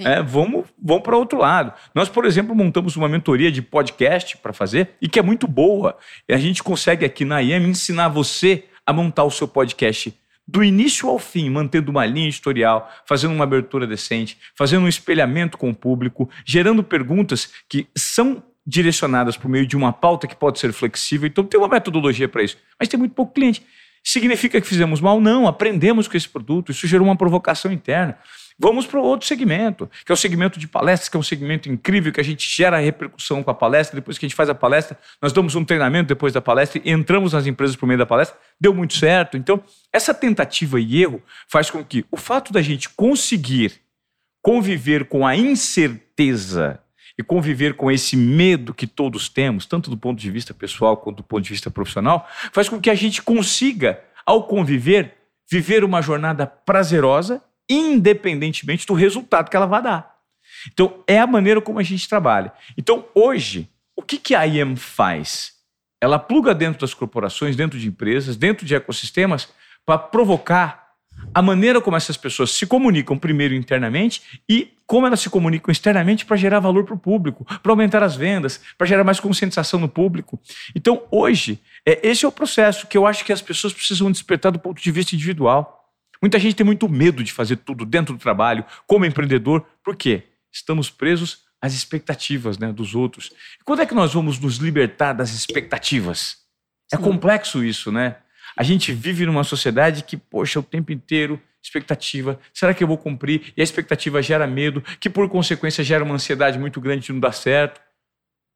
É, 0.00 0.20
vamos 0.20 0.66
vamos 0.82 1.04
para 1.04 1.16
outro 1.16 1.38
lado. 1.38 1.72
Nós, 1.94 2.08
por 2.08 2.24
exemplo, 2.24 2.54
montamos 2.54 2.96
uma 2.96 3.08
mentoria 3.08 3.52
de 3.52 3.62
podcast 3.62 4.36
para 4.38 4.52
fazer 4.52 4.96
e 5.00 5.08
que 5.08 5.20
é 5.20 5.22
muito 5.22 5.46
boa. 5.46 5.96
E 6.28 6.34
a 6.34 6.38
gente 6.38 6.64
consegue 6.64 7.04
aqui 7.04 7.24
na 7.24 7.40
IEM 7.40 7.68
ensinar 7.68 8.08
você 8.08 8.64
a 8.84 8.92
montar 8.92 9.22
o 9.24 9.30
seu 9.30 9.46
podcast 9.46 10.12
do 10.46 10.62
início 10.62 11.08
ao 11.08 11.18
fim, 11.18 11.48
mantendo 11.48 11.90
uma 11.90 12.04
linha 12.04 12.28
editorial, 12.28 12.90
fazendo 13.06 13.34
uma 13.34 13.44
abertura 13.44 13.86
decente, 13.86 14.38
fazendo 14.54 14.84
um 14.84 14.88
espelhamento 14.88 15.56
com 15.56 15.70
o 15.70 15.74
público, 15.74 16.28
gerando 16.44 16.84
perguntas 16.84 17.50
que 17.68 17.86
são 17.96 18.42
direcionadas 18.66 19.36
por 19.36 19.48
meio 19.48 19.66
de 19.66 19.76
uma 19.76 19.92
pauta 19.92 20.26
que 20.26 20.36
pode 20.36 20.58
ser 20.58 20.72
flexível. 20.72 21.26
Então, 21.26 21.44
tem 21.44 21.58
uma 21.58 21.68
metodologia 21.68 22.28
para 22.28 22.42
isso. 22.42 22.56
Mas 22.78 22.88
tem 22.88 22.98
muito 22.98 23.14
pouco 23.14 23.34
cliente. 23.34 23.64
Significa 24.04 24.60
que 24.60 24.66
fizemos 24.66 25.00
mal? 25.00 25.18
Não, 25.18 25.48
aprendemos 25.48 26.06
com 26.06 26.16
esse 26.16 26.28
produto. 26.28 26.70
Isso 26.70 26.86
gerou 26.86 27.06
uma 27.06 27.16
provocação 27.16 27.72
interna. 27.72 28.18
Vamos 28.58 28.86
para 28.86 29.00
outro 29.00 29.26
segmento, 29.26 29.90
que 30.04 30.12
é 30.12 30.14
o 30.14 30.16
segmento 30.16 30.60
de 30.60 30.68
palestras, 30.68 31.08
que 31.08 31.16
é 31.16 31.20
um 31.20 31.24
segmento 31.24 31.68
incrível, 31.68 32.12
que 32.12 32.20
a 32.20 32.24
gente 32.24 32.46
gera 32.48 32.78
repercussão 32.78 33.42
com 33.42 33.50
a 33.50 33.54
palestra. 33.54 33.96
Depois 33.96 34.16
que 34.16 34.26
a 34.26 34.28
gente 34.28 34.36
faz 34.36 34.48
a 34.48 34.54
palestra, 34.54 34.96
nós 35.20 35.32
damos 35.32 35.56
um 35.56 35.64
treinamento 35.64 36.08
depois 36.08 36.32
da 36.32 36.40
palestra 36.40 36.80
e 36.84 36.92
entramos 36.92 37.32
nas 37.32 37.46
empresas 37.46 37.74
por 37.74 37.86
meio 37.86 37.98
da 37.98 38.06
palestra. 38.06 38.38
Deu 38.60 38.72
muito 38.72 38.94
certo. 38.94 39.36
Então, 39.36 39.60
essa 39.92 40.14
tentativa 40.14 40.78
e 40.78 41.02
erro 41.02 41.20
faz 41.48 41.70
com 41.70 41.82
que 41.82 42.04
o 42.12 42.16
fato 42.16 42.52
da 42.52 42.62
gente 42.62 42.90
conseguir 42.90 43.80
conviver 44.40 45.06
com 45.06 45.26
a 45.26 45.34
incerteza 45.34 46.78
e 47.18 47.22
conviver 47.22 47.74
com 47.74 47.90
esse 47.90 48.16
medo 48.16 48.74
que 48.74 48.86
todos 48.86 49.28
temos, 49.28 49.66
tanto 49.66 49.90
do 49.90 49.96
ponto 49.96 50.18
de 50.18 50.30
vista 50.30 50.52
pessoal 50.52 50.96
quanto 50.96 51.18
do 51.18 51.22
ponto 51.22 51.44
de 51.44 51.50
vista 51.50 51.70
profissional, 51.70 52.28
faz 52.52 52.68
com 52.68 52.80
que 52.80 52.90
a 52.90 52.94
gente 52.94 53.22
consiga, 53.22 54.00
ao 54.26 54.44
conviver, 54.44 55.14
viver 55.50 55.84
uma 55.84 56.02
jornada 56.02 56.46
prazerosa 56.46 57.42
independentemente 57.68 58.86
do 58.86 58.94
resultado 58.94 59.48
que 59.48 59.56
ela 59.56 59.66
vai 59.66 59.82
dar. 59.82 60.14
Então, 60.72 61.02
é 61.06 61.18
a 61.18 61.26
maneira 61.26 61.60
como 61.60 61.78
a 61.78 61.82
gente 61.82 62.08
trabalha. 62.08 62.52
Então, 62.76 63.06
hoje, 63.14 63.68
o 63.96 64.02
que, 64.02 64.18
que 64.18 64.34
a 64.34 64.44
IEM 64.44 64.76
faz? 64.76 65.52
Ela 66.00 66.18
pluga 66.18 66.54
dentro 66.54 66.80
das 66.80 66.92
corporações, 66.92 67.56
dentro 67.56 67.78
de 67.78 67.88
empresas, 67.88 68.36
dentro 68.36 68.66
de 68.66 68.74
ecossistemas, 68.74 69.48
para 69.86 69.98
provocar 69.98 70.83
a 71.34 71.42
maneira 71.42 71.80
como 71.80 71.96
essas 71.96 72.16
pessoas 72.16 72.52
se 72.52 72.66
comunicam 72.66 73.18
primeiro 73.18 73.54
internamente 73.54 74.40
e 74.48 74.72
como 74.86 75.06
elas 75.06 75.20
se 75.20 75.30
comunicam 75.30 75.72
externamente 75.72 76.24
para 76.24 76.36
gerar 76.36 76.60
valor 76.60 76.84
para 76.84 76.94
o 76.94 76.98
público, 76.98 77.44
para 77.62 77.72
aumentar 77.72 78.02
as 78.02 78.14
vendas, 78.14 78.60
para 78.78 78.86
gerar 78.86 79.02
mais 79.02 79.18
conscientização 79.18 79.80
no 79.80 79.88
público. 79.88 80.38
Então, 80.74 81.02
hoje, 81.10 81.58
é, 81.86 82.06
esse 82.06 82.24
é 82.24 82.28
o 82.28 82.32
processo 82.32 82.86
que 82.86 82.96
eu 82.96 83.06
acho 83.06 83.24
que 83.24 83.32
as 83.32 83.42
pessoas 83.42 83.72
precisam 83.72 84.10
despertar 84.12 84.52
do 84.52 84.58
ponto 84.58 84.80
de 84.80 84.92
vista 84.92 85.14
individual. 85.14 85.92
Muita 86.22 86.38
gente 86.38 86.54
tem 86.54 86.64
muito 86.64 86.88
medo 86.88 87.24
de 87.24 87.32
fazer 87.32 87.56
tudo 87.56 87.84
dentro 87.84 88.14
do 88.14 88.20
trabalho, 88.20 88.64
como 88.86 89.04
empreendedor, 89.04 89.66
por 89.82 89.96
quê? 89.96 90.24
Estamos 90.52 90.88
presos 90.88 91.44
às 91.60 91.74
expectativas 91.74 92.58
né, 92.58 92.72
dos 92.72 92.94
outros. 92.94 93.32
E 93.60 93.64
quando 93.64 93.80
é 93.80 93.86
que 93.86 93.94
nós 93.94 94.14
vamos 94.14 94.38
nos 94.38 94.56
libertar 94.56 95.12
das 95.14 95.32
expectativas? 95.32 96.44
É 96.92 96.96
complexo 96.96 97.64
isso, 97.64 97.90
né? 97.90 98.16
A 98.56 98.62
gente 98.62 98.92
vive 98.92 99.26
numa 99.26 99.44
sociedade 99.44 100.04
que, 100.04 100.16
poxa, 100.16 100.60
o 100.60 100.62
tempo 100.62 100.92
inteiro, 100.92 101.40
expectativa, 101.62 102.38
será 102.52 102.74
que 102.74 102.84
eu 102.84 102.88
vou 102.88 102.98
cumprir? 102.98 103.52
E 103.56 103.60
a 103.60 103.64
expectativa 103.64 104.22
gera 104.22 104.46
medo, 104.46 104.82
que 105.00 105.08
por 105.08 105.28
consequência 105.28 105.82
gera 105.82 106.04
uma 106.04 106.14
ansiedade 106.14 106.58
muito 106.58 106.80
grande 106.80 107.06
de 107.06 107.12
não 107.12 107.20
dar 107.20 107.32
certo. 107.32 107.80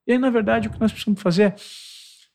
E 0.07 0.13
aí, 0.13 0.19
na 0.19 0.31
verdade, 0.31 0.69
o 0.69 0.71
que 0.71 0.81
nós 0.81 0.93
precisamos 0.93 1.21
fazer 1.21 1.43
é 1.43 1.55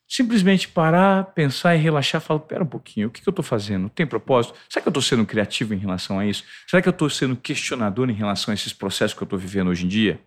simplesmente 0.08 0.68
parar, 0.68 1.26
pensar 1.34 1.76
e 1.76 1.80
relaxar, 1.80 2.22
falar, 2.22 2.42
pera 2.42 2.64
um 2.64 2.68
pouquinho, 2.68 3.08
o 3.08 3.12
que 3.12 3.28
eu 3.28 3.32
estou 3.32 3.44
fazendo? 3.44 3.90
Tem 3.90 4.06
propósito? 4.06 4.56
Será 4.70 4.82
que 4.82 4.88
eu 4.88 4.92
estou 4.92 5.02
sendo 5.02 5.26
criativo 5.26 5.74
em 5.74 5.78
relação 5.78 6.20
a 6.20 6.26
isso? 6.26 6.44
Será 6.68 6.82
que 6.82 6.88
eu 6.88 6.92
estou 6.92 7.10
sendo 7.10 7.36
questionador 7.36 8.10
em 8.10 8.14
relação 8.14 8.52
a 8.52 8.56
esses 8.56 8.74
processos 8.74 9.18
que 9.18 9.24
eu 9.24 9.26
estou 9.26 9.40
vivendo 9.40 9.70
hoje 9.70 9.86
em 9.86 9.88
dia? 9.88 10.20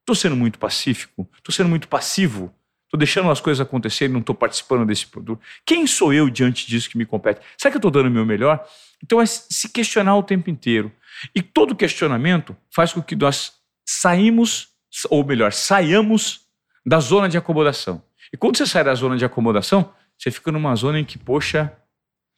Estou 0.00 0.16
sendo 0.16 0.34
muito 0.34 0.58
pacífico? 0.58 1.28
Estou 1.36 1.54
sendo 1.54 1.68
muito 1.68 1.86
passivo? 1.86 2.52
Estou 2.88 2.98
deixando 2.98 3.30
as 3.30 3.38
coisas 3.38 3.60
acontecerem 3.60 4.10
não 4.10 4.20
estou 4.20 4.34
participando 4.34 4.86
desse 4.86 5.06
produto? 5.06 5.42
Quem 5.66 5.86
sou 5.86 6.10
eu 6.10 6.30
diante 6.30 6.66
disso 6.66 6.88
que 6.88 6.96
me 6.96 7.04
compete? 7.04 7.38
Será 7.58 7.70
que 7.70 7.76
eu 7.76 7.80
estou 7.80 7.90
dando 7.90 8.06
o 8.06 8.10
meu 8.10 8.24
melhor? 8.24 8.66
Então 9.04 9.20
é 9.20 9.26
se 9.26 9.68
questionar 9.68 10.16
o 10.16 10.22
tempo 10.22 10.48
inteiro. 10.48 10.90
E 11.34 11.42
todo 11.42 11.76
questionamento 11.76 12.56
faz 12.74 12.94
com 12.94 13.02
que 13.02 13.14
nós 13.14 13.52
saímos, 13.86 14.68
ou 15.10 15.22
melhor, 15.22 15.52
saiamos 15.52 16.46
da 16.84 16.98
zona 16.98 17.28
de 17.28 17.36
acomodação. 17.36 18.02
E 18.32 18.38
quando 18.38 18.56
você 18.56 18.66
sai 18.66 18.82
da 18.82 18.94
zona 18.94 19.18
de 19.18 19.24
acomodação, 19.24 19.92
você 20.16 20.30
fica 20.30 20.50
numa 20.50 20.74
zona 20.74 20.98
em 20.98 21.04
que, 21.04 21.18
poxa, 21.18 21.70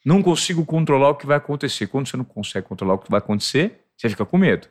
não 0.05 0.21
consigo 0.21 0.67
controlar 0.67 1.11
o 1.11 1.15
que 1.15 1.27
vai 1.27 1.37
acontecer. 1.37 1.87
Quando 1.87 2.09
você 2.09 2.17
não 2.17 2.25
consegue 2.25 2.67
controlar 2.67 2.95
o 2.95 2.99
que 2.99 3.09
vai 3.09 3.19
acontecer, 3.19 3.85
você 3.97 4.09
fica 4.09 4.27
com 4.27 4.37
medo. 4.37 4.67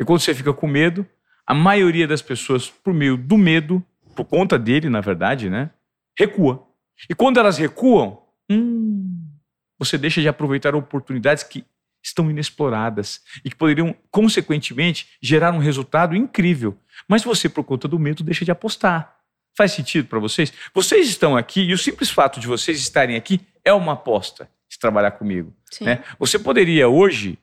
E 0.00 0.04
quando 0.06 0.20
você 0.20 0.34
fica 0.34 0.54
com 0.54 0.66
medo, 0.66 1.06
a 1.46 1.52
maioria 1.52 2.06
das 2.08 2.22
pessoas, 2.22 2.70
por 2.70 2.94
meio 2.94 3.16
do 3.16 3.36
medo, 3.36 3.84
por 4.18 4.24
conta 4.24 4.58
dele, 4.58 4.88
na 4.88 5.00
verdade, 5.00 5.48
né, 5.48 5.70
recua. 6.18 6.66
E 7.08 7.14
quando 7.14 7.38
elas 7.38 7.56
recuam, 7.56 8.20
hum, 8.50 9.30
você 9.78 9.96
deixa 9.96 10.20
de 10.20 10.26
aproveitar 10.26 10.74
oportunidades 10.74 11.44
que 11.44 11.64
estão 12.02 12.28
inexploradas 12.28 13.22
e 13.44 13.50
que 13.50 13.54
poderiam, 13.54 13.94
consequentemente, 14.10 15.06
gerar 15.22 15.52
um 15.52 15.58
resultado 15.58 16.16
incrível. 16.16 16.76
Mas 17.06 17.22
você, 17.22 17.48
por 17.48 17.62
conta 17.62 17.86
do 17.86 17.96
medo, 17.96 18.24
deixa 18.24 18.44
de 18.44 18.50
apostar. 18.50 19.16
Faz 19.56 19.70
sentido 19.70 20.08
para 20.08 20.18
vocês? 20.18 20.52
Vocês 20.74 21.08
estão 21.08 21.36
aqui 21.36 21.60
e 21.60 21.72
o 21.72 21.78
simples 21.78 22.10
fato 22.10 22.40
de 22.40 22.48
vocês 22.48 22.80
estarem 22.80 23.14
aqui 23.14 23.40
é 23.64 23.72
uma 23.72 23.92
aposta 23.92 24.50
de 24.68 24.80
trabalhar 24.80 25.12
comigo. 25.12 25.54
Né? 25.80 26.02
Você 26.18 26.40
poderia 26.40 26.88
hoje, 26.88 27.38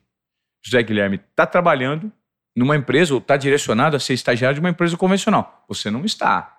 José 0.62 0.82
Guilherme, 0.82 1.16
estar 1.16 1.46
tá 1.46 1.46
trabalhando 1.46 2.12
numa 2.54 2.76
empresa 2.76 3.14
ou 3.14 3.18
estar 3.18 3.34
tá 3.34 3.38
direcionado 3.38 3.96
a 3.96 4.00
ser 4.00 4.12
estagiário 4.12 4.54
de 4.54 4.60
uma 4.60 4.70
empresa 4.70 4.94
convencional. 4.94 5.64
Você 5.68 5.90
não 5.90 6.04
está. 6.04 6.55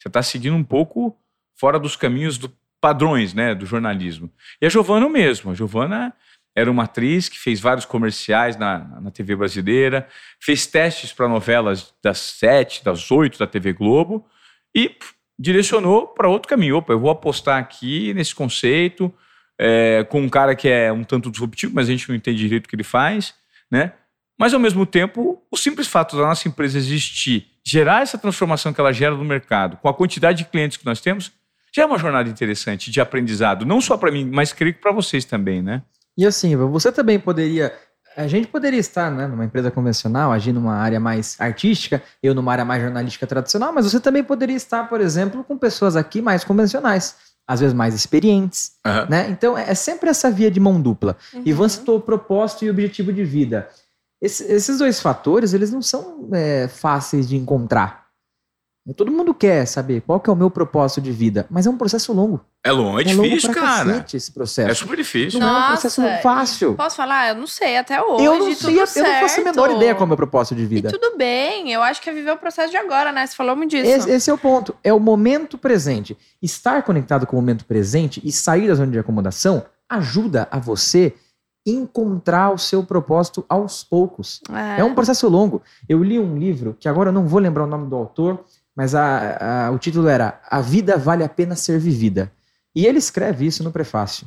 Você 0.00 0.08
está 0.08 0.22
seguindo 0.22 0.56
um 0.56 0.64
pouco 0.64 1.16
fora 1.54 1.78
dos 1.78 1.94
caminhos 1.94 2.38
do 2.38 2.50
padrões 2.80 3.34
né, 3.34 3.54
do 3.54 3.66
jornalismo. 3.66 4.32
E 4.60 4.66
a 4.66 4.68
Giovana 4.68 5.06
o 5.06 5.10
mesmo. 5.10 5.50
A 5.50 5.54
Giovana 5.54 6.14
era 6.56 6.70
uma 6.70 6.84
atriz 6.84 7.28
que 7.28 7.38
fez 7.38 7.60
vários 7.60 7.84
comerciais 7.84 8.56
na, 8.56 8.78
na 9.00 9.10
TV 9.10 9.36
brasileira, 9.36 10.08
fez 10.40 10.66
testes 10.66 11.12
para 11.12 11.28
novelas 11.28 11.94
das 12.02 12.18
sete, 12.18 12.82
das 12.82 13.10
oito 13.10 13.38
da 13.38 13.46
TV 13.46 13.72
Globo, 13.72 14.26
e 14.74 14.96
direcionou 15.38 16.08
para 16.08 16.28
outro 16.28 16.48
caminho. 16.48 16.78
Opa, 16.78 16.92
eu 16.92 16.98
vou 16.98 17.10
apostar 17.10 17.58
aqui 17.58 18.12
nesse 18.14 18.34
conceito, 18.34 19.12
é, 19.58 20.04
com 20.08 20.22
um 20.22 20.28
cara 20.28 20.56
que 20.56 20.68
é 20.68 20.90
um 20.90 21.04
tanto 21.04 21.30
disruptivo, 21.30 21.74
mas 21.74 21.88
a 21.88 21.92
gente 21.92 22.08
não 22.08 22.16
entende 22.16 22.38
direito 22.38 22.66
o 22.66 22.68
que 22.68 22.76
ele 22.76 22.82
faz, 22.82 23.34
né? 23.70 23.92
Mas, 24.40 24.54
ao 24.54 24.58
mesmo 24.58 24.86
tempo, 24.86 25.42
o 25.50 25.56
simples 25.56 25.86
fato 25.86 26.16
da 26.16 26.22
nossa 26.22 26.48
empresa 26.48 26.78
existir, 26.78 27.46
gerar 27.62 28.00
essa 28.00 28.16
transformação 28.16 28.72
que 28.72 28.80
ela 28.80 28.90
gera 28.90 29.14
no 29.14 29.22
mercado, 29.22 29.76
com 29.76 29.86
a 29.86 29.92
quantidade 29.92 30.38
de 30.38 30.44
clientes 30.46 30.78
que 30.78 30.86
nós 30.86 30.98
temos, 30.98 31.30
já 31.70 31.82
é 31.82 31.86
uma 31.86 31.98
jornada 31.98 32.26
interessante 32.26 32.90
de 32.90 33.02
aprendizado, 33.02 33.66
não 33.66 33.82
só 33.82 33.98
para 33.98 34.10
mim, 34.10 34.24
mas 34.24 34.50
creio 34.50 34.72
que 34.72 34.80
para 34.80 34.92
vocês 34.92 35.26
também, 35.26 35.60
né? 35.60 35.82
E 36.16 36.24
assim, 36.24 36.56
você 36.56 36.90
também 36.90 37.20
poderia 37.20 37.70
a 38.16 38.26
gente 38.26 38.48
poderia 38.48 38.80
estar 38.80 39.10
né, 39.10 39.26
numa 39.26 39.44
empresa 39.44 39.70
convencional, 39.70 40.32
agir 40.32 40.52
numa 40.52 40.74
área 40.74 40.98
mais 40.98 41.36
artística, 41.38 42.02
eu 42.22 42.34
numa 42.34 42.50
área 42.50 42.64
mais 42.64 42.82
jornalística 42.82 43.26
tradicional, 43.26 43.72
mas 43.72 43.84
você 43.84 44.00
também 44.00 44.24
poderia 44.24 44.56
estar, 44.56 44.88
por 44.88 45.00
exemplo, 45.00 45.44
com 45.44 45.56
pessoas 45.56 45.96
aqui 45.96 46.20
mais 46.20 46.42
convencionais, 46.42 47.14
às 47.46 47.60
vezes 47.60 47.72
mais 47.74 47.94
experientes. 47.94 48.72
Uhum. 48.84 49.06
Né? 49.08 49.30
Então 49.30 49.56
é, 49.56 49.70
é 49.70 49.74
sempre 49.74 50.10
essa 50.10 50.30
via 50.30 50.50
de 50.50 50.58
mão 50.58 50.80
dupla. 50.80 51.16
Uhum. 51.32 51.42
Ivan 51.44 51.68
citou 51.68 51.98
o 51.98 52.00
propósito 52.00 52.64
e 52.64 52.70
objetivo 52.70 53.12
de 53.12 53.22
vida. 53.22 53.68
Esse, 54.20 54.44
esses 54.44 54.78
dois 54.78 55.00
fatores, 55.00 55.54
eles 55.54 55.72
não 55.72 55.80
são 55.80 56.28
é, 56.32 56.68
fáceis 56.68 57.28
de 57.28 57.36
encontrar. 57.36 58.10
Todo 58.96 59.12
mundo 59.12 59.32
quer 59.32 59.66
saber 59.66 60.00
qual 60.00 60.18
que 60.18 60.28
é 60.28 60.32
o 60.32 60.36
meu 60.36 60.50
propósito 60.50 61.00
de 61.00 61.12
vida, 61.12 61.46
mas 61.50 61.66
é 61.66 61.70
um 61.70 61.76
processo 61.76 62.12
longo. 62.12 62.44
É 62.64 62.72
longo, 62.72 62.98
é, 62.98 63.02
é 63.02 63.04
difícil, 63.04 63.50
longo 63.50 63.60
cara. 63.60 64.04
esse 64.12 64.32
processo. 64.32 64.70
É 64.70 64.74
super 64.74 64.96
difícil. 64.96 65.38
Não 65.38 65.46
Nossa, 65.46 65.60
é 65.60 65.64
um 65.64 65.70
processo 65.70 66.22
fácil. 66.22 66.74
Posso 66.74 66.96
falar? 66.96 67.28
Eu 67.28 67.34
não 67.36 67.46
sei 67.46 67.76
até 67.76 68.02
hoje. 68.02 68.24
Eu 68.24 68.38
não 68.38 68.54
sei, 68.54 68.80
eu 68.80 68.86
certo. 68.86 69.06
não 69.06 69.20
faço 69.20 69.40
a 69.40 69.44
menor 69.44 69.70
ideia 69.70 69.94
qual 69.94 70.02
é 70.02 70.06
o 70.06 70.08
meu 70.08 70.16
propósito 70.16 70.56
de 70.56 70.66
vida. 70.66 70.88
E 70.88 70.92
tudo 70.92 71.16
bem, 71.16 71.72
eu 71.72 71.82
acho 71.82 72.02
que 72.02 72.10
é 72.10 72.12
viver 72.12 72.32
o 72.32 72.36
processo 72.36 72.70
de 72.70 72.76
agora, 72.76 73.12
né? 73.12 73.26
Você 73.26 73.36
falou 73.36 73.54
muito 73.54 73.70
disso. 73.70 73.88
Esse, 73.88 74.10
esse 74.10 74.30
é 74.30 74.34
o 74.34 74.38
ponto. 74.38 74.74
É 74.82 74.92
o 74.92 74.98
momento 74.98 75.56
presente. 75.56 76.16
Estar 76.42 76.82
conectado 76.82 77.26
com 77.26 77.36
o 77.36 77.40
momento 77.40 77.64
presente 77.66 78.20
e 78.24 78.32
sair 78.32 78.66
da 78.66 78.74
zona 78.74 78.90
de 78.90 78.98
acomodação 78.98 79.64
ajuda 79.88 80.48
a 80.50 80.58
você 80.58 81.14
encontrar 81.66 82.50
o 82.50 82.58
seu 82.58 82.82
propósito 82.82 83.44
aos 83.48 83.84
poucos. 83.84 84.40
É. 84.50 84.80
é 84.80 84.84
um 84.84 84.94
processo 84.94 85.28
longo. 85.28 85.62
Eu 85.88 86.02
li 86.02 86.18
um 86.18 86.36
livro 86.36 86.76
que 86.78 86.88
agora 86.88 87.10
eu 87.10 87.12
não 87.12 87.26
vou 87.26 87.40
lembrar 87.40 87.64
o 87.64 87.66
nome 87.66 87.88
do 87.88 87.96
autor 87.96 88.44
mas 88.80 88.94
a, 88.94 89.66
a, 89.66 89.70
o 89.70 89.78
título 89.78 90.08
era 90.08 90.40
A 90.48 90.60
Vida 90.60 90.96
Vale 90.96 91.24
a 91.24 91.28
Pena 91.28 91.54
Ser 91.54 91.78
Vivida. 91.78 92.32
E 92.74 92.86
ele 92.86 92.98
escreve 92.98 93.44
isso 93.44 93.62
no 93.64 93.72
prefácio, 93.72 94.26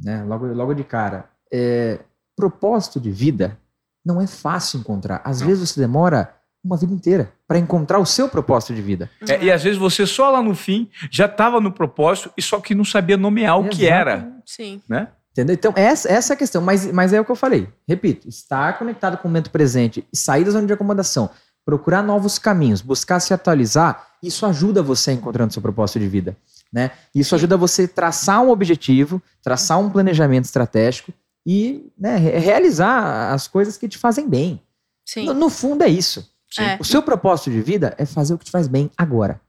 né? 0.00 0.24
logo, 0.24 0.46
logo 0.46 0.74
de 0.74 0.82
cara. 0.82 1.28
É, 1.52 2.00
propósito 2.34 2.98
de 2.98 3.12
vida 3.12 3.56
não 4.04 4.20
é 4.20 4.26
fácil 4.26 4.80
encontrar. 4.80 5.20
Às 5.24 5.40
não. 5.40 5.46
vezes 5.46 5.70
você 5.70 5.80
demora 5.80 6.34
uma 6.64 6.76
vida 6.76 6.94
inteira 6.94 7.32
para 7.46 7.58
encontrar 7.58 7.98
o 7.98 8.06
seu 8.06 8.28
propósito 8.28 8.74
de 8.74 8.80
vida. 8.80 9.10
É, 9.28 9.44
e 9.44 9.52
às 9.52 9.62
vezes 9.62 9.78
você 9.78 10.06
só 10.06 10.30
lá 10.30 10.42
no 10.42 10.54
fim 10.54 10.90
já 11.08 11.26
estava 11.26 11.60
no 11.60 11.70
propósito 11.70 12.32
e 12.36 12.42
só 12.42 12.58
que 12.60 12.74
não 12.74 12.84
sabia 12.84 13.18
nomear 13.18 13.60
o 13.60 13.68
que 13.68 13.86
era. 13.86 14.40
Sim. 14.44 14.82
Né? 14.88 15.08
Entendeu? 15.34 15.54
Então, 15.54 15.72
essa, 15.76 16.08
essa 16.08 16.32
é 16.32 16.34
a 16.34 16.36
questão. 16.36 16.62
Mas, 16.62 16.90
mas 16.92 17.12
é 17.12 17.20
o 17.20 17.24
que 17.24 17.30
eu 17.30 17.36
falei. 17.36 17.68
Repito, 17.88 18.28
estar 18.28 18.78
conectado 18.78 19.18
com 19.18 19.26
o 19.26 19.30
momento 19.30 19.50
presente 19.50 20.06
sair 20.12 20.44
da 20.44 20.52
zona 20.52 20.66
de 20.66 20.72
acomodação 20.72 21.28
procurar 21.64 22.02
novos 22.02 22.38
caminhos, 22.38 22.80
buscar 22.80 23.20
se 23.20 23.32
atualizar, 23.32 24.08
isso 24.22 24.44
ajuda 24.44 24.82
você 24.82 25.12
encontrando 25.12 25.52
seu 25.52 25.62
propósito 25.62 25.98
de 25.98 26.08
vida. 26.08 26.36
Né? 26.72 26.90
Isso 27.14 27.34
ajuda 27.34 27.56
você 27.56 27.84
a 27.84 27.88
traçar 27.88 28.42
um 28.42 28.50
objetivo, 28.50 29.22
traçar 29.42 29.78
um 29.78 29.88
planejamento 29.88 30.44
estratégico 30.44 31.12
e 31.46 31.90
né, 31.98 32.16
realizar 32.16 33.32
as 33.32 33.46
coisas 33.46 33.76
que 33.76 33.88
te 33.88 33.96
fazem 33.96 34.28
bem. 34.28 34.60
Sim. 35.06 35.26
No, 35.26 35.34
no 35.34 35.50
fundo 35.50 35.82
é 35.82 35.88
isso. 35.88 36.28
É. 36.58 36.76
O 36.80 36.84
seu 36.84 37.02
propósito 37.02 37.50
de 37.50 37.60
vida 37.60 37.94
é 37.98 38.04
fazer 38.04 38.34
o 38.34 38.38
que 38.38 38.44
te 38.44 38.50
faz 38.50 38.68
bem 38.68 38.90
agora. 38.96 39.40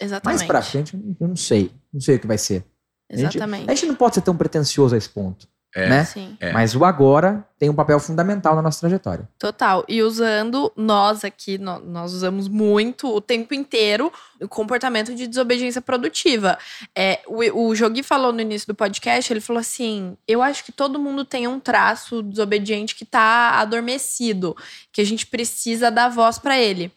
Exatamente. 0.00 0.24
Mais 0.24 0.42
pra 0.46 0.62
frente, 0.62 0.98
eu 1.20 1.28
não 1.28 1.36
sei. 1.36 1.72
Não 1.92 2.00
sei 2.00 2.16
o 2.16 2.18
que 2.18 2.26
vai 2.26 2.38
ser. 2.38 2.64
A 3.12 3.16
gente- 3.16 3.36
Exatamente. 3.36 3.70
A 3.70 3.74
gente 3.74 3.86
não 3.86 3.94
pode 3.94 4.14
ser 4.14 4.22
tão 4.22 4.36
pretencioso 4.36 4.94
a 4.94 4.98
esse 4.98 5.08
ponto. 5.08 5.46
É. 5.74 5.88
né? 5.88 6.04
Sim. 6.04 6.36
É. 6.38 6.52
Mas 6.52 6.76
o 6.76 6.84
agora 6.84 7.42
tem 7.58 7.70
um 7.70 7.74
papel 7.74 7.98
fundamental 7.98 8.54
na 8.54 8.60
nossa 8.60 8.80
trajetória. 8.80 9.26
Total. 9.38 9.82
E 9.88 10.02
usando, 10.02 10.70
nós 10.76 11.24
aqui, 11.24 11.56
nó- 11.56 11.78
nós 11.78 12.12
usamos 12.12 12.46
muito 12.46 13.08
o 13.08 13.22
tempo 13.22 13.54
inteiro 13.54 14.12
o 14.38 14.46
comportamento 14.46 15.14
de 15.14 15.26
desobediência 15.26 15.80
produtiva. 15.80 16.58
É, 16.94 17.20
o, 17.26 17.68
o 17.68 17.74
Jogui 17.74 18.02
falou 18.02 18.34
no 18.34 18.42
início 18.42 18.66
do 18.68 18.74
podcast, 18.74 19.32
ele 19.32 19.40
falou 19.40 19.60
assim: 19.60 20.14
eu 20.28 20.42
acho 20.42 20.62
que 20.62 20.72
todo 20.72 20.98
mundo 20.98 21.24
tem 21.24 21.48
um 21.48 21.58
traço 21.58 22.22
desobediente 22.22 22.94
que 22.94 23.06
tá 23.06 23.52
adormecido, 23.58 24.54
que 24.92 25.00
a 25.00 25.06
gente 25.06 25.26
precisa 25.26 25.90
dar 25.90 26.10
voz 26.10 26.38
para 26.38 26.58
ele. 26.58 26.92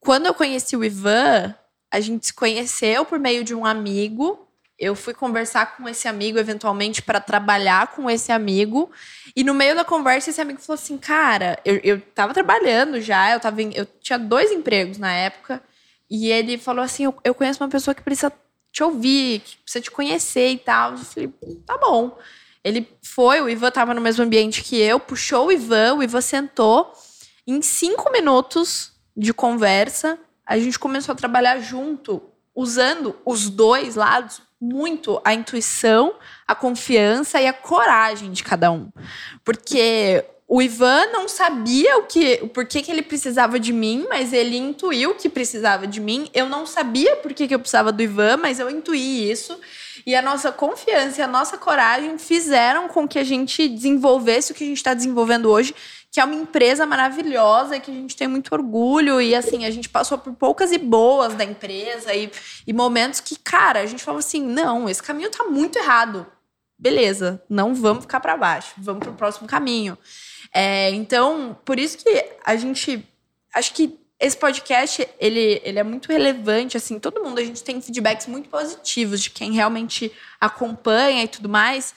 Quando 0.00 0.26
eu 0.26 0.34
conheci 0.34 0.76
o 0.76 0.82
Ivan, 0.84 1.54
a 1.88 2.00
gente 2.00 2.26
se 2.26 2.34
conheceu 2.34 3.04
por 3.04 3.20
meio 3.20 3.44
de 3.44 3.54
um 3.54 3.64
amigo. 3.64 4.48
Eu 4.78 4.94
fui 4.96 5.14
conversar 5.14 5.76
com 5.76 5.88
esse 5.88 6.08
amigo 6.08 6.38
eventualmente 6.38 7.02
para 7.02 7.20
trabalhar 7.20 7.88
com 7.88 8.10
esse 8.10 8.32
amigo. 8.32 8.90
E 9.36 9.44
no 9.44 9.54
meio 9.54 9.76
da 9.76 9.84
conversa, 9.84 10.30
esse 10.30 10.40
amigo 10.40 10.60
falou 10.60 10.74
assim: 10.74 10.98
Cara, 10.98 11.58
eu, 11.64 11.80
eu 11.84 12.00
tava 12.00 12.34
trabalhando 12.34 13.00
já, 13.00 13.32
eu, 13.32 13.40
tava 13.40 13.62
em- 13.62 13.72
eu 13.74 13.86
tinha 14.00 14.18
dois 14.18 14.50
empregos 14.50 14.98
na 14.98 15.12
época. 15.12 15.62
E 16.10 16.28
ele 16.30 16.58
falou 16.58 16.82
assim: 16.84 17.04
eu, 17.04 17.14
eu 17.22 17.34
conheço 17.34 17.62
uma 17.62 17.70
pessoa 17.70 17.94
que 17.94 18.02
precisa 18.02 18.32
te 18.72 18.82
ouvir, 18.82 19.40
que 19.40 19.56
precisa 19.58 19.82
te 19.82 19.90
conhecer 19.90 20.50
e 20.50 20.58
tal. 20.58 20.92
Eu 20.92 20.98
falei: 20.98 21.32
Tá 21.66 21.78
bom. 21.78 22.18
Ele 22.64 22.88
foi, 23.02 23.40
o 23.40 23.48
Ivan 23.48 23.70
tava 23.70 23.92
no 23.92 24.00
mesmo 24.00 24.24
ambiente 24.24 24.62
que 24.62 24.80
eu, 24.80 25.00
puxou 25.00 25.46
o 25.46 25.52
Ivan, 25.52 25.94
o 25.94 26.02
Ivan 26.02 26.20
sentou. 26.20 26.92
Em 27.46 27.60
cinco 27.60 28.10
minutos 28.12 28.92
de 29.16 29.34
conversa, 29.34 30.18
a 30.46 30.56
gente 30.58 30.78
começou 30.78 31.12
a 31.12 31.16
trabalhar 31.16 31.58
junto, 31.58 32.22
usando 32.54 33.16
os 33.24 33.50
dois 33.50 33.96
lados 33.96 34.40
muito 34.62 35.20
a 35.24 35.34
intuição, 35.34 36.14
a 36.46 36.54
confiança 36.54 37.40
e 37.40 37.48
a 37.48 37.52
coragem 37.52 38.30
de 38.30 38.44
cada 38.44 38.70
um. 38.70 38.88
Porque 39.44 40.24
o 40.46 40.62
Ivan 40.62 41.06
não 41.12 41.26
sabia 41.26 41.98
o 41.98 42.04
que, 42.04 42.38
o 42.42 42.48
porquê 42.48 42.80
que 42.80 42.92
ele 42.92 43.02
precisava 43.02 43.58
de 43.58 43.72
mim, 43.72 44.06
mas 44.08 44.32
ele 44.32 44.56
intuiu 44.56 45.16
que 45.16 45.28
precisava 45.28 45.84
de 45.84 46.00
mim. 46.00 46.30
Eu 46.32 46.48
não 46.48 46.64
sabia 46.64 47.16
por 47.16 47.34
que 47.34 47.48
que 47.48 47.54
eu 47.54 47.58
precisava 47.58 47.90
do 47.90 48.02
Ivan, 48.02 48.36
mas 48.36 48.60
eu 48.60 48.70
intuí 48.70 49.28
isso. 49.28 49.58
E 50.06 50.14
a 50.14 50.22
nossa 50.22 50.52
confiança 50.52 51.20
e 51.20 51.24
a 51.24 51.26
nossa 51.26 51.58
coragem 51.58 52.16
fizeram 52.18 52.86
com 52.86 53.08
que 53.08 53.18
a 53.18 53.24
gente 53.24 53.66
desenvolvesse 53.66 54.52
o 54.52 54.54
que 54.54 54.62
a 54.62 54.66
gente 54.66 54.76
está 54.76 54.94
desenvolvendo 54.94 55.50
hoje, 55.50 55.74
que 56.12 56.20
é 56.20 56.24
uma 56.24 56.34
empresa 56.34 56.84
maravilhosa, 56.84 57.80
que 57.80 57.90
a 57.90 57.94
gente 57.94 58.14
tem 58.14 58.28
muito 58.28 58.52
orgulho. 58.52 59.18
E 59.18 59.34
assim, 59.34 59.64
a 59.64 59.70
gente 59.70 59.88
passou 59.88 60.18
por 60.18 60.34
poucas 60.34 60.70
e 60.70 60.76
boas 60.76 61.32
da 61.32 61.42
empresa 61.42 62.14
e, 62.14 62.30
e 62.66 62.72
momentos 62.72 63.18
que, 63.18 63.34
cara, 63.34 63.80
a 63.80 63.86
gente 63.86 64.04
falou 64.04 64.18
assim: 64.18 64.42
não, 64.42 64.90
esse 64.90 65.02
caminho 65.02 65.30
tá 65.30 65.44
muito 65.44 65.78
errado. 65.78 66.26
Beleza, 66.78 67.42
não 67.48 67.74
vamos 67.74 68.02
ficar 68.02 68.20
para 68.20 68.36
baixo, 68.36 68.74
vamos 68.76 69.02
pro 69.02 69.14
próximo 69.14 69.48
caminho. 69.48 69.96
É, 70.52 70.90
então, 70.90 71.58
por 71.64 71.78
isso 71.78 71.96
que 71.96 72.26
a 72.44 72.56
gente. 72.56 73.08
Acho 73.54 73.72
que 73.72 73.98
esse 74.20 74.36
podcast, 74.36 75.08
ele, 75.18 75.62
ele 75.64 75.78
é 75.78 75.82
muito 75.82 76.12
relevante, 76.12 76.76
assim, 76.76 76.98
todo 76.98 77.24
mundo, 77.24 77.40
a 77.40 77.44
gente 77.44 77.64
tem 77.64 77.80
feedbacks 77.80 78.26
muito 78.26 78.48
positivos 78.48 79.20
de 79.20 79.30
quem 79.30 79.52
realmente 79.52 80.12
acompanha 80.40 81.24
e 81.24 81.28
tudo 81.28 81.48
mais. 81.48 81.94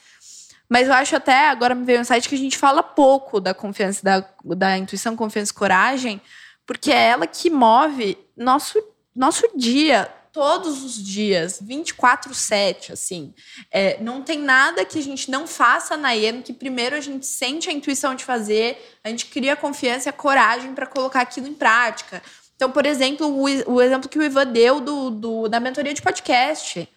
Mas 0.70 0.88
eu 0.88 0.94
acho 0.94 1.16
até, 1.16 1.50
agora 1.50 1.76
me 1.76 1.86
veio 1.86 2.00
um 2.00 2.02
insight 2.02 2.28
que 2.28 2.36
a 2.36 2.38
gente 2.38 2.58
fala 2.58 2.82
pouco 2.82 3.40
da 3.40 3.54
confiança, 3.54 4.02
da, 4.04 4.28
da 4.56 4.78
intuição, 4.78 5.16
confiança 5.16 5.52
e 5.52 5.56
coragem, 5.56 6.22
porque 6.66 6.92
é 6.92 7.10
ela 7.10 7.28
que 7.28 7.50
move 7.50 8.18
nosso, 8.36 8.82
nosso 9.16 9.48
dia, 9.56 10.12
todos 10.34 10.84
os 10.84 10.96
dias, 11.02 11.62
24-7, 11.62 12.92
assim. 12.92 13.34
É, 13.72 14.02
não 14.02 14.22
tem 14.22 14.40
nada 14.40 14.84
que 14.84 14.98
a 15.00 15.02
gente 15.02 15.30
não 15.32 15.48
faça 15.48 15.96
na 15.96 16.12
IEM 16.14 16.42
que 16.42 16.52
primeiro 16.52 16.96
a 16.96 17.00
gente 17.00 17.26
sente 17.26 17.70
a 17.70 17.74
intuição 17.74 18.16
de 18.16 18.24
fazer, 18.26 18.98
a 19.04 19.10
gente 19.10 19.28
cria 19.28 19.54
a 19.54 19.56
confiança 19.56 20.08
e 20.08 20.12
a 20.12 20.14
coragem 20.14 20.74
para 20.74 20.86
colocar 20.88 21.22
aquilo 21.22 21.48
em 21.48 21.54
prática. 21.54 22.22
Então, 22.56 22.72
por 22.72 22.86
exemplo, 22.86 23.28
o, 23.28 23.44
o 23.74 23.82
exemplo 23.82 24.10
que 24.10 24.18
o 24.18 24.24
Ivan 24.24 24.48
deu 24.48 24.80
do, 24.82 25.10
do- 25.10 25.48
da 25.48 25.60
mentoria 25.60 25.94
de 25.94 26.02
podcast. 26.02 26.88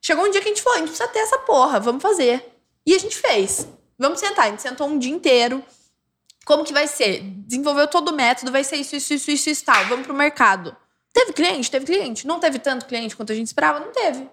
Chegou 0.00 0.24
um 0.24 0.30
dia 0.30 0.40
que 0.40 0.46
a 0.48 0.50
gente 0.50 0.62
falou, 0.62 0.76
a 0.76 0.80
gente 0.80 0.88
precisa 0.90 1.08
ter 1.08 1.18
essa 1.20 1.38
porra, 1.38 1.80
vamos 1.80 2.02
fazer. 2.02 2.55
E 2.86 2.94
a 2.94 2.98
gente 2.98 3.16
fez. 3.16 3.66
Vamos 3.98 4.20
sentar, 4.20 4.46
a 4.46 4.50
gente 4.50 4.62
sentou 4.62 4.86
um 4.86 4.98
dia 4.98 5.12
inteiro. 5.12 5.62
Como 6.44 6.64
que 6.64 6.72
vai 6.72 6.86
ser? 6.86 7.22
Desenvolveu 7.22 7.88
todo 7.88 8.10
o 8.10 8.14
método, 8.14 8.52
vai 8.52 8.62
ser 8.62 8.76
isso, 8.76 8.94
isso, 8.94 9.12
isso, 9.12 9.30
isso, 9.30 9.50
isso, 9.50 9.64
tal. 9.64 9.84
Vamos 9.86 10.06
pro 10.06 10.14
mercado. 10.14 10.76
Teve 11.12 11.32
cliente? 11.32 11.70
Teve 11.70 11.86
cliente. 11.86 12.26
Não 12.26 12.38
teve 12.38 12.58
tanto 12.58 12.86
cliente 12.86 13.16
quanto 13.16 13.32
a 13.32 13.34
gente 13.34 13.48
esperava? 13.48 13.80
Não 13.80 13.90
teve. 13.90 14.28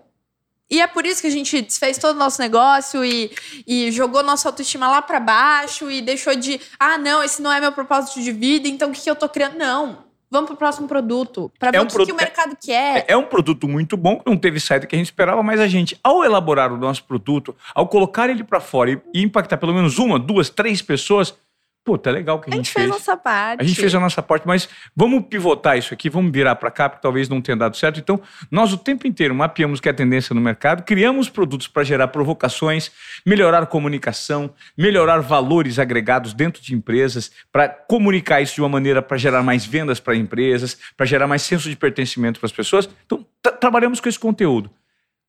E 0.70 0.82
é 0.82 0.88
por 0.88 1.06
isso 1.06 1.22
que 1.22 1.28
a 1.28 1.32
gente 1.32 1.62
desfez 1.62 1.97
todo 1.97 2.16
o 2.16 2.20
nosso 2.20 2.41
negócio 2.41 3.04
e, 3.04 3.32
e 3.66 3.91
jogou 3.91 4.24
nossa 4.24 4.47
autoestima 4.49 4.88
lá 4.88 5.01
pra 5.01 5.20
baixo 5.20 5.89
e 5.89 6.01
deixou 6.01 6.36
de, 6.36 6.60
ah, 6.80 6.97
não, 6.97 7.24
esse 7.24 7.41
não 7.41 7.51
é 7.51 7.60
meu 7.60 7.72
propósito 7.72 8.22
de 8.22 8.32
vida, 8.32 8.68
então 8.68 8.89
o 8.89 8.93
que, 8.93 9.01
que 9.01 9.10
eu 9.10 9.16
tô 9.16 9.30
criando? 9.30 9.58
Não. 9.58 10.04
Vamos 10.34 10.48
pro 10.50 10.58
próximo 10.58 10.88
produto. 10.88 11.52
Pra 11.60 11.70
ver 11.70 11.78
É 11.78 11.80
o 11.80 11.84
um 11.84 11.88
que, 11.88 11.94
produ- 11.94 12.08
que 12.08 12.12
o 12.12 12.16
mercado 12.18 12.58
quer. 12.60 13.06
É, 13.08 13.14
é 13.14 13.16
um 13.18 13.26
produto 13.26 13.68
muito 13.68 13.96
bom, 13.96 14.18
que 14.20 14.28
não 14.28 14.36
teve 14.36 14.60
saída 14.60 14.88
que 14.88 14.96
a 14.96 14.98
gente 14.98 15.06
esperava, 15.06 15.44
mas 15.44 15.60
a 15.60 15.68
gente, 15.68 15.96
ao 16.04 16.24
elaborar 16.26 16.74
o 16.74 16.78
nosso 16.78 17.04
produto, 17.04 17.56
ao 17.76 17.88
colocar 17.88 18.30
ele 18.32 18.44
para 18.44 18.60
fora 18.60 18.90
e, 18.90 19.00
e 19.14 19.22
impactar 19.22 19.58
pelo 19.58 19.74
menos 19.76 20.00
uma, 20.00 20.18
duas, 20.18 20.50
três 20.50 20.82
pessoas, 20.82 21.36
pô, 21.84 21.98
tá 21.98 22.10
legal 22.12 22.38
o 22.38 22.40
que 22.40 22.50
a, 22.50 22.54
a 22.54 22.56
gente 22.56 22.72
fez 22.72 22.88
nossa 22.88 23.18
parte. 23.18 23.62
A 23.62 23.64
gente 23.64 23.80
fez 23.80 23.94
a 23.94 24.00
nossa 24.00 24.22
parte, 24.22 24.48
mas 24.48 24.70
vamos 24.96 25.26
pivotar 25.28 25.78
isso 25.78 25.94
aqui, 25.94 26.10
vamos 26.10 26.32
virar 26.32 26.56
para 26.56 26.72
cá, 26.72 26.88
porque 26.88 27.02
talvez 27.02 27.28
não 27.28 27.42
tenha 27.42 27.58
dado 27.58 27.76
certo. 27.76 28.00
Então, 28.00 28.22
nós 28.50 28.72
o 28.72 28.78
tempo 28.78 29.06
inteiro 29.06 29.36
mapeamos 29.36 29.80
que 29.80 29.88
é 29.90 29.92
a 29.92 29.94
tendência 29.94 30.34
no 30.34 30.42
mercado, 30.42 30.84
criamos 30.84 31.30
produtos 31.30 31.68
para 31.68 31.84
gerar 31.84 32.08
provocações, 32.08 32.92
melhorar 33.26 33.64
a 33.64 33.66
comunicação, 33.66 34.54
melhorar 34.78 35.20
valores 35.20 35.80
agregados 35.80 36.34
dentro 36.34 36.62
de 36.62 36.74
empresas, 36.74 37.32
para 37.52 37.68
comunicar 37.68 38.42
isso 38.42 38.56
de 38.56 38.62
uma 38.62 38.70
maneira 38.70 39.02
para 39.02 39.18
gerar 39.18 39.44
mais 39.44 39.66
vendas 39.66 40.00
para 40.00 40.16
empresas, 40.16 40.78
para 40.96 41.06
gerar 41.06 41.28
mais 41.28 41.42
senso 41.42 41.70
de 41.70 41.76
pertencimento 41.76 42.40
para 42.40 42.48
as 42.48 42.54
pessoas. 42.54 42.90
Então, 43.06 43.26
tra- 43.42 43.52
trabalhamos 43.52 44.00
com 44.00 44.08
esse 44.08 44.20
conteúdo. 44.20 44.70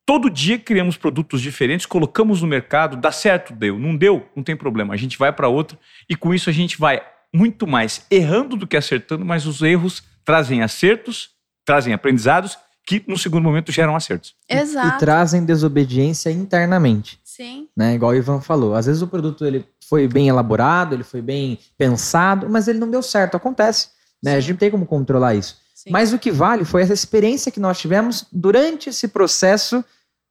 Todo 0.07 0.29
dia 0.29 0.59
criamos 0.59 0.97
produtos 0.97 1.41
diferentes, 1.41 1.87
colocamos 1.87 2.43
no 2.43 2.49
mercado, 2.49 2.97
dá 2.97 3.11
certo, 3.11 3.55
deu. 3.55 3.79
Não 3.79 3.97
deu, 3.97 4.29
não 4.37 4.43
tem 4.43 4.55
problema. 4.55 4.93
A 4.93 4.97
gente 4.97 5.17
vai 5.17 5.33
para 5.33 5.49
outro 5.49 5.79
e 6.09 6.15
com 6.15 6.35
isso 6.35 6.51
a 6.51 6.53
gente 6.53 6.79
vai 6.79 7.03
muito 7.33 7.67
mais 7.67 8.05
errando 8.11 8.57
do 8.57 8.67
que 8.67 8.77
acertando, 8.77 9.25
mas 9.25 9.47
os 9.47 9.63
erros 9.63 10.03
trazem 10.25 10.63
acertos, 10.63 11.31
trazem 11.65 11.93
aprendizados 11.93 12.59
que 12.87 13.03
no 13.09 13.17
segundo 13.17 13.45
momento 13.45 13.73
geram 13.73 13.97
acertos. 13.97 14.35
E 14.49 14.55
Exato. 14.55 14.99
trazem 14.99 15.45
desobediência 15.45 16.31
internamente. 16.31 17.19
Sim. 17.25 17.67
né? 17.77 17.95
Igual 17.95 18.13
o 18.13 18.15
Ivan 18.15 18.41
falou. 18.41 18.75
Às 18.75 18.87
vezes 18.87 19.03
o 19.03 19.09
produto 19.09 19.45
ele 19.45 19.67
foi 19.89 20.07
bem 20.07 20.29
elaborado, 20.29 20.95
ele 20.95 21.03
foi 21.03 21.21
bem 21.21 21.59
pensado, 21.77 22.49
mas 22.49 22.69
ele 22.69 22.79
não 22.79 22.89
deu 22.89 23.03
certo. 23.03 23.37
Acontece. 23.37 23.89
Né? 24.23 24.37
A 24.37 24.41
gente 24.41 24.53
não 24.53 24.59
tem 24.59 24.71
como 24.71 24.87
controlar 24.87 25.35
isso. 25.35 25.64
Sim. 25.85 25.91
Mas 25.91 26.13
o 26.13 26.19
que 26.19 26.31
vale 26.33 26.65
foi 26.65 26.83
essa 26.83 26.93
experiência 26.93 27.53
que 27.53 27.61
nós 27.61 27.79
tivemos 27.79 28.27
durante 28.33 28.89
esse 28.91 29.07
processo 29.09 29.85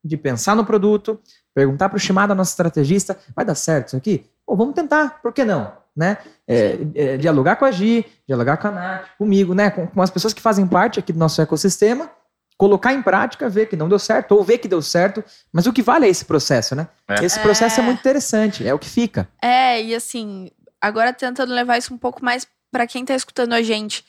de 0.03 0.17
pensar 0.17 0.55
no 0.55 0.65
produto, 0.65 1.19
perguntar 1.55 1.87
para 1.89 1.97
o 1.97 1.99
Shimada, 1.99 2.35
nosso 2.35 2.51
estrategista, 2.51 3.17
vai 3.35 3.45
dar 3.45 3.55
certo 3.55 3.87
isso 3.87 3.95
aqui? 3.95 4.25
Pô, 4.45 4.55
vamos 4.55 4.73
tentar, 4.75 5.21
por 5.21 5.31
que 5.31 5.45
não? 5.45 5.71
Né? 5.95 6.17
É, 6.47 6.77
é, 6.95 7.17
dialogar 7.17 7.55
com 7.55 7.65
a 7.65 7.71
Gi, 7.71 8.05
dialogar 8.27 8.57
com 8.57 8.67
a 8.67 8.71
Nath, 8.71 9.05
comigo, 9.17 9.53
né? 9.53 9.69
com, 9.69 9.87
com 9.87 10.01
as 10.01 10.09
pessoas 10.09 10.33
que 10.33 10.41
fazem 10.41 10.67
parte 10.67 10.99
aqui 10.99 11.13
do 11.13 11.19
nosso 11.19 11.39
ecossistema, 11.41 12.09
colocar 12.57 12.93
em 12.93 13.01
prática, 13.01 13.47
ver 13.47 13.67
que 13.67 13.75
não 13.75 13.87
deu 13.87 13.99
certo, 13.99 14.33
ou 14.33 14.43
ver 14.43 14.57
que 14.57 14.67
deu 14.67 14.81
certo, 14.81 15.23
mas 15.51 15.65
o 15.67 15.71
que 15.73 15.81
vale 15.81 16.05
é 16.05 16.09
esse 16.09 16.25
processo, 16.25 16.75
né? 16.75 16.87
É. 17.07 17.23
Esse 17.23 17.39
processo 17.39 17.79
é 17.79 17.83
É. 17.83 17.85
muito 17.85 17.99
interessante, 17.99 18.67
é 18.67 18.73
o 18.73 18.79
que 18.79 18.89
fica. 18.89 19.27
É, 19.41 19.81
e 19.81 19.93
assim, 19.95 20.49
agora 20.81 21.13
tentando 21.13 21.53
levar 21.53 21.77
isso 21.77 21.93
um 21.93 21.97
pouco 21.97 22.23
mais 22.23 22.47
para 22.71 22.87
quem 22.87 23.05
tá 23.05 23.15
escutando 23.15 23.53
a 23.53 23.61
gente. 23.61 24.03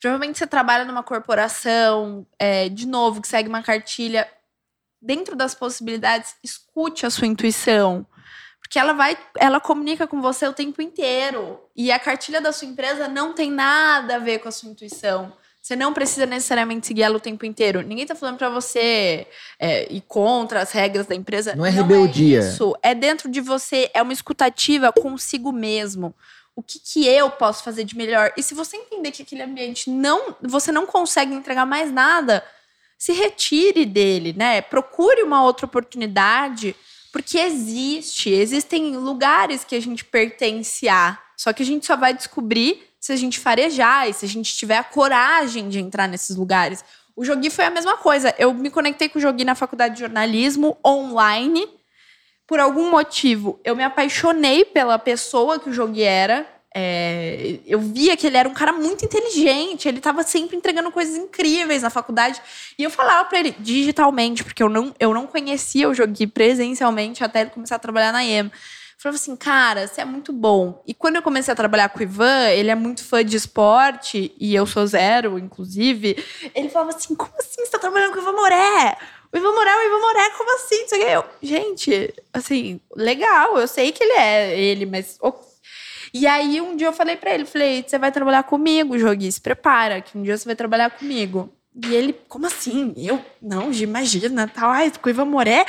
Provavelmente 0.00 0.38
você 0.38 0.46
trabalha 0.46 0.84
numa 0.84 1.02
corporação, 1.02 2.26
é, 2.38 2.68
de 2.68 2.86
novo, 2.86 3.20
que 3.20 3.28
segue 3.28 3.48
uma 3.48 3.62
cartilha. 3.62 4.28
Dentro 5.00 5.36
das 5.36 5.54
possibilidades, 5.54 6.34
escute 6.42 7.06
a 7.06 7.10
sua 7.10 7.26
intuição. 7.26 8.06
Porque 8.60 8.78
ela 8.78 8.92
vai, 8.92 9.16
ela 9.36 9.60
comunica 9.60 10.06
com 10.06 10.20
você 10.20 10.46
o 10.46 10.52
tempo 10.52 10.82
inteiro. 10.82 11.60
E 11.74 11.90
a 11.90 11.98
cartilha 11.98 12.40
da 12.40 12.52
sua 12.52 12.68
empresa 12.68 13.08
não 13.08 13.32
tem 13.32 13.50
nada 13.50 14.16
a 14.16 14.18
ver 14.18 14.40
com 14.40 14.48
a 14.48 14.52
sua 14.52 14.70
intuição. 14.70 15.32
Você 15.60 15.76
não 15.76 15.92
precisa 15.92 16.24
necessariamente 16.24 16.86
seguir 16.86 17.02
ela 17.02 17.16
o 17.16 17.20
tempo 17.20 17.44
inteiro. 17.44 17.82
Ninguém 17.82 18.06
tá 18.06 18.14
falando 18.14 18.38
para 18.38 18.48
você 18.48 19.26
é, 19.58 19.92
ir 19.92 20.00
contra 20.02 20.62
as 20.62 20.72
regras 20.72 21.06
da 21.06 21.14
empresa. 21.14 21.54
Não 21.54 21.66
é 21.66 21.70
rebeldia. 21.70 22.40
isso. 22.40 22.74
É 22.82 22.94
dentro 22.94 23.28
de 23.30 23.40
você, 23.40 23.90
é 23.92 24.00
uma 24.00 24.12
escutativa 24.12 24.92
consigo 24.92 25.52
mesmo. 25.52 26.14
O 26.58 26.62
que, 26.62 26.80
que 26.80 27.06
eu 27.06 27.30
posso 27.30 27.62
fazer 27.62 27.84
de 27.84 27.96
melhor? 27.96 28.32
E 28.36 28.42
se 28.42 28.52
você 28.52 28.76
entender 28.76 29.12
que 29.12 29.22
aquele 29.22 29.42
ambiente 29.42 29.88
não, 29.88 30.34
você 30.42 30.72
não 30.72 30.86
consegue 30.86 31.32
entregar 31.32 31.64
mais 31.64 31.92
nada, 31.92 32.44
se 32.98 33.12
retire 33.12 33.86
dele, 33.86 34.34
né? 34.36 34.60
Procure 34.60 35.22
uma 35.22 35.44
outra 35.44 35.66
oportunidade, 35.66 36.74
Porque 37.12 37.38
existe, 37.38 38.28
existem 38.30 38.96
lugares 38.96 39.62
que 39.62 39.76
a 39.76 39.80
gente 39.80 40.04
pertence 40.04 40.88
a, 40.88 41.16
só 41.36 41.52
que 41.52 41.62
a 41.62 41.66
gente 41.66 41.86
só 41.86 41.96
vai 41.96 42.12
descobrir 42.12 42.82
se 42.98 43.12
a 43.12 43.16
gente 43.16 43.38
farejar 43.38 44.08
e 44.10 44.12
se 44.12 44.24
a 44.24 44.28
gente 44.28 44.52
tiver 44.56 44.78
a 44.78 44.84
coragem 44.84 45.68
de 45.68 45.78
entrar 45.78 46.08
nesses 46.08 46.34
lugares. 46.34 46.84
O 47.14 47.24
Jogi 47.24 47.50
foi 47.50 47.66
a 47.66 47.70
mesma 47.70 47.96
coisa. 47.96 48.34
Eu 48.36 48.52
me 48.52 48.68
conectei 48.68 49.08
com 49.08 49.20
o 49.20 49.22
Jogi 49.22 49.44
na 49.44 49.54
faculdade 49.54 49.94
de 49.94 50.00
jornalismo 50.00 50.76
online. 50.84 51.77
Por 52.48 52.58
algum 52.58 52.90
motivo, 52.90 53.60
eu 53.62 53.76
me 53.76 53.84
apaixonei 53.84 54.64
pela 54.64 54.98
pessoa 54.98 55.60
que 55.60 55.68
o 55.68 55.72
Jogi 55.72 56.02
era. 56.02 56.46
É, 56.74 57.58
eu 57.66 57.78
via 57.78 58.16
que 58.16 58.26
ele 58.26 58.38
era 58.38 58.48
um 58.48 58.54
cara 58.54 58.72
muito 58.72 59.04
inteligente, 59.04 59.86
ele 59.86 59.98
estava 59.98 60.22
sempre 60.22 60.56
entregando 60.56 60.90
coisas 60.90 61.14
incríveis 61.14 61.82
na 61.82 61.90
faculdade. 61.90 62.40
E 62.78 62.82
eu 62.82 62.90
falava 62.90 63.28
para 63.28 63.38
ele 63.38 63.54
digitalmente, 63.58 64.42
porque 64.42 64.62
eu 64.62 64.70
não, 64.70 64.94
eu 64.98 65.12
não 65.12 65.26
conhecia 65.26 65.90
o 65.90 65.94
Jogi 65.94 66.26
presencialmente 66.26 67.22
até 67.22 67.42
ele 67.42 67.50
começar 67.50 67.76
a 67.76 67.78
trabalhar 67.78 68.12
na 68.12 68.24
EM. 68.24 68.46
Eu 68.46 68.50
falava 68.96 69.16
assim, 69.16 69.36
cara, 69.36 69.86
você 69.86 70.00
é 70.00 70.04
muito 70.06 70.32
bom. 70.32 70.82
E 70.86 70.94
quando 70.94 71.16
eu 71.16 71.22
comecei 71.22 71.52
a 71.52 71.56
trabalhar 71.56 71.90
com 71.90 71.98
o 71.98 72.02
Ivan, 72.02 72.48
ele 72.48 72.70
é 72.70 72.74
muito 72.74 73.04
fã 73.04 73.22
de 73.22 73.36
esporte, 73.36 74.34
e 74.40 74.54
eu 74.54 74.66
sou 74.66 74.86
zero, 74.86 75.38
inclusive. 75.38 76.16
Ele 76.54 76.68
falava 76.70 76.96
assim: 76.96 77.14
como 77.14 77.32
assim 77.38 77.64
você 77.64 77.70
tá 77.70 77.78
trabalhando 77.78 78.12
com 78.12 78.18
o 78.18 78.22
Ivan 78.22 78.32
Moré? 78.32 78.96
O 79.32 79.36
Ivan 79.36 79.52
Moré, 79.52 79.70
o 79.70 79.86
Ivan 79.86 80.00
Moré, 80.00 80.30
como 80.36 80.54
assim? 80.54 80.86
Eu, 80.96 81.24
gente, 81.42 82.14
assim, 82.32 82.80
legal, 82.96 83.58
eu 83.58 83.68
sei 83.68 83.92
que 83.92 84.02
ele 84.02 84.14
é 84.14 84.58
ele, 84.58 84.86
mas 84.86 85.18
e 86.12 86.26
aí 86.26 86.60
um 86.60 86.76
dia 86.76 86.86
eu 86.86 86.92
falei 86.92 87.16
para 87.16 87.34
ele, 87.34 87.44
falei, 87.44 87.84
você 87.86 87.98
vai 87.98 88.10
trabalhar 88.10 88.42
comigo, 88.42 88.98
Jogi, 88.98 89.30
se 89.30 89.40
prepara, 89.40 90.00
que 90.00 90.16
um 90.16 90.22
dia 90.22 90.36
você 90.36 90.46
vai 90.46 90.56
trabalhar 90.56 90.90
comigo. 90.90 91.52
E 91.86 91.94
ele, 91.94 92.12
como 92.28 92.46
assim? 92.46 92.92
Eu, 92.96 93.24
não, 93.40 93.70
imagina, 93.72 94.48
tal, 94.48 94.70
ai, 94.70 94.90
com 94.90 95.08
o 95.08 95.10
Ivan 95.10 95.26
Moré. 95.26 95.64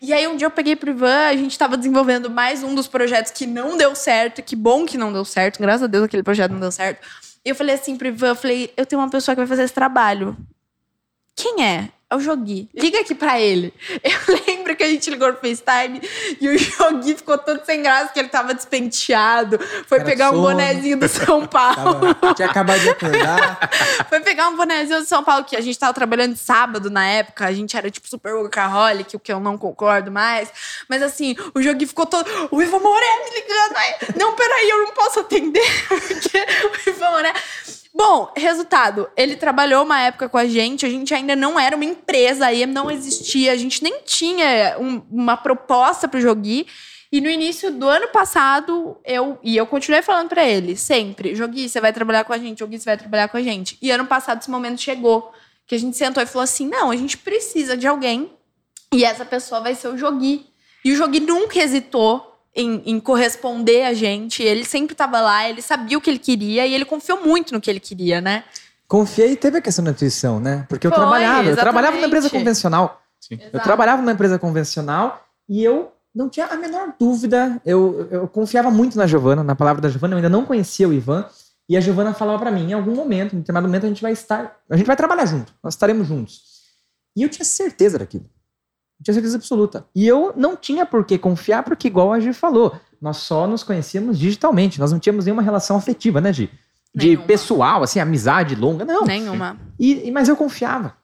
E 0.00 0.12
aí 0.12 0.28
um 0.28 0.36
dia 0.36 0.46
eu 0.46 0.50
peguei 0.50 0.76
pro 0.76 0.90
Ivan, 0.90 1.26
a 1.26 1.36
gente 1.36 1.58
tava 1.58 1.76
desenvolvendo 1.76 2.30
mais 2.30 2.62
um 2.62 2.74
dos 2.74 2.86
projetos 2.86 3.32
que 3.32 3.46
não 3.46 3.76
deu 3.76 3.94
certo, 3.94 4.42
que 4.42 4.54
bom 4.54 4.86
que 4.86 4.96
não 4.96 5.12
deu 5.12 5.24
certo, 5.24 5.58
graças 5.58 5.82
a 5.82 5.86
Deus 5.86 6.04
aquele 6.04 6.22
projeto 6.22 6.52
não 6.52 6.60
deu 6.60 6.70
certo. 6.70 7.06
Eu 7.44 7.54
falei 7.54 7.74
assim 7.74 7.96
pro 7.96 8.08
Ivan, 8.08 8.28
eu 8.28 8.36
falei, 8.36 8.72
eu 8.76 8.86
tenho 8.86 9.00
uma 9.00 9.10
pessoa 9.10 9.34
que 9.34 9.40
vai 9.40 9.46
fazer 9.46 9.64
esse 9.64 9.74
trabalho. 9.74 10.36
Quem 11.34 11.64
é? 11.64 11.88
É 12.12 12.16
o 12.16 12.18
Jogi. 12.18 12.68
Liga 12.74 13.00
aqui 13.00 13.14
pra 13.14 13.40
ele. 13.40 13.72
Eu 14.02 14.42
lembro 14.46 14.74
que 14.74 14.82
a 14.82 14.88
gente 14.88 15.08
ligou 15.08 15.28
no 15.30 15.38
FaceTime 15.38 16.00
e 16.40 16.48
o 16.48 16.58
Jogi 16.58 17.14
ficou 17.14 17.38
todo 17.38 17.64
sem 17.64 17.82
graça, 17.82 18.12
que 18.12 18.18
ele 18.18 18.28
tava 18.28 18.52
despenteado. 18.52 19.60
Foi 19.86 19.98
Era 19.98 20.04
pegar 20.04 20.30
sono. 20.30 20.40
um 20.40 20.42
bonezinho 20.42 20.98
do 20.98 21.06
São 21.08 21.46
Paulo. 21.48 22.12
Tava, 22.14 22.34
tinha 22.34 22.48
acabado 22.50 22.80
de 22.80 22.88
acordar. 22.90 23.70
Foi 24.10 24.18
pegar 24.20 24.48
um 24.48 24.56
bonezinho 24.56 24.98
do 24.98 25.06
São 25.06 25.22
Paulo, 25.22 25.44
que 25.44 25.54
a 25.54 25.60
gente 25.60 25.78
tava 25.78 25.94
trabalhando 25.94 26.32
de 26.34 26.40
sábado 26.40 26.90
na 26.90 27.06
época. 27.06 27.46
A 27.46 27.52
gente 27.52 27.76
era 27.76 27.88
tipo 27.88 28.08
super 28.08 28.34
workaholic, 28.34 29.14
o 29.14 29.20
que 29.20 29.32
eu 29.32 29.38
não 29.38 29.56
concordo 29.56 30.10
mais. 30.10 30.48
Mas 30.88 31.02
assim, 31.02 31.36
o 31.54 31.62
Jogi 31.62 31.86
ficou 31.86 32.06
todo. 32.06 32.28
O 32.50 32.60
Ivan 32.60 32.80
Moré 32.80 33.24
me 33.24 33.40
ligando. 33.40 33.76
Aí, 33.76 33.94
não, 34.18 34.34
peraí, 34.34 34.68
eu 34.68 34.78
não 34.78 34.92
posso 34.94 35.20
atender. 35.20 35.62
Porque 35.86 36.38
o 36.88 36.90
Ivan 36.90 37.10
Moré. 37.12 37.32
Bom, 37.92 38.32
resultado, 38.36 39.10
ele 39.16 39.34
trabalhou 39.34 39.82
uma 39.84 40.00
época 40.00 40.28
com 40.28 40.38
a 40.38 40.46
gente, 40.46 40.86
a 40.86 40.88
gente 40.88 41.12
ainda 41.12 41.34
não 41.34 41.58
era 41.58 41.74
uma 41.74 41.84
empresa, 41.84 42.46
aí 42.46 42.64
não 42.64 42.88
existia, 42.90 43.52
a 43.52 43.56
gente 43.56 43.82
nem 43.82 44.00
tinha 44.04 44.76
um, 44.78 45.02
uma 45.10 45.36
proposta 45.36 46.06
para 46.06 46.18
o 46.18 46.20
Jogui. 46.20 46.66
E 47.12 47.20
no 47.20 47.28
início 47.28 47.72
do 47.72 47.88
ano 47.88 48.06
passado, 48.08 48.96
eu 49.04 49.36
e 49.42 49.56
eu 49.56 49.66
continuei 49.66 50.00
falando 50.00 50.28
para 50.28 50.44
ele, 50.46 50.76
sempre, 50.76 51.34
Jogui, 51.34 51.68
você 51.68 51.80
vai 51.80 51.92
trabalhar 51.92 52.22
com 52.22 52.32
a 52.32 52.38
gente, 52.38 52.60
Jogui, 52.60 52.78
você 52.78 52.84
vai 52.84 52.96
trabalhar 52.96 53.26
com 53.26 53.36
a 53.36 53.42
gente. 53.42 53.76
E 53.82 53.90
ano 53.90 54.06
passado 54.06 54.40
esse 54.40 54.50
momento 54.50 54.80
chegou, 54.80 55.32
que 55.66 55.74
a 55.74 55.78
gente 55.78 55.96
sentou 55.96 56.22
e 56.22 56.26
falou 56.26 56.44
assim: 56.44 56.68
"Não, 56.68 56.92
a 56.92 56.96
gente 56.96 57.18
precisa 57.18 57.76
de 57.76 57.88
alguém 57.88 58.30
e 58.94 59.04
essa 59.04 59.24
pessoa 59.24 59.60
vai 59.60 59.74
ser 59.74 59.88
o 59.88 59.98
Jogui". 59.98 60.46
E 60.84 60.92
o 60.92 60.96
Jogui 60.96 61.18
nunca 61.18 61.58
hesitou 61.58 62.29
em, 62.54 62.82
em, 62.86 63.00
corresponder 63.00 63.84
a 63.84 63.94
gente. 63.94 64.42
Ele 64.42 64.64
sempre 64.64 64.92
estava 64.92 65.20
lá, 65.20 65.48
ele 65.48 65.62
sabia 65.62 65.96
o 65.96 66.00
que 66.00 66.10
ele 66.10 66.18
queria 66.18 66.66
e 66.66 66.74
ele 66.74 66.84
confiou 66.84 67.24
muito 67.24 67.52
no 67.52 67.60
que 67.60 67.70
ele 67.70 67.80
queria, 67.80 68.20
né? 68.20 68.44
Confiei 68.88 69.32
e 69.32 69.36
teve 69.36 69.58
a 69.58 69.60
questão 69.60 69.84
da 69.84 69.92
intuição, 69.92 70.40
né? 70.40 70.66
Porque 70.68 70.86
eu 70.86 70.90
Foi, 70.90 70.98
trabalhava, 70.98 71.30
exatamente. 71.30 71.58
eu 71.58 71.62
trabalhava 71.62 71.96
numa 71.96 72.06
empresa 72.06 72.30
convencional. 72.30 73.02
Eu 73.52 73.60
trabalhava 73.60 74.02
numa 74.02 74.12
empresa 74.12 74.38
convencional 74.38 75.24
e 75.48 75.62
eu 75.62 75.92
não 76.14 76.28
tinha 76.28 76.46
a 76.46 76.56
menor 76.56 76.94
dúvida. 76.98 77.60
Eu, 77.64 78.08
eu 78.10 78.28
confiava 78.28 78.70
muito 78.70 78.98
na 78.98 79.06
Giovana, 79.06 79.44
na 79.44 79.54
palavra 79.54 79.80
da 79.80 79.88
Giovana, 79.88 80.14
eu 80.14 80.16
ainda 80.16 80.28
não 80.28 80.44
conhecia 80.44 80.88
o 80.88 80.92
Ivan. 80.92 81.24
E 81.68 81.76
a 81.76 81.80
Giovana 81.80 82.12
falava 82.12 82.40
para 82.40 82.50
mim, 82.50 82.70
em 82.70 82.72
algum 82.72 82.96
momento, 82.96 83.36
em 83.36 83.38
determinado 83.38 83.68
momento, 83.68 83.86
a 83.86 83.88
gente 83.88 84.02
vai 84.02 84.10
estar, 84.10 84.58
a 84.68 84.76
gente 84.76 84.86
vai 84.86 84.96
trabalhar 84.96 85.24
junto, 85.24 85.54
nós 85.62 85.74
estaremos 85.74 86.08
juntos. 86.08 86.40
E 87.16 87.22
eu 87.22 87.28
tinha 87.28 87.44
certeza 87.44 87.96
daquilo 87.96 88.28
tinha 89.02 89.14
certeza 89.14 89.36
absoluta. 89.36 89.84
E 89.94 90.06
eu 90.06 90.32
não 90.36 90.56
tinha 90.56 90.84
por 90.84 91.04
que 91.04 91.18
confiar, 91.18 91.62
porque, 91.62 91.88
igual 91.88 92.12
a 92.12 92.20
Gi 92.20 92.32
falou, 92.32 92.78
nós 93.00 93.18
só 93.18 93.46
nos 93.46 93.62
conhecíamos 93.62 94.18
digitalmente. 94.18 94.78
Nós 94.78 94.92
não 94.92 94.98
tínhamos 94.98 95.24
nenhuma 95.24 95.42
relação 95.42 95.76
afetiva, 95.76 96.20
né, 96.20 96.32
Gi? 96.32 96.50
De 96.94 97.08
nenhuma. 97.08 97.26
pessoal, 97.26 97.82
assim, 97.82 98.00
amizade 98.00 98.54
longa, 98.54 98.84
não. 98.84 99.04
Nenhuma. 99.04 99.56
E, 99.78 100.10
mas 100.10 100.28
eu 100.28 100.36
confiava. 100.36 100.94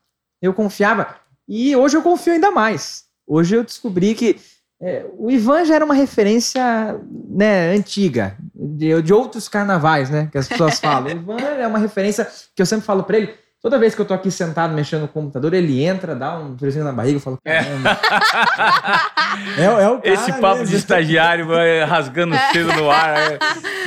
Eu 0.43 0.53
confiava. 0.53 1.17
E 1.49 1.75
hoje 1.75 1.97
eu 1.97 2.03
confio 2.03 2.35
ainda 2.35 2.51
mais. 2.51 3.05
Hoje 3.27 3.57
eu 3.57 3.65
descobri 3.65 4.15
que 4.15 4.37
é, 4.81 5.07
o 5.17 5.31
Ivan 5.31 5.65
já 5.65 5.77
era 5.77 5.85
uma 5.85 5.95
referência 5.95 7.01
né, 7.29 7.75
antiga, 7.75 8.37
de, 8.55 9.01
de 9.01 9.13
outros 9.13 9.49
carnavais, 9.49 10.11
né? 10.11 10.29
Que 10.31 10.39
as 10.39 10.49
pessoas 10.49 10.79
falam. 10.81 11.07
O 11.07 11.11
Ivan 11.11 11.41
é 11.41 11.67
uma 11.67 11.79
referência 11.79 12.29
que 12.55 12.61
eu 12.61 12.67
sempre 12.67 12.85
falo 12.85 13.05
para 13.05 13.17
ele 13.17 13.46
Toda 13.67 13.81
vez 13.81 13.97
que 13.97 14.01
eu 14.01 14.05
tô 14.07 14.15
aqui 14.15 14.31
sentado 14.31 14.73
mexendo 14.73 15.01
no 15.01 15.09
computador, 15.09 15.53
ele 15.53 15.83
entra, 15.83 16.15
dá 16.15 16.39
um 16.39 16.57
friozinho 16.57 16.85
na 16.85 16.93
barriga 16.93 17.19
e 17.19 17.21
fala: 17.21 17.37
é. 17.45 17.65
Caramba. 17.65 17.99
É, 19.59 19.63
é, 19.63 19.65
é 19.65 19.89
o 19.89 20.01
cara 20.01 20.15
Esse 20.15 20.33
papo 20.35 20.61
mesmo. 20.61 20.67
de 20.67 20.77
estagiário 20.77 21.47
vai 21.47 21.85
rasgando 21.85 22.35
cedo 22.53 22.73
no 22.73 22.91
ar. 22.91 23.33
É, 23.33 23.39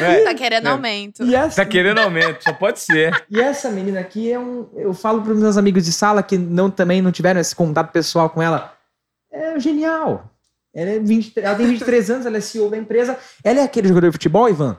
é. 0.20 0.24
Tá 0.26 0.34
querendo 0.34 0.68
é. 0.68 0.70
aumento. 0.70 1.24
Essa, 1.24 1.64
tá 1.64 1.66
querendo 1.66 2.00
aumento, 2.00 2.44
só 2.44 2.54
pode 2.54 2.80
ser. 2.80 3.26
E 3.32 3.40
essa 3.40 3.72
menina 3.72 4.00
aqui 4.02 4.32
é 4.32 4.38
um. 4.38 4.68
Eu 4.76 4.94
falo 4.94 5.22
para 5.22 5.34
meus 5.34 5.58
amigos 5.58 5.86
de 5.86 5.94
sala 5.94 6.22
que 6.22 6.38
não, 6.38 6.70
também 6.70 7.02
não 7.02 7.12
tiveram 7.12 7.40
esse 7.40 7.56
contato 7.56 7.92
pessoal 7.92 8.30
com 8.30 8.42
ela. 8.42 8.74
É 9.32 9.58
genial. 9.60 10.30
Ela, 10.76 10.92
é 10.92 11.00
20, 11.00 11.34
ela 11.40 11.56
tem 11.56 11.68
23 11.68 12.12
anos, 12.12 12.26
ela 12.26 12.38
é 12.38 12.42
CEO 12.42 12.70
da 12.70 12.78
empresa. 12.78 13.18
Ela 13.44 13.62
é 13.62 13.64
aquele 13.64 13.88
jogador 13.88 14.08
de 14.08 14.14
futebol, 14.14 14.50
Ivan? 14.50 14.78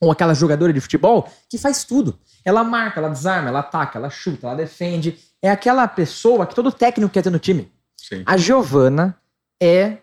Ou 0.00 0.12
aquela 0.12 0.34
jogadora 0.34 0.72
de 0.72 0.80
futebol 0.82 1.28
que 1.48 1.56
faz 1.56 1.82
tudo. 1.82 2.18
Ela 2.44 2.62
marca, 2.62 3.00
ela 3.00 3.08
desarma, 3.08 3.48
ela 3.48 3.60
ataca, 3.60 3.98
ela 3.98 4.10
chuta, 4.10 4.46
ela 4.46 4.56
defende. 4.56 5.18
É 5.40 5.50
aquela 5.50 5.88
pessoa 5.88 6.46
que 6.46 6.54
todo 6.54 6.70
técnico 6.70 7.12
quer 7.12 7.22
ter 7.22 7.30
no 7.30 7.38
time. 7.38 7.72
Sim. 7.96 8.22
A 8.26 8.36
Giovana 8.36 9.18
é, 9.62 9.98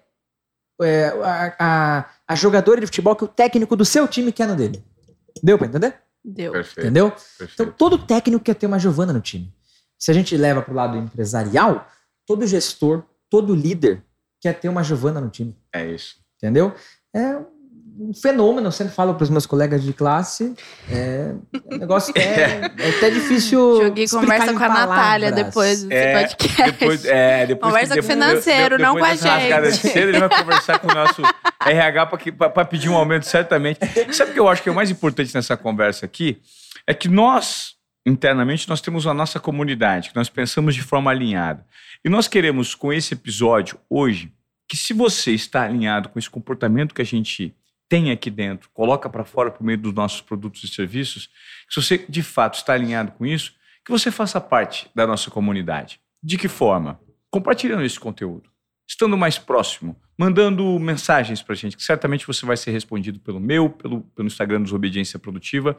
é 0.81 1.07
a, 1.23 1.55
a, 1.59 2.05
a, 2.27 2.35
jogadora 2.35 2.79
de 2.79 2.87
futebol 2.87 3.15
que 3.15 3.23
o 3.23 3.27
técnico 3.27 3.75
do 3.75 3.85
seu 3.85 4.07
time 4.07 4.31
quer 4.31 4.47
no 4.47 4.55
dele. 4.55 4.83
Deu 5.43 5.57
pra 5.57 5.67
entender? 5.67 5.95
Deu. 6.23 6.51
Perfeito. 6.51 6.79
Entendeu? 6.79 7.11
Perfeito. 7.11 7.53
Então 7.53 7.71
todo 7.71 8.05
técnico 8.05 8.43
quer 8.43 8.55
ter 8.55 8.65
uma 8.65 8.79
Giovana 8.79 9.13
no 9.13 9.21
time. 9.21 9.53
Se 9.99 10.09
a 10.09 10.13
gente 10.13 10.35
leva 10.35 10.63
pro 10.63 10.73
lado 10.73 10.97
empresarial, 10.97 11.87
todo 12.25 12.47
gestor, 12.47 13.03
todo 13.29 13.53
líder 13.53 14.03
quer 14.39 14.59
ter 14.59 14.67
uma 14.67 14.83
Giovana 14.83 15.21
no 15.21 15.29
time. 15.29 15.55
É 15.71 15.85
isso. 15.85 16.15
Entendeu? 16.37 16.73
É 17.15 17.37
um 17.99 18.13
fenômeno, 18.13 18.67
eu 18.67 18.71
sempre 18.71 18.93
falo 18.93 19.13
para 19.13 19.23
os 19.23 19.29
meus 19.29 19.45
colegas 19.45 19.83
de 19.83 19.93
classe. 19.93 20.53
É, 20.89 21.33
é 21.69 21.77
negócio 21.77 22.13
é, 22.17 22.71
é 22.77 22.89
até 22.97 23.09
difícil. 23.09 23.83
Joguei 23.83 24.07
conversa 24.07 24.53
com 24.53 24.63
a 24.63 24.69
Natália 24.69 25.31
depois 25.31 25.83
do 25.83 25.91
é, 25.91 26.19
podcast. 26.19 26.71
Depois, 26.71 27.05
é, 27.05 27.45
depois 27.45 27.71
conversa 27.71 27.93
com 27.95 27.99
o 27.99 28.03
financeiro, 28.03 28.77
não 28.77 28.97
com 28.97 29.03
a 29.03 29.15
gente. 29.15 29.61
De 29.61 29.75
cedo, 29.75 30.09
ele 30.09 30.19
vai 30.19 30.29
conversar 30.29 30.79
com 30.79 30.87
o 30.87 30.93
nosso 30.93 31.21
RH 31.65 32.05
para 32.53 32.65
pedir 32.65 32.89
um 32.89 32.95
aumento, 32.95 33.25
certamente. 33.25 33.79
Sabe 34.13 34.31
o 34.31 34.33
que 34.33 34.39
eu 34.39 34.47
acho 34.47 34.63
que 34.63 34.69
é 34.69 34.71
o 34.71 34.75
mais 34.75 34.89
importante 34.89 35.33
nessa 35.35 35.57
conversa 35.57 36.05
aqui? 36.05 36.41
É 36.87 36.93
que 36.93 37.07
nós, 37.07 37.75
internamente, 38.05 38.67
nós 38.69 38.81
temos 38.81 39.05
a 39.05 39.13
nossa 39.13 39.39
comunidade, 39.39 40.09
que 40.09 40.15
nós 40.15 40.29
pensamos 40.29 40.75
de 40.75 40.81
forma 40.81 41.11
alinhada. 41.11 41.65
E 42.03 42.09
nós 42.09 42.27
queremos, 42.27 42.73
com 42.73 42.91
esse 42.91 43.13
episódio, 43.13 43.77
hoje, 43.89 44.31
que 44.67 44.75
se 44.77 44.93
você 44.93 45.31
está 45.31 45.63
alinhado 45.63 46.09
com 46.09 46.17
esse 46.17 46.29
comportamento 46.29 46.95
que 46.95 47.01
a 47.01 47.05
gente 47.05 47.53
tem 47.91 48.09
aqui 48.09 48.29
dentro, 48.29 48.69
coloca 48.73 49.09
para 49.09 49.25
fora 49.25 49.51
por 49.51 49.65
meio 49.65 49.77
dos 49.77 49.93
nossos 49.93 50.21
produtos 50.21 50.63
e 50.63 50.67
serviços, 50.69 51.29
se 51.69 51.75
você 51.75 51.97
de 52.07 52.23
fato 52.23 52.53
está 52.53 52.71
alinhado 52.71 53.11
com 53.11 53.25
isso, 53.25 53.53
que 53.83 53.91
você 53.91 54.09
faça 54.09 54.39
parte 54.39 54.89
da 54.95 55.05
nossa 55.05 55.29
comunidade. 55.29 55.99
De 56.23 56.37
que 56.37 56.47
forma? 56.47 57.01
Compartilhando 57.29 57.83
esse 57.83 57.99
conteúdo, 57.99 58.49
estando 58.87 59.17
mais 59.17 59.37
próximo, 59.37 59.99
mandando 60.17 60.79
mensagens 60.79 61.41
para 61.41 61.51
a 61.51 61.55
gente, 61.57 61.75
que 61.75 61.83
certamente 61.83 62.25
você 62.25 62.45
vai 62.45 62.55
ser 62.55 62.71
respondido 62.71 63.19
pelo 63.19 63.41
meu, 63.41 63.69
pelo, 63.69 64.03
pelo 64.15 64.27
Instagram 64.27 64.61
dos 64.61 64.71
Obediência 64.71 65.19
Produtiva. 65.19 65.77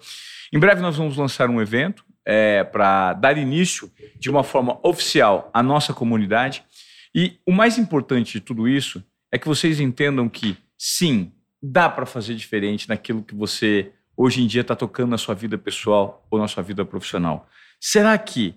Em 0.53 0.59
breve 0.59 0.83
nós 0.83 0.99
vamos 0.99 1.17
lançar 1.17 1.49
um 1.49 1.63
evento 1.63 2.05
é, 2.27 2.63
para 2.63 3.15
dar 3.15 3.39
início 3.39 3.91
de 4.21 4.29
uma 4.29 4.45
forma 4.45 4.79
oficial 4.83 5.51
à 5.55 5.63
nossa 5.63 5.95
comunidade. 5.95 6.63
E 7.15 7.39
o 7.47 7.53
mais 7.53 7.79
importante 7.79 8.35
de 8.35 8.41
tudo 8.41 8.69
isso 8.69 9.03
é 9.33 9.39
que 9.39 9.49
vocês 9.49 9.81
entendam 9.81 10.29
que, 10.29 10.59
sim, 10.77 11.33
dá 11.63 11.89
para 11.89 12.05
fazer 12.05 12.35
diferente 12.35 12.89
naquilo 12.89 13.23
que 13.23 13.35
você 13.35 13.93
hoje 14.17 14.43
em 14.43 14.47
dia 14.47 14.63
está 14.63 14.75
tocando 14.75 15.11
na 15.11 15.19
sua 15.19 15.35
vida 15.35 15.57
pessoal 15.57 16.27
ou 16.31 16.39
na 16.39 16.49
sua 16.49 16.63
vida 16.63 16.85
profissional. 16.85 17.49
Será 17.81 18.17
que 18.19 18.55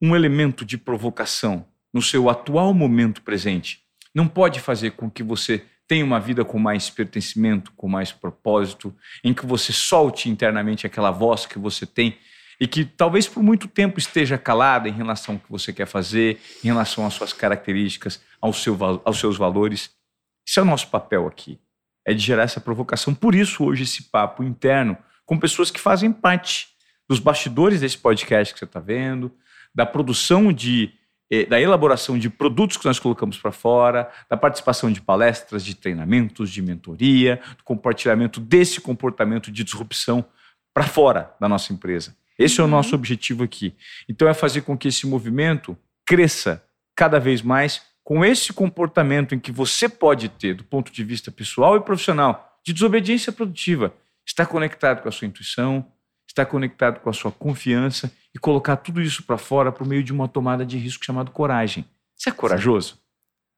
um 0.00 0.14
elemento 0.14 0.64
de 0.64 0.78
provocação 0.78 1.66
no 1.92 2.00
seu 2.00 2.30
atual 2.30 2.72
momento 2.72 3.22
presente 3.22 3.82
não 4.14 4.28
pode 4.28 4.60
fazer 4.60 4.92
com 4.92 5.10
que 5.10 5.22
você 5.22 5.64
tenha 5.86 6.04
uma 6.04 6.20
vida 6.20 6.44
com 6.44 6.58
mais 6.58 6.90
pertencimento, 6.90 7.72
com 7.72 7.88
mais 7.88 8.12
propósito, 8.12 8.94
em 9.24 9.32
que 9.32 9.46
você 9.46 9.72
solte 9.72 10.28
internamente 10.28 10.86
aquela 10.86 11.10
voz 11.10 11.46
que 11.46 11.58
você 11.58 11.86
tem 11.86 12.18
e 12.60 12.66
que 12.66 12.84
talvez 12.84 13.26
por 13.26 13.42
muito 13.42 13.66
tempo 13.66 13.98
esteja 13.98 14.36
calada 14.36 14.88
em 14.88 14.92
relação 14.92 15.36
ao 15.36 15.40
que 15.40 15.50
você 15.50 15.72
quer 15.72 15.86
fazer, 15.86 16.40
em 16.62 16.66
relação 16.66 17.06
às 17.06 17.14
suas 17.14 17.32
características, 17.32 18.20
aos, 18.40 18.62
seu, 18.62 18.76
aos 19.04 19.18
seus 19.18 19.36
valores. 19.36 19.90
Esse 20.46 20.58
é 20.58 20.62
o 20.62 20.66
nosso 20.66 20.88
papel 20.88 21.26
aqui, 21.26 21.58
é 22.06 22.14
de 22.14 22.20
gerar 22.20 22.44
essa 22.44 22.60
provocação. 22.60 23.14
Por 23.14 23.34
isso, 23.34 23.64
hoje, 23.64 23.82
esse 23.82 24.04
papo 24.04 24.42
interno 24.42 24.96
com 25.24 25.38
pessoas 25.38 25.70
que 25.70 25.80
fazem 25.80 26.10
parte 26.10 26.68
dos 27.08 27.18
bastidores 27.18 27.80
desse 27.80 27.98
podcast 27.98 28.52
que 28.52 28.58
você 28.58 28.64
está 28.64 28.80
vendo, 28.80 29.32
da 29.74 29.84
produção 29.84 30.52
de 30.52 30.92
eh, 31.30 31.44
da 31.44 31.60
elaboração 31.60 32.18
de 32.18 32.30
produtos 32.30 32.78
que 32.78 32.86
nós 32.86 32.98
colocamos 32.98 33.36
para 33.36 33.52
fora, 33.52 34.10
da 34.30 34.36
participação 34.36 34.90
de 34.90 35.00
palestras, 35.00 35.62
de 35.62 35.74
treinamentos, 35.74 36.50
de 36.50 36.62
mentoria, 36.62 37.40
do 37.56 37.62
compartilhamento 37.64 38.40
desse 38.40 38.80
comportamento 38.80 39.50
de 39.52 39.62
disrupção 39.62 40.24
para 40.72 40.84
fora 40.84 41.34
da 41.38 41.48
nossa 41.48 41.72
empresa. 41.72 42.16
Esse 42.38 42.60
uhum. 42.60 42.66
é 42.66 42.68
o 42.68 42.70
nosso 42.70 42.94
objetivo 42.94 43.44
aqui. 43.44 43.74
Então 44.08 44.26
é 44.26 44.32
fazer 44.32 44.62
com 44.62 44.76
que 44.78 44.88
esse 44.88 45.06
movimento 45.06 45.76
cresça 46.06 46.64
cada 46.96 47.20
vez 47.20 47.42
mais 47.42 47.82
com 48.08 48.24
esse 48.24 48.54
comportamento 48.54 49.34
em 49.34 49.38
que 49.38 49.52
você 49.52 49.86
pode 49.86 50.30
ter, 50.30 50.54
do 50.54 50.64
ponto 50.64 50.90
de 50.90 51.04
vista 51.04 51.30
pessoal 51.30 51.76
e 51.76 51.80
profissional, 51.82 52.58
de 52.64 52.72
desobediência 52.72 53.30
produtiva, 53.30 53.92
estar 54.24 54.46
conectado 54.46 55.02
com 55.02 55.10
a 55.10 55.12
sua 55.12 55.26
intuição, 55.26 55.84
estar 56.26 56.46
conectado 56.46 57.00
com 57.00 57.10
a 57.10 57.12
sua 57.12 57.30
confiança 57.30 58.10
e 58.34 58.38
colocar 58.38 58.76
tudo 58.76 59.02
isso 59.02 59.22
para 59.24 59.36
fora 59.36 59.70
por 59.70 59.86
meio 59.86 60.02
de 60.02 60.10
uma 60.10 60.26
tomada 60.26 60.64
de 60.64 60.78
risco 60.78 61.04
chamada 61.04 61.30
coragem. 61.30 61.84
Você 62.16 62.30
é 62.30 62.32
corajoso 62.32 62.98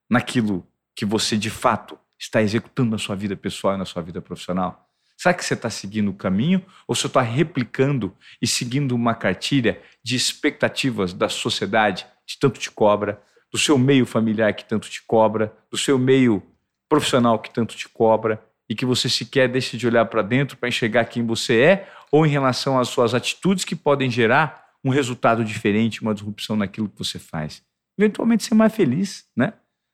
naquilo 0.09 0.67
que 0.93 1.05
você 1.05 1.37
de 1.37 1.49
fato 1.49 1.97
está 2.19 2.41
executando 2.41 2.91
na 2.91 2.97
sua 2.97 3.15
vida 3.15 3.37
pessoal 3.37 3.75
e 3.75 3.77
na 3.77 3.85
sua 3.85 4.01
vida 4.01 4.21
profissional? 4.21 4.85
Será 5.15 5.33
que 5.33 5.45
você 5.45 5.53
está 5.53 5.69
seguindo 5.69 6.11
o 6.11 6.13
caminho 6.13 6.61
ou 6.85 6.93
você 6.93 7.07
está 7.07 7.21
replicando 7.21 8.13
e 8.41 8.45
seguindo 8.45 8.91
uma 8.91 9.15
cartilha 9.15 9.81
de 10.03 10.17
expectativas 10.17 11.13
da 11.13 11.29
sociedade 11.29 12.05
que 12.27 12.37
tanto 12.37 12.59
te 12.59 12.69
cobra, 12.69 13.21
do 13.51 13.57
seu 13.57 13.77
meio 13.77 14.05
familiar 14.05 14.53
que 14.53 14.63
tanto 14.63 14.89
te 14.89 15.03
cobra, 15.03 15.53
do 15.69 15.77
seu 15.77 15.99
meio 15.99 16.41
profissional 16.87 17.39
que 17.39 17.51
tanto 17.51 17.75
te 17.75 17.87
cobra 17.89 18.41
e 18.69 18.75
que 18.75 18.85
você 18.85 19.09
sequer 19.09 19.49
deixa 19.49 19.77
de 19.77 19.85
olhar 19.85 20.05
para 20.05 20.21
dentro 20.21 20.57
para 20.57 20.69
enxergar 20.69 21.05
quem 21.05 21.25
você 21.25 21.59
é 21.59 21.89
ou 22.11 22.25
em 22.25 22.29
relação 22.29 22.79
às 22.79 22.87
suas 22.87 23.13
atitudes 23.13 23.65
que 23.65 23.75
podem 23.75 24.09
gerar 24.09 24.71
um 24.83 24.89
resultado 24.89 25.43
diferente, 25.43 26.01
uma 26.01 26.13
disrupção 26.13 26.55
naquilo 26.55 26.89
que 26.89 26.97
você 26.97 27.19
faz. 27.19 27.61
Eventualmente 27.97 28.43
ser 28.43 28.55
mais 28.55 28.73
feliz, 28.73 29.25
né? 29.35 29.53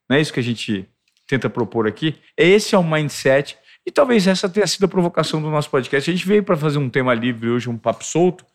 Não 0.10 0.16
é 0.16 0.22
isso 0.22 0.32
que 0.32 0.40
a 0.40 0.44
gente 0.44 0.88
tenta 1.28 1.50
propor 1.50 1.88
aqui? 1.88 2.16
Esse 2.38 2.76
é 2.76 2.78
o 2.78 2.84
mindset 2.84 3.58
e 3.86 3.92
talvez 3.92 4.28
essa 4.28 4.48
tenha 4.48 4.66
sido 4.68 4.86
a 4.86 4.88
provocação 4.88 5.42
do 5.42 5.50
nosso 5.50 5.70
podcast. 5.70 6.10
A 6.10 6.14
gente 6.14 6.28
veio 6.28 6.44
para 6.44 6.56
fazer 6.56 6.78
um 6.78 6.90
tema 6.90 7.14
livre 7.14 7.50
hoje, 7.50 7.70
um 7.70 7.78
papo 7.78 8.04
solto, 8.04 8.46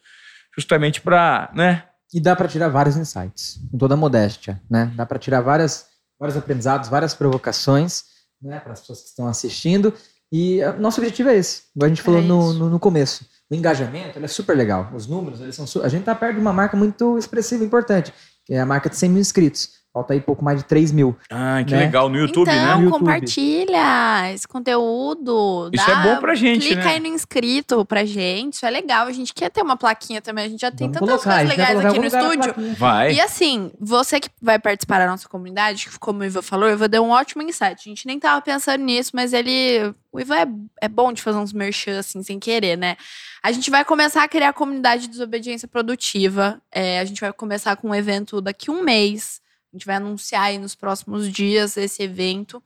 justamente 0.56 1.00
para, 1.00 1.50
né? 1.54 1.84
E 2.12 2.20
dá 2.20 2.36
para 2.36 2.48
tirar 2.48 2.68
vários 2.68 2.96
insights, 2.96 3.60
com 3.70 3.78
toda 3.78 3.94
a 3.94 3.96
modéstia, 3.96 4.60
né? 4.68 4.92
Dá 4.94 5.06
para 5.06 5.18
tirar 5.18 5.40
várias, 5.40 5.86
vários 6.18 6.36
aprendizados, 6.36 6.88
várias 6.88 7.14
provocações, 7.14 8.04
né, 8.40 8.60
para 8.60 8.72
as 8.72 8.80
pessoas 8.80 9.00
que 9.00 9.08
estão 9.08 9.26
assistindo. 9.26 9.94
E 10.30 10.60
nosso 10.78 11.00
objetivo 11.00 11.28
é 11.28 11.36
esse, 11.36 11.64
como 11.72 11.84
a 11.84 11.88
gente 11.88 12.02
falou 12.02 12.20
é 12.20 12.24
no, 12.24 12.52
no, 12.54 12.70
no, 12.70 12.80
começo. 12.80 13.26
O 13.50 13.54
engajamento 13.54 14.18
é 14.18 14.28
super 14.28 14.56
legal. 14.56 14.90
Os 14.94 15.06
números, 15.06 15.40
eles 15.40 15.54
são. 15.54 15.66
A 15.82 15.88
gente 15.88 16.00
está 16.00 16.14
perto 16.14 16.36
de 16.36 16.40
uma 16.40 16.52
marca 16.52 16.76
muito 16.76 17.18
expressiva, 17.18 17.62
importante, 17.62 18.12
que 18.46 18.54
é 18.54 18.60
a 18.60 18.66
marca 18.66 18.88
de 18.88 18.96
100 18.96 19.10
mil 19.10 19.20
inscritos. 19.20 19.81
Falta 19.92 20.14
aí 20.14 20.22
pouco 20.22 20.42
mais 20.42 20.60
de 20.60 20.64
3 20.64 20.90
mil. 20.90 21.14
Ah, 21.30 21.62
que 21.66 21.74
né? 21.74 21.80
legal. 21.80 22.08
No 22.08 22.16
YouTube, 22.16 22.48
então, 22.48 22.80
né? 22.80 22.86
Então, 22.86 22.98
compartilha 22.98 24.32
esse 24.32 24.48
conteúdo. 24.48 25.70
Isso 25.70 25.90
é 25.90 26.02
bom 26.02 26.16
pra 26.18 26.34
gente, 26.34 26.66
clica 26.66 26.84
né? 26.84 26.92
aí 26.92 27.00
no 27.00 27.08
inscrito 27.08 27.84
pra 27.84 28.02
gente. 28.02 28.54
Isso 28.54 28.64
é 28.64 28.70
legal. 28.70 29.06
A 29.06 29.12
gente 29.12 29.34
quer 29.34 29.50
ter 29.50 29.60
uma 29.60 29.76
plaquinha 29.76 30.22
também. 30.22 30.46
A 30.46 30.48
gente 30.48 30.62
já 30.62 30.70
tem 30.70 30.90
Vamos 30.90 30.98
tantas 30.98 31.22
colocar, 31.22 31.40
coisas 31.40 31.58
legais 31.58 31.84
aqui 31.84 31.98
no 31.98 32.04
estúdio. 32.06 32.54
Vai. 32.78 33.12
E 33.12 33.20
assim, 33.20 33.70
você 33.78 34.18
que 34.18 34.30
vai 34.40 34.58
participar 34.58 34.98
da 34.98 35.06
nossa 35.06 35.28
comunidade, 35.28 35.90
como 36.00 36.20
o 36.20 36.24
Ivan 36.24 36.40
falou, 36.40 36.70
o 36.70 36.72
Ivan 36.72 36.88
deu 36.88 37.04
um 37.04 37.10
ótimo 37.10 37.42
insight. 37.42 37.82
A 37.84 37.88
gente 37.90 38.06
nem 38.06 38.18
tava 38.18 38.40
pensando 38.40 38.82
nisso, 38.82 39.10
mas 39.12 39.34
ele... 39.34 39.92
O 40.10 40.18
Ivan 40.18 40.36
é, 40.36 40.46
é 40.82 40.88
bom 40.88 41.12
de 41.12 41.20
fazer 41.20 41.36
uns 41.36 41.52
merchan, 41.52 41.98
assim, 41.98 42.22
sem 42.22 42.38
querer, 42.38 42.78
né? 42.78 42.96
A 43.42 43.52
gente 43.52 43.70
vai 43.70 43.84
começar 43.84 44.22
a 44.22 44.28
criar 44.28 44.50
a 44.50 44.54
comunidade 44.54 45.02
de 45.02 45.08
desobediência 45.08 45.68
produtiva. 45.68 46.62
É, 46.70 46.98
a 46.98 47.04
gente 47.04 47.20
vai 47.20 47.32
começar 47.32 47.76
com 47.76 47.90
um 47.90 47.94
evento 47.94 48.40
daqui 48.40 48.70
um 48.70 48.82
mês. 48.82 49.42
A 49.72 49.76
gente 49.76 49.86
vai 49.86 49.96
anunciar 49.96 50.42
aí 50.44 50.58
nos 50.58 50.74
próximos 50.74 51.32
dias 51.32 51.76
esse 51.78 52.02
evento. 52.02 52.62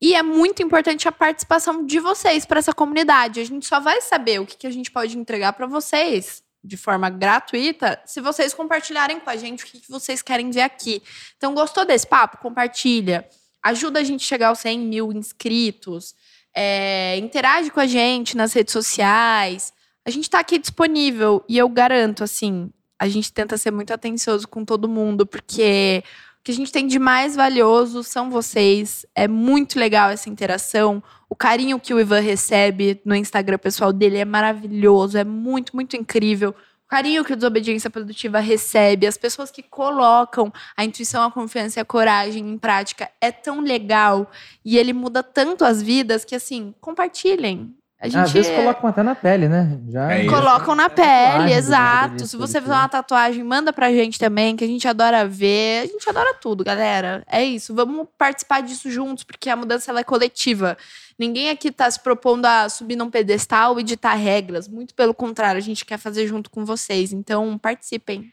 E 0.00 0.14
é 0.14 0.22
muito 0.22 0.62
importante 0.62 1.08
a 1.08 1.12
participação 1.12 1.84
de 1.84 1.98
vocês 1.98 2.46
para 2.46 2.58
essa 2.58 2.72
comunidade. 2.72 3.40
A 3.40 3.44
gente 3.44 3.66
só 3.66 3.80
vai 3.80 4.00
saber 4.00 4.40
o 4.40 4.46
que, 4.46 4.56
que 4.56 4.66
a 4.66 4.70
gente 4.70 4.90
pode 4.90 5.18
entregar 5.18 5.52
para 5.52 5.66
vocês 5.66 6.42
de 6.64 6.76
forma 6.76 7.10
gratuita 7.10 8.00
se 8.06 8.20
vocês 8.20 8.54
compartilharem 8.54 9.18
com 9.18 9.28
a 9.28 9.36
gente 9.36 9.64
o 9.64 9.66
que, 9.66 9.80
que 9.80 9.90
vocês 9.90 10.22
querem 10.22 10.50
ver 10.50 10.62
aqui. 10.62 11.02
Então, 11.36 11.54
gostou 11.54 11.84
desse 11.84 12.06
papo? 12.06 12.38
Compartilha. 12.38 13.28
Ajuda 13.62 14.00
a 14.00 14.04
gente 14.04 14.24
a 14.24 14.28
chegar 14.28 14.48
aos 14.48 14.60
100 14.60 14.78
mil 14.78 15.12
inscritos. 15.12 16.14
É, 16.54 17.16
interage 17.18 17.70
com 17.70 17.80
a 17.80 17.86
gente 17.86 18.36
nas 18.36 18.52
redes 18.52 18.72
sociais. 18.72 19.72
A 20.04 20.10
gente 20.10 20.24
está 20.24 20.38
aqui 20.38 20.58
disponível 20.58 21.44
e 21.48 21.58
eu 21.58 21.68
garanto, 21.68 22.22
assim, 22.22 22.72
a 23.02 23.08
gente 23.08 23.32
tenta 23.32 23.58
ser 23.58 23.72
muito 23.72 23.92
atencioso 23.92 24.46
com 24.46 24.64
todo 24.64 24.88
mundo, 24.88 25.26
porque 25.26 26.04
o 26.38 26.44
que 26.44 26.52
a 26.52 26.54
gente 26.54 26.70
tem 26.70 26.86
de 26.86 27.00
mais 27.00 27.34
valioso 27.34 28.04
são 28.04 28.30
vocês. 28.30 29.04
É 29.12 29.26
muito 29.26 29.76
legal 29.76 30.08
essa 30.08 30.28
interação. 30.28 31.02
O 31.28 31.34
carinho 31.34 31.80
que 31.80 31.92
o 31.92 31.98
Ivan 31.98 32.20
recebe 32.20 33.00
no 33.04 33.16
Instagram 33.16 33.58
pessoal 33.58 33.92
dele 33.92 34.18
é 34.18 34.24
maravilhoso, 34.24 35.18
é 35.18 35.24
muito, 35.24 35.74
muito 35.74 35.96
incrível. 35.96 36.50
O 36.50 36.88
carinho 36.88 37.24
que 37.24 37.32
o 37.32 37.36
Desobediência 37.36 37.90
Produtiva 37.90 38.38
recebe, 38.38 39.04
as 39.04 39.16
pessoas 39.16 39.50
que 39.50 39.64
colocam 39.64 40.52
a 40.76 40.84
intuição, 40.84 41.24
a 41.24 41.30
confiança 41.32 41.80
e 41.80 41.82
a 41.82 41.84
coragem 41.84 42.48
em 42.48 42.56
prática 42.56 43.10
é 43.20 43.32
tão 43.32 43.60
legal 43.62 44.30
e 44.64 44.78
ele 44.78 44.92
muda 44.92 45.24
tanto 45.24 45.64
as 45.64 45.82
vidas 45.82 46.24
que, 46.24 46.36
assim, 46.36 46.72
compartilhem. 46.80 47.74
A 48.02 48.08
gente 48.08 48.18
Às 48.18 48.32
vezes 48.32 48.50
colocam 48.50 48.90
até 48.90 49.00
na 49.00 49.14
pele, 49.14 49.48
né? 49.48 49.78
Já 49.88 50.10
é 50.10 50.26
colocam 50.26 50.74
na 50.74 50.90
pele, 50.90 51.52
exato. 51.52 52.26
Se 52.26 52.36
você 52.36 52.60
fizer 52.60 52.74
uma 52.74 52.88
tatuagem, 52.88 53.44
manda 53.44 53.72
pra 53.72 53.92
gente 53.92 54.18
também, 54.18 54.56
que 54.56 54.64
a 54.64 54.66
gente 54.66 54.88
adora 54.88 55.24
ver. 55.24 55.84
A 55.84 55.86
gente 55.86 56.10
adora 56.10 56.34
tudo, 56.34 56.64
galera. 56.64 57.22
É 57.28 57.44
isso. 57.44 57.72
Vamos 57.72 58.08
participar 58.18 58.60
disso 58.60 58.90
juntos, 58.90 59.22
porque 59.22 59.48
a 59.48 59.54
mudança 59.54 59.92
ela 59.92 60.00
é 60.00 60.04
coletiva. 60.04 60.76
Ninguém 61.16 61.48
aqui 61.48 61.70
tá 61.70 61.88
se 61.88 62.00
propondo 62.00 62.44
a 62.44 62.68
subir 62.68 62.96
num 62.96 63.08
pedestal 63.08 63.78
e 63.78 63.84
ditar 63.84 64.14
regras. 64.14 64.66
Muito 64.66 64.96
pelo 64.96 65.14
contrário, 65.14 65.58
a 65.58 65.62
gente 65.62 65.84
quer 65.84 65.96
fazer 65.96 66.26
junto 66.26 66.50
com 66.50 66.64
vocês. 66.64 67.12
Então, 67.12 67.56
participem. 67.56 68.32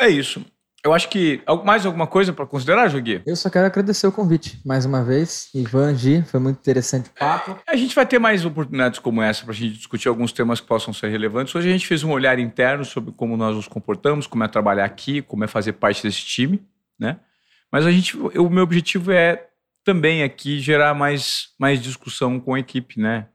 É 0.00 0.08
isso. 0.08 0.46
Eu 0.86 0.94
acho 0.94 1.08
que. 1.08 1.42
Mais 1.64 1.84
alguma 1.84 2.06
coisa 2.06 2.32
para 2.32 2.46
considerar, 2.46 2.86
Jogui? 2.88 3.20
Eu 3.26 3.34
só 3.34 3.50
quero 3.50 3.66
agradecer 3.66 4.06
o 4.06 4.12
convite 4.12 4.60
mais 4.64 4.86
uma 4.86 5.02
vez. 5.02 5.50
Ivan, 5.52 5.92
Gi, 5.96 6.22
foi 6.22 6.38
muito 6.38 6.58
interessante 6.58 7.10
o 7.10 7.12
papo. 7.18 7.58
É, 7.66 7.72
a 7.72 7.76
gente 7.76 7.92
vai 7.92 8.06
ter 8.06 8.20
mais 8.20 8.44
oportunidades 8.44 9.00
como 9.00 9.20
essa 9.20 9.42
para 9.42 9.52
a 9.52 9.56
gente 9.56 9.76
discutir 9.76 10.06
alguns 10.06 10.30
temas 10.30 10.60
que 10.60 10.66
possam 10.68 10.94
ser 10.94 11.08
relevantes. 11.08 11.52
Hoje 11.52 11.68
a 11.68 11.72
gente 11.72 11.88
fez 11.88 12.04
um 12.04 12.12
olhar 12.12 12.38
interno 12.38 12.84
sobre 12.84 13.10
como 13.10 13.36
nós 13.36 13.56
nos 13.56 13.66
comportamos, 13.66 14.28
como 14.28 14.44
é 14.44 14.48
trabalhar 14.48 14.84
aqui, 14.84 15.22
como 15.22 15.42
é 15.42 15.48
fazer 15.48 15.72
parte 15.72 16.04
desse 16.04 16.24
time, 16.24 16.64
né? 16.96 17.18
Mas 17.72 17.84
a 17.84 17.90
gente, 17.90 18.16
o 18.16 18.48
meu 18.48 18.62
objetivo 18.62 19.10
é 19.10 19.44
também 19.84 20.22
aqui 20.22 20.60
gerar 20.60 20.94
mais, 20.94 21.48
mais 21.58 21.82
discussão 21.82 22.38
com 22.38 22.54
a 22.54 22.60
equipe, 22.60 23.00
né? 23.00 23.26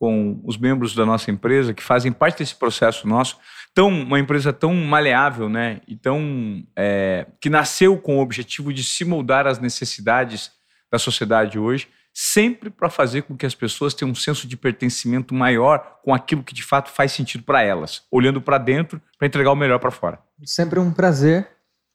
Com 0.00 0.40
os 0.44 0.56
membros 0.56 0.94
da 0.94 1.04
nossa 1.04 1.30
empresa 1.30 1.74
que 1.74 1.82
fazem 1.82 2.10
parte 2.10 2.38
desse 2.38 2.56
processo 2.56 3.06
nosso 3.06 3.36
tão 3.74 3.88
uma 3.88 4.18
empresa 4.18 4.52
tão 4.52 4.74
maleável, 4.74 5.48
né? 5.48 5.80
E 5.86 5.96
tão 5.96 6.64
é, 6.76 7.26
que 7.40 7.48
nasceu 7.50 7.96
com 7.98 8.18
o 8.18 8.20
objetivo 8.20 8.72
de 8.72 8.82
se 8.82 9.04
moldar 9.04 9.46
às 9.46 9.58
necessidades 9.58 10.50
da 10.90 10.98
sociedade 10.98 11.58
hoje, 11.58 11.88
sempre 12.12 12.68
para 12.68 12.90
fazer 12.90 13.22
com 13.22 13.36
que 13.36 13.46
as 13.46 13.54
pessoas 13.54 13.94
tenham 13.94 14.10
um 14.10 14.14
senso 14.14 14.48
de 14.48 14.56
pertencimento 14.56 15.32
maior 15.32 16.00
com 16.02 16.12
aquilo 16.12 16.42
que 16.42 16.52
de 16.52 16.64
fato 16.64 16.90
faz 16.90 17.12
sentido 17.12 17.44
para 17.44 17.62
elas, 17.62 18.02
olhando 18.10 18.40
para 18.40 18.58
dentro 18.58 19.00
para 19.16 19.28
entregar 19.28 19.52
o 19.52 19.56
melhor 19.56 19.78
para 19.78 19.90
fora. 19.90 20.18
Sempre 20.44 20.80
um 20.80 20.92
prazer. 20.92 21.48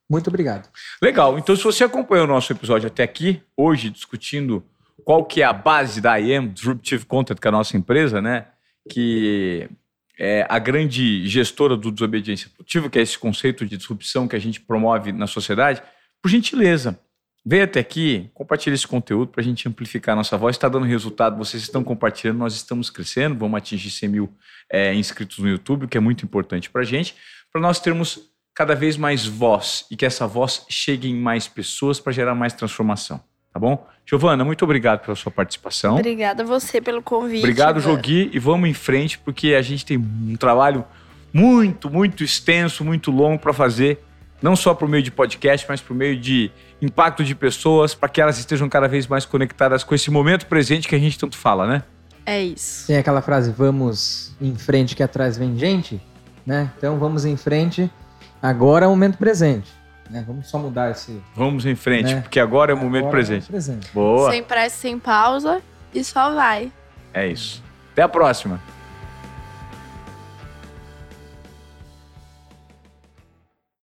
Muito 0.10 0.28
obrigado. 0.30 0.70
Legal. 1.01 1.38
Então, 1.38 1.56
se 1.56 1.64
você 1.64 1.84
acompanhou 1.84 2.26
o 2.26 2.28
nosso 2.28 2.53
episódio 2.53 2.88
até 2.88 3.03
aqui, 3.03 3.41
hoje 3.58 3.89
discutindo 3.89 4.64
qual 5.03 5.25
que 5.25 5.41
é 5.41 5.45
a 5.45 5.53
base 5.53 5.99
da 5.99 6.19
IM, 6.19 6.47
Disruptive 6.47 7.05
Content, 7.05 7.37
que 7.37 7.47
é 7.47 7.49
a 7.49 7.51
nossa 7.51 7.75
empresa, 7.75 8.21
né? 8.21 8.47
Que 8.89 9.69
é, 10.17 10.45
a 10.49 10.59
grande 10.59 11.27
gestora 11.27 11.75
do 11.75 11.91
desobediência 11.91 12.49
produtiva, 12.49 12.89
que 12.89 12.99
é 12.99 13.01
esse 13.01 13.17
conceito 13.17 13.65
de 13.65 13.77
disrupção 13.77 14.27
que 14.27 14.35
a 14.35 14.39
gente 14.39 14.61
promove 14.61 15.11
na 15.11 15.27
sociedade, 15.27 15.81
por 16.21 16.29
gentileza, 16.29 16.99
venha 17.45 17.65
até 17.65 17.79
aqui, 17.79 18.29
compartilhe 18.33 18.73
esse 18.73 18.87
conteúdo 18.87 19.31
para 19.31 19.41
a 19.41 19.43
gente 19.43 19.67
amplificar 19.67 20.15
nossa 20.15 20.37
voz. 20.37 20.55
Está 20.55 20.67
dando 20.67 20.85
resultado, 20.85 21.37
vocês 21.37 21.61
estão 21.61 21.83
compartilhando, 21.83 22.39
nós 22.39 22.55
estamos 22.55 22.89
crescendo, 22.89 23.37
vamos 23.37 23.57
atingir 23.57 23.91
100 23.91 24.09
mil 24.09 24.33
é, 24.71 24.93
inscritos 24.93 25.37
no 25.37 25.49
YouTube, 25.49 25.85
o 25.85 25.87
que 25.87 25.97
é 25.97 26.01
muito 26.01 26.25
importante 26.25 26.69
para 26.69 26.81
a 26.81 26.85
gente, 26.85 27.15
para 27.51 27.61
nós 27.61 27.79
termos 27.79 28.31
cada 28.55 28.73
vez 28.73 28.95
mais 28.95 29.25
voz 29.25 29.85
e 29.91 29.97
que 29.97 30.05
essa 30.05 30.25
voz 30.25 30.65
chegue 30.69 31.09
em 31.09 31.15
mais 31.15 31.47
pessoas 31.47 31.99
para 31.99 32.13
gerar 32.13 32.33
mais 32.33 32.53
transformação. 32.53 33.21
Tá 33.56 33.60
bom? 33.60 33.88
Giovana, 34.06 34.43
muito 34.43 34.66
obrigado 34.66 34.99
pela 34.99 35.16
sua 35.16 35.32
participação. 35.32 35.95
Obrigada 35.95 36.43
a 36.43 36.45
você 36.45 36.82
pelo 36.82 37.01
convite. 37.01 37.39
Obrigado, 37.39 37.80
Ivan. 37.80 37.89
Jogui, 37.89 38.30
e 38.34 38.38
vamos 38.38 38.70
em 38.70 38.74
frente, 38.74 39.18
porque 39.18 39.53
a 39.53 39.62
gente 39.62 39.86
tem 39.86 39.97
um 39.97 40.36
trabalho 40.36 40.84
muito, 41.34 41.89
muito 41.89 42.22
extenso, 42.22 42.84
muito 42.84 43.12
longo 43.12 43.39
para 43.39 43.53
fazer, 43.53 44.03
não 44.41 44.58
só 44.58 44.74
por 44.74 44.89
meio 44.89 45.01
de 45.01 45.10
podcast, 45.10 45.66
mas 45.70 45.80
por 45.80 45.95
meio 45.95 46.20
de 46.20 46.51
impacto 46.82 47.24
de 47.24 47.34
pessoas, 47.34 47.95
para 47.95 48.10
que 48.10 48.20
elas 48.20 48.38
estejam 48.38 48.68
cada 48.68 48.89
vez 48.89 49.08
mais 49.08 49.26
conectadas 49.26 49.86
com 49.86 49.95
esse 49.95 50.12
momento 50.12 50.47
presente 50.47 50.86
que 50.86 50.95
a 50.95 50.99
gente 50.99 51.18
tanto 51.18 51.38
fala, 51.38 51.66
né? 51.66 51.84
É 52.26 52.43
isso. 52.43 52.88
Tem 52.88 52.97
aquela 52.97 53.22
frase, 53.22 53.53
vamos 53.53 54.36
em 54.41 54.53
frente 54.53 54.97
que 54.97 55.01
atrás 55.01 55.38
vem 55.38 55.58
gente, 55.58 56.01
né? 56.45 56.70
Então 56.78 56.99
vamos 56.99 57.24
em 57.24 57.38
frente, 57.38 57.89
agora 58.41 58.84
é 58.84 58.88
o 58.88 58.91
momento 58.91 59.18
presente. 59.18 59.72
Né? 60.10 60.24
Vamos 60.26 60.47
só 60.47 60.58
mudar 60.60 60.91
esse... 60.91 61.22
Vamos 61.36 61.66
em 61.66 61.76
frente, 61.76 62.14
Né? 62.14 62.22
porque 62.22 62.39
agora 62.39 62.72
é 62.72 62.76
o 62.76 62.78
momento 62.78 63.06
agora 63.08 63.18
é 63.22 63.24
presente. 63.26 63.47
presente. 63.47 63.89
Boa, 63.93 64.32
Sem 64.32 64.43
pressa, 64.43 64.76
sem 64.78 64.99
pausa 64.99 65.62
e 65.93 66.03
só 66.03 66.34
vai. 66.34 66.72
é 67.14 67.28
isso. 67.28 67.64
Até 67.93 68.01
a 68.03 68.10
próxima. 68.10 68.60